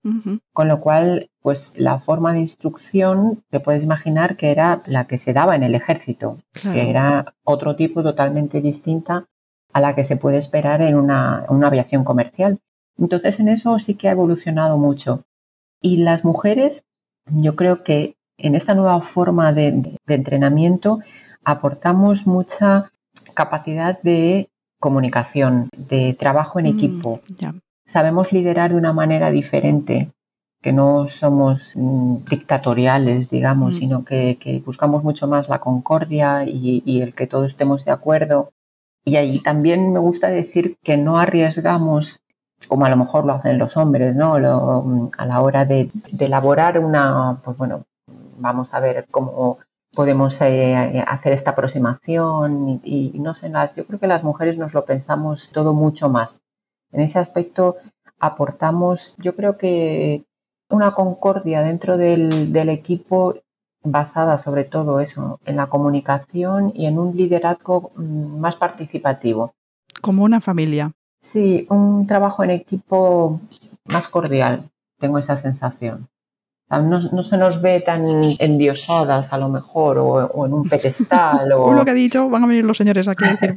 Con 0.53 0.69
lo 0.69 0.81
cual, 0.81 1.31
pues 1.43 1.75
la 1.77 2.01
forma 2.01 2.33
de 2.33 2.41
instrucción 2.41 3.43
te 3.51 3.61
puedes 3.61 3.83
imaginar 3.83 4.37
que 4.37 4.51
era 4.51 4.83
la 4.87 5.07
que 5.07 5.19
se 5.19 5.35
daba 5.35 5.55
en 5.55 5.63
el 5.63 5.75
ejército, 5.75 6.39
que 6.53 6.89
era 6.89 7.35
otro 7.45 7.77
tipo 7.77 8.03
totalmente 8.03 8.63
distinta 8.63 9.27
a 9.75 9.81
la 9.81 9.95
que 9.95 10.05
se 10.05 10.17
puede 10.17 10.39
esperar 10.39 10.81
en 10.81 10.97
una, 10.97 11.45
una 11.51 11.67
aviación 11.67 12.05
comercial. 12.05 12.61
Entonces, 12.97 13.41
en 13.41 13.49
eso 13.49 13.79
sí 13.79 13.95
que 13.95 14.09
ha 14.09 14.13
evolucionado 14.13 14.79
mucho. 14.79 15.25
Y 15.83 15.99
las 15.99 16.25
mujeres, 16.25 16.87
yo 17.27 17.57
creo 17.57 17.83
que 17.83 18.17
en 18.39 18.55
esta 18.55 18.75
nueva 18.75 19.01
forma 19.01 19.53
de, 19.53 19.99
entrenamiento 20.07 21.01
aportamos 21.45 22.27
mucha 22.27 22.91
capacidad 23.35 24.01
de 24.03 24.49
comunicación, 24.81 25.69
de 25.77 26.15
trabajo 26.19 26.59
en 26.59 26.67
mm, 26.67 26.69
equipo. 26.69 27.21
Sabemos 27.87 28.33
liderar 28.33 28.71
de 28.73 28.79
una 28.79 28.93
manera 28.93 29.31
diferente, 29.31 30.11
que 30.63 30.73
no 30.73 31.09
somos 31.09 31.73
mm, 31.75 32.25
dictatoriales, 32.29 33.31
digamos, 33.31 33.75
mm. 33.75 33.79
sino 33.79 34.05
que, 34.05 34.63
buscamos 34.65 35.05
mucho 35.05 35.27
más 35.27 35.49
la 35.49 35.59
concordia 35.59 36.45
y, 36.47 37.01
el 37.01 37.15
que 37.15 37.27
todos 37.27 37.47
estemos 37.49 37.85
de 37.85 37.93
acuerdo. 37.93 38.51
Y 39.05 39.17
ahí 39.17 39.41
también 39.41 39.93
me 39.93 39.99
gusta 39.99 40.29
decir 40.29 40.79
que 40.83 40.97
no 40.97 41.19
arriesgamos 41.19 42.21
como 42.69 42.87
a 42.87 42.91
lo 42.91 42.97
mejor 42.97 43.27
lo 43.27 43.35
hacen 43.35 43.59
los 43.59 43.77
hombres, 43.77 44.15
¿no? 44.17 44.35
a 44.37 45.27
la 45.27 45.41
hora 45.43 45.67
de, 45.67 45.91
de, 46.13 46.25
elaborar 46.25 46.79
una, 46.79 47.43
pues 47.45 47.59
bueno, 47.59 47.85
vamos 48.39 48.73
a 48.73 48.81
ver 48.81 49.07
cómo 49.11 49.59
podemos 49.95 50.41
eh, 50.41 51.05
hacer 51.07 51.33
esta 51.33 51.51
aproximación 51.51 52.81
y, 52.83 53.13
no 53.21 53.35
sé, 53.35 53.49
las, 53.49 53.75
yo 53.75 53.87
creo 53.87 54.01
que 54.01 54.07
las 54.07 54.25
mujeres 54.25 54.59
nos 54.59 54.75
lo 54.75 54.85
pensamos 54.85 55.51
todo 55.53 55.73
mucho 55.73 56.09
más. 56.09 56.43
En 56.93 57.01
ese 57.01 57.19
aspecto 57.19 57.77
aportamos, 58.19 59.17
yo 59.19 59.35
creo 59.37 59.57
que 59.57 60.25
una 60.69 60.95
concordia 60.95 61.63
dentro 61.63 61.97
del, 61.97 62.53
del 62.53 62.69
equipo 62.69 63.37
basada 63.85 64.39
sobre 64.39 64.65
todo 64.65 64.99
eso, 65.01 65.39
en 65.45 65.57
la 65.57 65.67
comunicación 65.67 66.73
y 66.75 66.87
en 66.87 66.99
un 66.99 67.17
liderazgo 67.17 67.93
mm, 67.95 68.41
más 68.41 68.57
participativo. 68.57 69.55
Como 70.01 70.25
una 70.25 70.41
familia. 70.41 70.93
Sí, 71.23 71.67
un 71.71 72.07
trabajo 72.07 72.43
en 72.43 72.51
equipo 72.51 73.41
más 73.85 74.09
cordial, 74.09 74.71
tengo 74.99 75.19
esa 75.19 75.37
sensación. 75.37 76.09
No, 76.71 77.23
se 77.23 77.37
nos 77.37 77.61
ve 77.61 77.81
tan 77.81 78.05
endiosadas 78.39 79.33
a 79.33 79.39
lo 79.39 79.49
mejor 79.49 79.99
o, 79.99 80.47
en 80.47 80.53
un 80.53 80.69
pedestal. 80.69 81.53
o 81.53 81.73
lo 81.75 81.85
que 81.85 81.91
ha 81.91 81.95
dicho, 81.95 82.29
van 82.29 82.45
a 82.45 82.47
venir 82.47 82.65
los 82.65 82.77
señores 82.77 83.07
aquí 83.07 83.25
a 83.25 83.37
decir. 83.37 83.55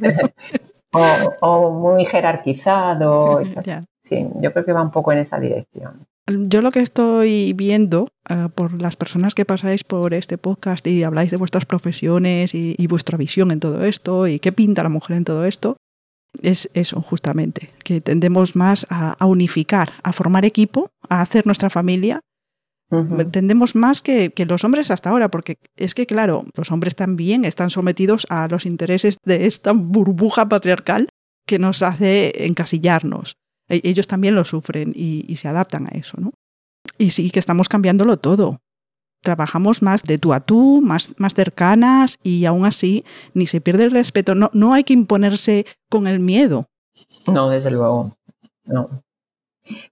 o, 1.40 1.70
muy 1.70 2.04
jerarquizado. 2.06 3.42
Sí, 4.04 4.26
yo 4.40 4.54
creo 4.54 4.64
que 4.64 4.72
va 4.72 4.80
un 4.80 4.90
poco 4.90 5.12
en 5.12 5.18
esa 5.18 5.38
dirección. 5.38 6.06
Yo 6.26 6.62
lo 6.62 6.70
que 6.70 6.80
estoy 6.80 7.52
viendo 7.52 8.08
eh, 8.30 8.48
por 8.54 8.80
las 8.80 8.96
personas 8.96 9.34
que 9.34 9.44
pasáis 9.44 9.84
por 9.84 10.14
este 10.14 10.38
podcast 10.38 10.86
y 10.86 11.02
habláis 11.02 11.30
de 11.30 11.36
vuestras 11.36 11.66
profesiones 11.66 12.54
y, 12.54 12.86
vuestra 12.86 13.18
visión 13.18 13.50
en 13.50 13.60
todo 13.60 13.84
esto 13.84 14.26
y 14.26 14.38
qué 14.38 14.50
pinta 14.50 14.82
la 14.82 14.88
mujer 14.88 15.18
en 15.18 15.24
todo 15.24 15.44
esto, 15.44 15.76
es 16.40 16.70
eso 16.72 17.02
justamente, 17.02 17.68
que 17.84 18.00
tendemos 18.00 18.56
más 18.56 18.86
a 18.88 19.26
unificar, 19.26 19.90
a 20.02 20.14
formar 20.14 20.46
equipo, 20.46 20.88
a 21.10 21.20
hacer 21.20 21.44
nuestra 21.44 21.68
familia 21.68 22.22
Entendemos 22.90 23.74
más 23.74 24.00
que, 24.00 24.32
los 24.48 24.64
hombres 24.64 24.90
hasta 24.90 25.10
ahora, 25.10 25.30
porque 25.30 25.58
es 25.76 25.94
que, 25.94 26.06
claro, 26.06 26.44
los 26.54 26.72
hombres 26.72 26.94
también 26.94 27.44
están 27.44 27.68
sometidos 27.68 28.26
a 28.30 28.48
los 28.48 28.64
intereses 28.64 29.18
de 29.24 29.46
esta 29.46 29.72
burbuja 29.72 30.48
patriarcal 30.48 31.08
que 31.46 31.58
nos 31.58 31.82
hace 31.82 32.46
encasillarnos. 32.46 33.36
E, 33.68 33.82
ellos 33.84 34.06
también 34.06 34.34
lo 34.34 34.44
sufren 34.46 34.92
y, 34.94 35.36
se 35.36 35.48
adaptan 35.48 35.86
a 35.86 35.90
eso, 35.90 36.16
¿no? 36.18 36.32
Y 36.96 37.10
sí 37.10 37.30
que 37.30 37.38
estamos 37.38 37.68
cambiándolo 37.68 38.16
todo. 38.16 38.60
Trabajamos 39.22 39.82
más 39.82 40.04
de 40.04 40.16
tú 40.16 40.32
a 40.32 40.40
tú, 40.40 40.80
más, 40.80 41.14
más 41.18 41.34
cercanas 41.34 42.18
y 42.22 42.46
aún 42.46 42.64
así 42.64 43.04
ni 43.34 43.46
se 43.46 43.60
pierde 43.60 43.84
el 43.84 43.90
respeto. 43.90 44.34
No, 44.34 44.50
no 44.54 44.72
hay 44.72 44.84
que 44.84 44.94
imponerse 44.94 45.66
con 45.90 46.06
el 46.06 46.20
miedo. 46.20 46.66
No, 47.26 47.50
desde 47.50 47.70
luego. 47.70 48.16
No. 48.64 48.88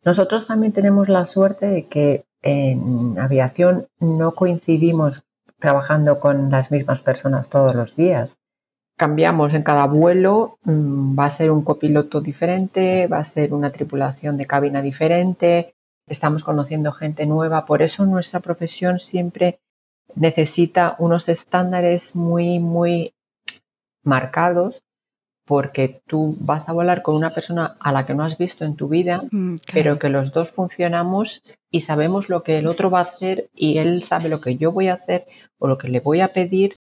Nosotros 0.05 0.47
también 0.47 0.73
tenemos 0.73 1.09
la 1.09 1.27
suerte 1.27 1.67
de 1.67 1.87
que 1.87 2.26
en 2.42 3.18
aviación 3.18 3.88
no 3.99 4.33
coincidimos 4.35 5.25
trabajando 5.59 6.20
con 6.20 6.51
las 6.51 6.70
mismas 6.70 7.01
personas 7.01 7.49
todos 7.49 7.75
los 7.75 7.96
días. 7.96 8.38
Cambiamos 8.96 9.53
en 9.53 9.62
cada 9.62 9.87
vuelo, 9.87 10.59
mm, 10.64 11.18
va 11.18 11.27
a 11.27 11.31
ser 11.31 11.51
un 11.51 11.62
copiloto 11.62 12.20
diferente, 12.20 13.07
va 13.09 13.18
a 13.18 13.25
ser 13.25 13.53
una 13.53 13.70
tripulación 13.70 14.37
de 14.37 14.46
cabina 14.46 14.81
diferente, 14.81 15.75
estamos 16.07 16.44
conociendo 16.44 16.92
gente 16.92 17.27
nueva, 17.27 17.66
por 17.66 17.83
eso 17.83 18.07
nuestra 18.07 18.40
profesión 18.40 19.01
siempre 19.01 19.59
necesita 20.14 20.96
unos 20.99 21.29
estándares 21.29 22.14
muy, 22.14 22.59
muy 22.59 23.14
marcados 24.03 24.86
porque 25.47 26.03
tú 26.07 26.37
vas 26.41 26.69
a 26.69 26.73
volar 26.73 27.03
con 27.03 27.15
una 27.15 27.31
persona 27.31 27.77
a 27.81 27.93
la 27.93 28.05
que 28.05 28.15
no 28.15 28.25
has 28.25 28.37
visto 28.37 28.65
en 28.65 28.75
tu 28.75 28.89
vida, 28.89 29.23
mm, 29.31 29.57
pero 29.73 29.99
que 29.99 30.09
los 30.09 30.33
dos 30.33 30.51
funcionamos 30.51 31.43
y 31.71 31.81
sabemos 31.81 32.29
lo 32.29 32.43
que 32.43 32.59
el 32.59 32.67
otro 32.67 32.91
va 32.91 32.99
a 32.99 33.05
hacer 33.05 33.49
y 33.55 33.79
él 33.79 34.03
sabe 34.03 34.29
lo 34.29 34.41
que 34.41 34.57
yo 34.57 34.73
voy 34.73 34.89
a 34.89 34.95
hacer 34.95 35.27
o 35.59 35.69
lo 35.69 35.79
que 35.79 35.89
le 35.89 36.01
voy 36.01 36.21
a 36.21 36.29
pedir 36.29 36.75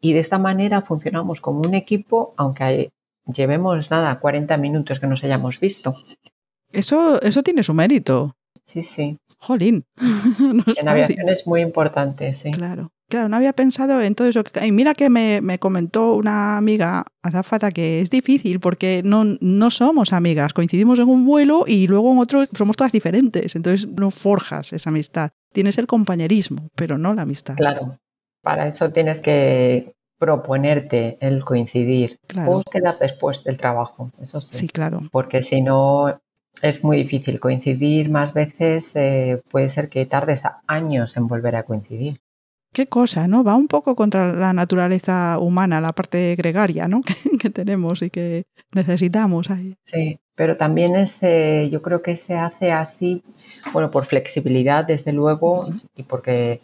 y 0.00 0.12
de 0.12 0.20
esta 0.20 0.38
manera 0.38 0.82
funcionamos 0.82 1.40
como 1.40 1.60
un 1.60 1.74
equipo, 1.74 2.34
aunque 2.36 2.92
llevemos 3.26 3.90
nada, 3.90 4.20
40 4.20 4.56
minutos 4.58 5.00
que 5.00 5.08
nos 5.08 5.24
hayamos 5.24 5.58
visto. 5.58 5.94
Eso, 6.70 7.20
eso 7.20 7.42
tiene 7.42 7.62
su 7.62 7.74
mérito. 7.74 8.36
Sí, 8.66 8.84
sí. 8.84 9.18
Jolín. 9.38 9.84
en 10.76 10.88
aviación 10.88 11.28
es 11.28 11.46
muy 11.46 11.62
importante, 11.62 12.32
sí. 12.32 12.52
Claro. 12.52 12.92
Claro, 13.08 13.28
no 13.28 13.36
había 13.36 13.52
pensado 13.52 14.00
en 14.00 14.14
todo 14.14 14.28
eso. 14.28 14.42
Y 14.64 14.72
mira 14.72 14.94
que 14.94 15.10
me, 15.10 15.58
comentó 15.58 16.14
una 16.14 16.56
amiga, 16.56 17.04
Azafata, 17.22 17.70
que 17.70 18.00
es 18.00 18.10
difícil 18.10 18.60
porque 18.60 19.02
no, 19.04 19.24
no 19.40 19.70
somos 19.70 20.12
amigas. 20.12 20.52
Coincidimos 20.52 20.98
en 20.98 21.08
un 21.08 21.26
vuelo 21.26 21.64
y 21.66 21.86
luego 21.86 22.12
en 22.12 22.18
otro 22.18 22.44
somos 22.52 22.76
todas 22.76 22.92
diferentes. 22.92 23.56
Entonces 23.56 23.88
no 23.88 24.10
forjas 24.10 24.72
esa 24.72 24.90
amistad. 24.90 25.30
Tienes 25.52 25.78
el 25.78 25.86
compañerismo, 25.86 26.68
pero 26.74 26.98
no 26.98 27.14
la 27.14 27.22
amistad. 27.22 27.56
Claro. 27.56 27.98
Para 28.42 28.66
eso 28.68 28.92
tienes 28.92 29.20
que 29.20 29.94
proponerte 30.18 31.18
el 31.20 31.44
coincidir. 31.44 32.18
Claro. 32.26 32.52
Búsqueda 32.52 32.96
después 32.98 33.44
del 33.44 33.56
trabajo, 33.56 34.10
eso 34.20 34.40
sí. 34.40 34.48
Sí, 34.52 34.68
claro. 34.68 35.02
Porque 35.12 35.42
si 35.42 35.60
no, 35.60 36.20
es 36.62 36.82
muy 36.82 36.98
difícil 36.98 37.40
coincidir 37.40 38.10
más 38.10 38.32
veces. 38.32 38.92
Eh, 38.94 39.42
puede 39.50 39.68
ser 39.70 39.88
que 39.88 40.06
tardes 40.06 40.42
años 40.66 41.16
en 41.16 41.26
volver 41.26 41.56
a 41.56 41.64
coincidir. 41.64 42.18
Qué 42.74 42.86
cosa, 42.86 43.26
¿no? 43.26 43.42
Va 43.42 43.56
un 43.56 43.68
poco 43.68 43.94
contra 43.94 44.34
la 44.34 44.52
naturaleza 44.52 45.38
humana, 45.38 45.80
la 45.80 45.92
parte 45.92 46.34
gregaria, 46.36 46.86
¿no? 46.88 47.00
que, 47.40 47.48
tenemos 47.48 48.02
y 48.02 48.10
que 48.10 48.44
necesitamos 48.72 49.50
ahí. 49.50 49.76
Sí, 49.86 50.18
pero 50.34 50.58
también 50.58 50.96
es, 50.96 51.22
eh, 51.22 51.70
yo 51.72 51.80
creo 51.80 52.02
que 52.02 52.18
se 52.18 52.34
hace 52.34 52.72
así, 52.72 53.22
bueno, 53.72 53.90
por 53.90 54.04
flexibilidad, 54.04 54.84
desde 54.84 55.12
luego, 55.12 55.66
y 55.96 56.02
porque 56.02 56.60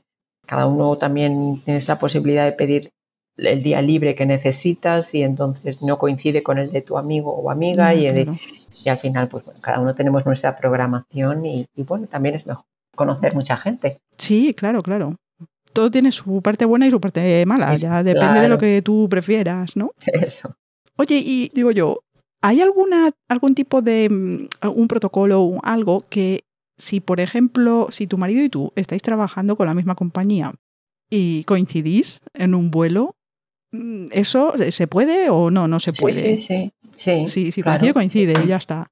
cada 0.47 0.67
uno 0.67 0.99
también 0.99 1.63
tienes 1.65 1.89
la 1.89 1.99
posibilidad 1.99 2.45
de 2.45 2.53
pedir 2.53 2.91
el 3.37 3.63
día 3.63 3.81
libre 3.81 4.15
que 4.15 4.27
necesitas 4.27 5.15
y 5.15 5.23
entonces 5.23 5.81
no 5.81 5.97
coincide 5.97 6.43
con 6.43 6.59
el 6.59 6.73
de 6.73 6.83
tu 6.83 6.99
amigo 6.99 7.33
o 7.33 7.51
amiga 7.51 7.95
y, 7.95 8.07
y, 8.07 8.89
al 8.89 8.99
final 8.99 9.29
pues 9.29 9.45
cada 9.63 9.79
uno 9.79 9.95
tenemos 9.95 10.27
nuestra 10.27 10.59
programación 10.59 11.47
y, 11.47 11.67
y, 11.75 11.83
bueno, 11.85 12.07
también 12.07 12.35
es 12.35 12.47
mejor 12.47 12.65
conocer 12.95 13.35
mucha 13.35 13.57
gente. 13.57 13.99
Sí, 14.19 14.53
claro, 14.53 14.83
claro. 14.83 15.17
Todo 15.73 15.91
tiene 15.91 16.13
su 16.13 16.43
parte 16.43 16.65
buena 16.65 16.87
y 16.87 16.91
su 16.91 17.01
parte 17.01 17.45
mala, 17.47 17.77
ya 17.77 18.03
depende 18.03 18.41
de 18.41 18.49
lo 18.49 18.59
que 18.59 18.83
tú 18.83 19.09
prefieras, 19.09 19.77
¿no? 19.77 19.93
Eso. 20.07 20.55
Oye, 20.97 21.23
y 21.25 21.51
digo 21.55 21.71
yo, 21.71 22.01
¿hay 22.43 22.61
alguna, 22.61 23.11
algún 23.29 23.55
tipo 23.55 23.83
de 23.83 24.09
mm, 24.11 24.69
un 24.69 24.89
protocolo 24.89 25.43
o 25.43 25.61
algo 25.63 26.05
que 26.09 26.45
si, 26.77 27.01
por 27.01 27.21
ejemplo, 27.21 27.89
si 27.91 28.07
tu 28.07 28.19
marido 28.19 28.43
y 28.43 28.49
tú 28.49 28.73
estáis 28.75 29.03
trabajando 29.03 29.57
con 29.57 29.67
la 29.67 29.75
misma 29.75 29.95
compañía 29.95 30.55
y 31.11 31.45
coincidís 31.45 32.21
en 32.35 32.55
un 32.55 32.71
vuelo, 32.71 33.15
mm, 33.73 34.07
¿eso 34.13 34.55
se 34.71 34.87
puede 34.87 35.31
o 35.31 35.51
no? 35.51 35.69
No 35.69 35.81
se 35.81 35.93
puede. 35.93 36.37
Sí, 36.37 36.47
sí, 36.47 36.73
sí. 36.97 37.27
Sí, 37.27 37.53
sí, 37.53 37.63
coincide, 37.63 37.95
coincide 37.95 38.45
y 38.45 38.49
ya 38.49 38.57
está. 38.57 38.91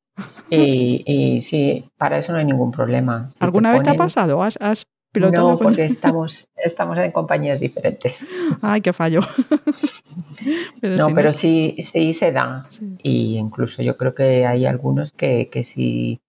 Y, 0.51 1.43
sí, 1.43 1.85
para 1.97 2.19
eso 2.19 2.33
no 2.33 2.39
hay 2.39 2.45
ningún 2.45 2.73
problema. 2.73 3.31
¿Alguna 3.39 3.73
vez 3.73 3.83
te 3.83 3.91
ha 3.91 3.95
pasado? 3.95 4.43
¿Has, 4.43 4.57
has 4.61 4.87
no, 5.15 5.59
porque 5.59 5.85
estamos, 5.87 6.49
estamos 6.57 6.99
en 6.99 7.13
compañías 7.13 7.61
diferentes. 7.61 8.23
Ay, 8.63 8.81
qué 8.81 8.93
fallo. 8.93 9.21
no, 10.83 11.15
pero 11.15 11.33
sí, 11.33 11.77
sí 11.81 12.13
se 12.13 12.33
da. 12.33 12.67
Y 13.03 13.37
incluso 13.37 13.83
yo 13.83 13.97
creo 13.97 14.15
que 14.15 14.47
hay 14.47 14.67
algunos 14.67 15.13
que, 15.13 15.49
que 15.51 15.65
si 15.65 16.21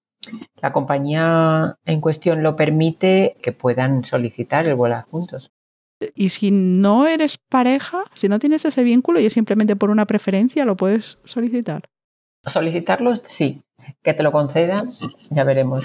la 0.62 0.72
compañía 0.72 1.78
en 1.86 2.02
cuestión 2.02 2.44
lo 2.44 2.56
permite, 2.56 3.38
que 3.42 3.52
puedan 3.52 4.04
solicitar 4.04 4.66
el 4.66 4.76
volar 4.76 5.06
juntos. 5.06 5.52
Y 6.16 6.30
si 6.30 6.52
no 6.52 7.08
eres 7.08 7.38
pareja, 7.38 8.04
si 8.14 8.30
no 8.30 8.40
tienes 8.40 8.64
ese 8.64 8.84
vínculo 8.84 9.20
y 9.20 9.26
es 9.26 9.34
simplemente 9.34 9.76
por 9.76 9.90
una 9.90 10.06
preferencia, 10.06 10.66
¿lo 10.66 10.78
puedes 10.78 11.20
solicitar? 11.26 11.90
Solicitarlos, 12.46 13.22
sí. 13.26 13.62
Que 14.04 14.14
te 14.14 14.24
lo 14.24 14.32
concedan, 14.32 14.90
ya 15.30 15.44
veremos. 15.44 15.84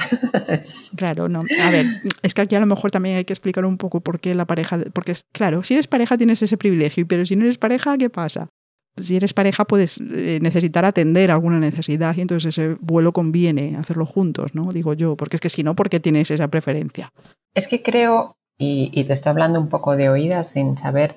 Claro, 0.97 1.29
no. 1.29 1.41
A 1.63 1.71
ver, 1.71 1.87
es 2.23 2.35
que 2.35 2.43
aquí 2.43 2.55
a 2.55 2.61
lo 2.61 2.67
mejor 2.67 2.91
también 2.91 3.17
hay 3.17 3.25
que 3.25 3.33
explicar 3.33 3.65
un 3.65 3.77
poco 3.77 4.01
por 4.01 4.21
qué 4.21 4.35
la 4.35 4.47
pareja. 4.47 4.79
Porque, 4.93 5.13
claro, 5.33 5.63
si 5.63 5.75
eres 5.75 5.87
pareja 5.87 6.17
tienes 6.17 6.41
ese 6.43 6.57
privilegio, 6.57 7.07
pero 7.07 7.27
si 7.27 7.37
no 7.37 7.45
eres 7.45 7.59
pareja, 7.59 7.99
¿qué 7.99 8.11
pasa? 8.11 8.49
Si 8.97 9.17
eres 9.17 9.35
pareja 9.35 9.65
puedes 9.65 10.01
eh, 10.01 10.39
necesitar 10.41 10.85
atender 10.85 11.31
alguna 11.31 11.59
necesidad 11.59 12.17
y 12.17 12.21
entonces 12.21 12.57
ese 12.57 12.77
vuelo 12.81 13.13
conviene 13.13 13.77
hacerlo 13.77 14.07
juntos, 14.07 14.55
¿no? 14.55 14.73
Digo 14.73 14.95
yo, 14.95 15.17
porque 15.17 15.37
es 15.37 15.41
que 15.41 15.51
si 15.51 15.65
no, 15.65 15.75
¿por 15.75 15.91
qué 15.91 15.99
tienes 15.99 16.31
esa 16.31 16.49
preferencia? 16.49 17.13
Es 17.55 17.67
que 17.67 17.83
creo, 17.83 18.37
y, 18.57 18.91
y 18.93 19.05
te 19.05 19.15
estoy 19.15 19.31
hablando 19.31 19.61
un 19.61 19.69
poco 19.69 19.97
de 19.97 20.11
oídas 20.11 20.51
sin 20.51 20.79
saber 20.79 21.17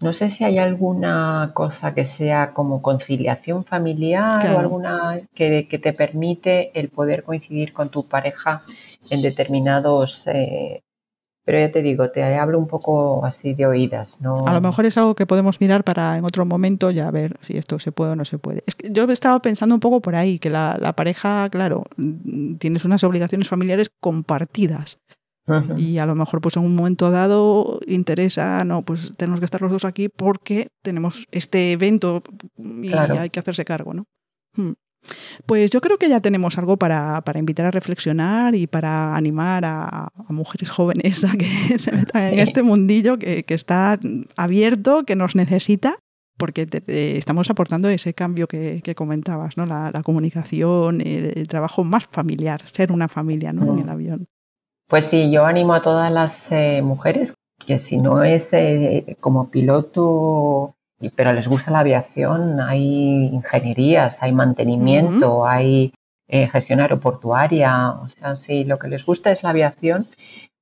no 0.00 0.12
sé 0.12 0.30
si 0.30 0.44
hay 0.44 0.58
alguna 0.58 1.50
cosa 1.54 1.92
que 1.92 2.04
sea 2.04 2.52
como 2.52 2.82
conciliación 2.82 3.64
familiar 3.64 4.54
o 4.54 4.58
alguna 4.58 5.20
que, 5.34 5.66
te 5.82 5.92
permite 5.92 6.70
el 6.78 6.88
poder 6.88 7.24
coincidir 7.24 7.72
con 7.72 7.90
tu 7.90 8.06
pareja 8.06 8.62
en 9.10 9.22
determinados... 9.22 10.26
Eh, 10.28 10.82
pero 11.44 11.60
ya 11.60 11.72
te 11.72 11.80
digo, 11.80 12.10
te 12.10 12.22
hablo 12.22 12.58
un 12.58 12.68
poco 12.68 13.24
así 13.24 13.54
de 13.54 13.64
oídas. 13.64 14.20
¿no? 14.20 14.46
A 14.46 14.52
lo 14.52 14.60
mejor 14.60 14.84
es 14.84 14.98
algo 14.98 15.14
que 15.14 15.24
podemos 15.24 15.62
mirar 15.62 15.82
para 15.82 16.18
en 16.18 16.26
otro 16.26 16.44
momento 16.44 16.90
ya 16.90 17.10
ver 17.10 17.38
si 17.40 17.56
esto 17.56 17.78
se 17.78 17.90
puede 17.90 18.12
o 18.12 18.16
no 18.16 18.26
se 18.26 18.36
puede. 18.36 18.62
Es 18.66 18.74
que 18.74 18.92
yo 18.92 19.04
estaba 19.04 19.40
pensando 19.40 19.74
un 19.74 19.80
poco 19.80 20.02
por 20.02 20.14
ahí, 20.14 20.38
que 20.38 20.50
la, 20.50 20.76
la 20.78 20.92
pareja, 20.92 21.48
claro, 21.48 21.84
mm, 21.96 22.56
tienes 22.56 22.84
unas 22.84 23.02
obligaciones 23.02 23.48
familiares 23.48 23.90
compartidas. 23.98 25.00
Y 25.76 25.98
a 25.98 26.06
lo 26.06 26.14
mejor 26.14 26.40
pues 26.40 26.56
en 26.56 26.64
un 26.64 26.74
momento 26.74 27.10
dado 27.10 27.80
interesa, 27.86 28.64
no, 28.64 28.82
pues 28.82 29.12
tenemos 29.16 29.40
que 29.40 29.44
estar 29.44 29.62
los 29.62 29.70
dos 29.70 29.84
aquí 29.84 30.08
porque 30.08 30.68
tenemos 30.82 31.26
este 31.30 31.72
evento 31.72 32.22
y 32.56 32.92
hay 32.92 33.30
que 33.30 33.40
hacerse 33.40 33.64
cargo, 33.64 33.94
¿no? 33.94 34.06
Hmm. 34.54 34.72
Pues 35.46 35.70
yo 35.70 35.80
creo 35.80 35.96
que 35.96 36.08
ya 36.08 36.20
tenemos 36.20 36.58
algo 36.58 36.76
para, 36.76 37.22
para 37.22 37.38
invitar 37.38 37.66
a 37.66 37.70
reflexionar 37.70 38.54
y 38.54 38.66
para 38.66 39.16
animar 39.16 39.64
a, 39.64 40.08
mujeres 40.28 40.70
jóvenes 40.70 41.24
a 41.24 41.32
que 41.32 41.46
se 41.78 41.92
metan 41.92 42.34
en 42.34 42.38
este 42.40 42.62
mundillo 42.62 43.18
que, 43.18 43.44
que, 43.44 43.54
está 43.54 43.98
abierto, 44.36 45.04
que 45.04 45.16
nos 45.16 45.34
necesita, 45.34 45.98
porque 46.36 46.68
estamos 46.86 47.50
aportando 47.50 47.88
ese 47.88 48.14
cambio 48.14 48.46
que, 48.46 48.80
que 48.82 48.94
comentabas, 48.94 49.56
¿no? 49.56 49.66
La, 49.66 49.90
la 49.92 50.02
comunicación, 50.02 51.00
el, 51.00 51.46
trabajo 51.48 51.84
más 51.84 52.06
familiar, 52.06 52.66
ser 52.66 52.92
una 52.92 53.08
familia 53.08 53.52
¿no? 53.52 53.74
en 53.74 53.80
el 53.80 53.88
avión. 53.88 54.28
Pues 54.88 55.04
sí, 55.04 55.30
yo 55.30 55.44
animo 55.44 55.74
a 55.74 55.82
todas 55.82 56.10
las 56.10 56.46
eh, 56.50 56.80
mujeres 56.82 57.34
que 57.66 57.78
si 57.78 57.98
no 57.98 58.24
es 58.24 58.54
eh, 58.54 59.18
como 59.20 59.50
piloto, 59.50 60.76
pero 61.14 61.34
les 61.34 61.46
gusta 61.46 61.70
la 61.70 61.80
aviación, 61.80 62.58
hay 62.58 63.26
ingenierías, 63.26 64.22
hay 64.22 64.32
mantenimiento, 64.32 65.46
hay 65.46 65.92
eh, 66.26 66.48
gestión 66.48 66.80
aeroportuaria, 66.80 67.90
o 67.90 68.08
sea, 68.08 68.36
si 68.36 68.64
lo 68.64 68.78
que 68.78 68.88
les 68.88 69.04
gusta 69.04 69.30
es 69.30 69.42
la 69.42 69.50
aviación, 69.50 70.06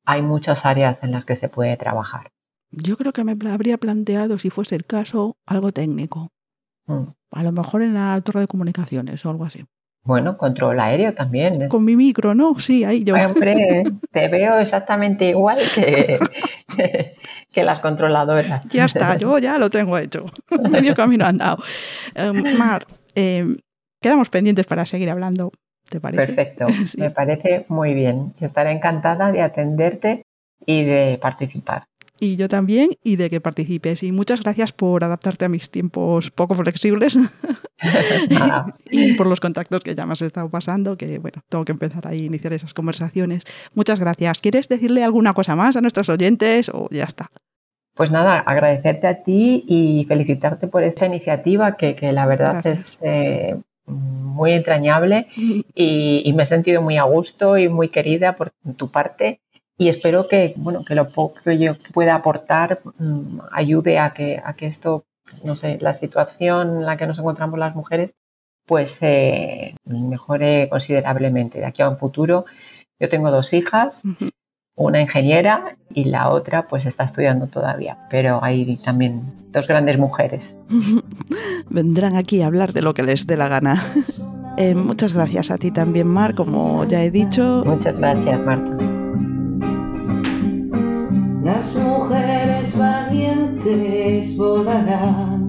hay 0.05 0.23
muchas 0.23 0.67
áreas 0.67 1.05
en 1.05 1.13
las 1.13 1.25
que 1.25 1.37
se 1.37 1.49
puede 1.49 1.77
trabajar. 1.77 2.33
Yo 2.73 2.97
creo 2.97 3.13
que 3.13 3.23
me 3.23 3.37
habría 3.49 3.79
planteado, 3.79 4.41
si 4.41 4.51
fuese 4.51 4.75
el 4.75 4.87
caso, 4.87 5.37
algo 5.47 5.71
técnico. 5.71 6.33
Mm. 6.87 7.11
A 7.31 7.43
lo 7.45 7.53
mejor 7.53 7.83
en 7.83 7.95
la 7.95 8.21
torre 8.23 8.41
de 8.41 8.49
comunicaciones 8.49 9.25
o 9.25 9.31
algo 9.31 9.45
así. 9.45 9.65
Bueno, 10.07 10.37
control 10.39 10.79
aéreo 10.79 11.15
también. 11.15 11.69
Con 11.69 11.85
mi 11.85 11.97
micro, 11.97 12.35
¿no? 12.35 12.59
Sí, 12.61 12.85
ahí 12.85 13.03
yo. 13.03 13.15
Hombre, 13.15 13.83
te 14.13 14.29
veo 14.29 14.59
exactamente 14.59 15.31
igual 15.31 15.59
que, 15.75 16.19
que 17.53 17.65
las 17.65 17.81
controladoras. 17.81 18.69
Ya 18.69 18.85
está, 18.85 19.17
yo 19.17 19.37
ya 19.39 19.59
lo 19.59 19.69
tengo 19.69 19.99
hecho. 19.99 20.27
Medio 20.71 20.95
camino 20.95 21.27
andado. 21.27 21.59
Em, 22.15 22.57
Mar, 22.57 22.87
em, 23.17 23.57
quedamos 24.01 24.31
pendientes 24.31 24.65
para 24.65 24.87
seguir 24.87 25.11
hablando, 25.11 25.51
¿te 25.89 26.01
parece? 26.01 26.33
Perfecto, 26.33 26.67
me 26.99 27.11
parece 27.11 27.67
muy 27.69 27.93
bien. 27.93 28.33
Yo 28.39 28.47
estaré 28.47 28.71
encantada 28.71 29.33
de 29.33 29.43
atenderte 29.43 30.23
y 30.65 30.85
de 30.85 31.19
participar 31.21 31.85
y 32.19 32.37
yo 32.37 32.49
también, 32.49 32.91
y 33.03 33.17
de 33.17 33.31
que 33.31 33.41
participes. 33.41 34.03
Y 34.03 34.13
muchas 34.13 34.43
gracias 34.43 34.73
por 34.73 35.05
adaptarte 35.05 35.45
a 35.45 35.49
mis 35.49 35.71
tiempos 35.71 36.31
poco 36.31 36.55
flexibles 36.55 37.19
y 38.91 39.13
por 39.15 39.27
los 39.27 39.41
contactos 39.41 39.83
que 39.83 39.95
ya 39.95 40.07
me 40.07 40.15
has 40.15 40.23
estado 40.23 40.49
pasando, 40.49 40.97
que 40.97 41.19
bueno, 41.19 41.43
tengo 41.49 41.65
que 41.65 41.73
empezar 41.73 42.07
a 42.07 42.15
iniciar 42.15 42.53
esas 42.53 42.75
conversaciones. 42.75 43.45
Muchas 43.75 44.01
gracias. 44.01 44.41
¿Quieres 44.41 44.69
decirle 44.69 45.05
alguna 45.05 45.35
cosa 45.35 45.57
más 45.57 45.77
a 45.77 45.81
nuestros 45.81 46.09
oyentes 46.09 46.71
o 46.71 46.89
ya 46.91 47.05
está? 47.05 47.31
Pues 47.95 48.11
nada, 48.11 48.41
agradecerte 48.41 49.07
a 49.07 49.23
ti 49.23 49.65
y 49.67 50.05
felicitarte 50.07 50.69
por 50.69 50.83
esta 50.83 51.07
iniciativa 51.07 51.77
que, 51.77 51.97
que 51.97 52.13
la 52.13 52.27
verdad 52.27 52.67
es 52.67 52.99
eh, 53.03 53.57
muy 53.87 54.53
entrañable 54.53 55.29
y, 55.37 56.23
y, 56.25 56.33
me 56.35 56.43
he 56.43 56.47
sentido 56.47 56.83
muy 56.83 56.99
a 56.99 57.05
gusto 57.05 57.57
y 57.57 57.69
muy 57.69 57.89
querida 57.89 58.37
por 58.37 58.53
tu 58.77 58.91
parte 58.91 59.41
y 59.79 59.89
espero 59.89 60.27
que, 60.27 60.55
bueno, 60.57 60.85
que 60.85 60.95
lo 60.95 61.09
poco 61.09 61.41
que 61.45 61.59
yo 61.59 61.75
pueda 61.93 62.15
aportar 62.15 62.81
mm, 62.99 63.41
ayude 63.53 63.99
a 63.99 64.13
que, 64.13 64.41
a 64.43 64.55
que 64.55 64.67
esto, 64.67 65.05
no 65.45 65.57
sé, 65.57 65.79
la 65.81 65.95
situación 65.95 66.79
en 66.79 66.87
la 66.87 66.97
que 66.97 67.07
nos 67.07 67.19
encontramos 67.19 67.59
las 67.59 67.75
mujeres, 67.75 68.15
pues 68.67 68.99
eh, 69.03 69.75
mejore 69.85 70.69
considerablemente. 70.69 71.59
De 71.61 71.67
aquí 71.67 71.83
a 71.83 71.89
un 71.89 71.99
futuro, 71.99 72.47
yo 72.99 73.09
tengo 73.09 73.31
dos 73.31 73.53
hijas, 73.53 74.03
una 74.75 75.01
ingeniera 75.01 75.77
y 75.91 76.05
la 76.05 76.31
otra 76.31 76.67
pues 76.69 76.87
está 76.87 77.05
estudiando 77.05 77.47
todavía, 77.47 77.99
pero 78.11 78.43
hay 78.43 78.79
también 78.79 79.23
dos 79.51 79.69
grandes 79.69 79.99
mujeres. 79.99 80.57
Vendrán 81.71 82.17
aquí 82.17 82.43
a 82.43 82.47
hablar 82.47 82.73
de 82.73 82.83
lo 82.83 82.95
que 82.95 83.03
les 83.03 83.27
dé 83.27 83.37
la 83.37 83.49
gana. 83.49 83.83
Eh, 84.59 84.75
muchas 84.75 85.13
gracias 85.13 85.51
a 85.51 85.59
ti 85.59 85.71
también, 85.71 86.07
Mar, 86.07 86.35
como 86.35 86.83
ya 86.87 87.05
he 87.05 87.11
dicho. 87.11 87.63
Muchas 87.67 87.95
gracias, 87.99 88.41
Marta. 88.41 88.96
Las 91.47 91.77
mujeres 91.77 92.77
valientes 92.77 94.37
volarán. 94.37 95.49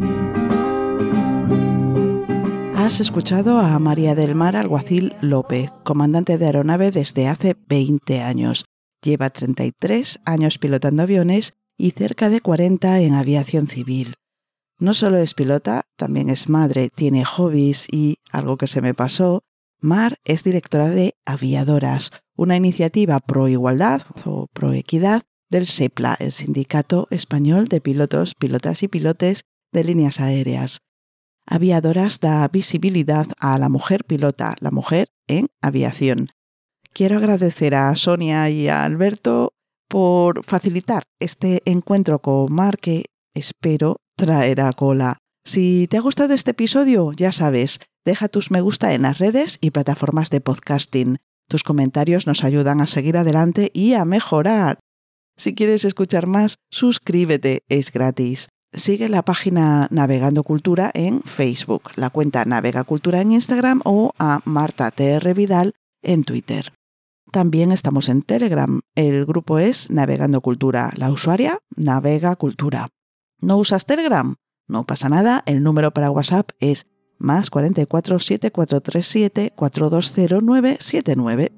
Has 2.76 3.00
escuchado 3.00 3.58
a 3.58 3.80
María 3.80 4.14
del 4.14 4.36
Mar 4.36 4.56
Alguacil 4.56 5.16
López, 5.22 5.72
comandante 5.84 6.38
de 6.38 6.46
aeronave 6.46 6.92
desde 6.92 7.28
hace 7.28 7.56
20 7.68 8.22
años. 8.22 8.66
Lleva 9.02 9.32
33 9.32 10.20
años 10.24 10.60
pilotando 10.60 11.02
aviones 11.02 11.54
y 11.80 11.92
cerca 11.92 12.30
de 12.30 12.42
40 12.42 13.02
en 13.02 13.16
aviación 13.16 13.68
civil. 13.68 14.14
No 14.78 14.94
solo 14.94 15.18
es 15.18 15.34
pilota, 15.34 15.82
también 15.96 16.30
es 16.30 16.48
madre, 16.48 16.92
tiene 16.96 17.26
hobbies 17.26 17.88
y, 17.92 18.18
algo 18.32 18.58
que 18.58 18.68
se 18.68 18.82
me 18.82 18.94
pasó, 18.94 19.42
Mar 19.80 20.20
es 20.26 20.44
directora 20.44 20.90
de 20.90 21.16
Aviadoras, 21.26 22.12
una 22.36 22.56
iniciativa 22.56 23.20
pro 23.20 23.48
igualdad 23.48 24.04
o 24.26 24.46
pro 24.54 24.74
equidad 24.74 25.24
del 25.50 25.68
SEPLA, 25.68 26.16
el 26.20 26.32
Sindicato 26.32 27.08
Español 27.12 27.68
de 27.68 27.82
Pilotos, 27.82 28.34
Pilotas 28.36 28.84
y 28.84 28.88
Pilotes 28.88 29.44
de 29.72 29.84
Líneas 29.84 30.20
Aéreas. 30.20 30.80
Aviadoras 31.46 32.20
da 32.20 32.48
visibilidad 32.48 33.28
a 33.40 33.58
la 33.58 33.70
mujer 33.70 34.04
pilota, 34.04 34.56
la 34.60 34.72
mujer 34.72 35.08
en 35.28 35.48
aviación. 35.62 36.28
Quiero 36.94 37.18
agradecer 37.18 37.76
a 37.76 37.96
Sonia 37.96 38.50
y 38.50 38.68
a 38.68 38.84
Alberto 38.84 39.54
por 39.88 40.44
facilitar 40.44 41.04
este 41.20 41.62
encuentro 41.66 42.20
con 42.20 42.52
Mar 42.52 42.78
que 42.78 43.06
espero 43.34 43.98
traerá 44.18 44.74
cola. 44.74 45.20
Si 45.46 45.88
te 45.90 45.98
ha 45.98 46.02
gustado 46.02 46.34
este 46.34 46.52
episodio, 46.52 47.14
ya 47.14 47.32
sabes, 47.32 47.80
deja 48.04 48.28
tus 48.28 48.52
me 48.52 48.60
gusta 48.60 48.94
en 48.94 49.04
las 49.04 49.20
redes 49.20 49.60
y 49.62 49.72
plataformas 49.72 50.30
de 50.30 50.42
podcasting. 50.42 51.18
Tus 51.48 51.64
comentarios 51.64 52.28
nos 52.28 52.44
ayudan 52.44 52.82
a 52.82 52.88
seguir 52.88 53.16
adelante 53.16 53.72
y 53.74 53.94
a 53.94 54.04
mejorar. 54.04 54.80
Si 55.38 55.54
quieres 55.54 55.86
escuchar 55.86 56.26
más, 56.26 56.58
suscríbete, 56.72 57.64
es 57.70 57.92
gratis. 57.92 58.50
Sigue 58.74 59.08
la 59.08 59.22
página 59.22 59.88
Navegando 59.92 60.44
Cultura 60.44 60.90
en 60.94 61.22
Facebook, 61.22 61.92
la 61.96 62.10
cuenta 62.10 62.44
Navega 62.44 62.84
Cultura 62.84 63.22
en 63.22 63.32
Instagram 63.32 63.82
o 63.86 64.14
a 64.18 64.42
Marta 64.46 64.90
TR 64.90 65.34
Vidal 65.36 65.76
en 66.02 66.24
Twitter. 66.24 66.74
También 67.32 67.72
estamos 67.72 68.10
en 68.10 68.24
Telegram. 68.24 68.82
El 68.96 69.26
grupo 69.26 69.60
es 69.60 69.92
Navegando 69.92 70.42
Cultura. 70.42 70.92
La 70.96 71.12
usuaria 71.12 71.60
Navega 71.76 72.36
Cultura. 72.36 72.88
¿No 73.40 73.58
usas 73.58 73.86
Telegram? 73.86 74.36
No 74.68 74.86
pasa 74.86 75.08
nada. 75.08 75.44
El 75.46 75.62
número 75.62 75.92
para 75.92 76.10
WhatsApp 76.10 76.50
es 76.60 76.88
más 77.20 77.52
44 77.52 78.20
7437 78.20 79.54
420979. 79.56 81.52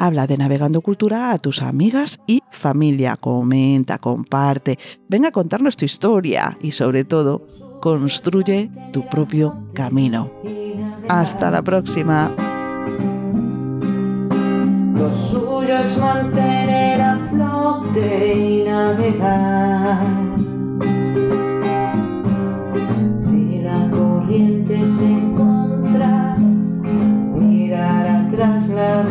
Habla 0.00 0.28
de 0.28 0.36
Navegando 0.36 0.80
Cultura 0.80 1.32
a 1.32 1.38
tus 1.38 1.60
amigas 1.60 2.20
y 2.28 2.44
familia. 2.52 3.16
Comenta, 3.16 3.98
comparte. 3.98 4.78
Ven 5.08 5.24
a 5.24 5.32
contarnos 5.32 5.76
tu 5.76 5.84
historia 5.84 6.56
y 6.62 6.70
sobre 6.70 7.02
todo, 7.02 7.48
construye 7.80 8.70
tu 8.92 9.04
propio 9.08 9.58
camino. 9.74 10.30
Hasta 11.08 11.50
la 11.50 11.62
próxima. 11.62 12.30
Lo 14.94 15.12
suyo 15.12 15.78
es 15.78 15.98
mantener 15.98 17.00
a 17.00 17.18
flote 17.32 18.34
y 18.36 18.64
navegar. 18.64 20.06
Si 23.20 23.58
la 23.62 23.90
corriente 23.90 24.86
se 24.86 25.28
mirar 27.68 28.06
atrás 28.06 28.68
la 28.68 29.02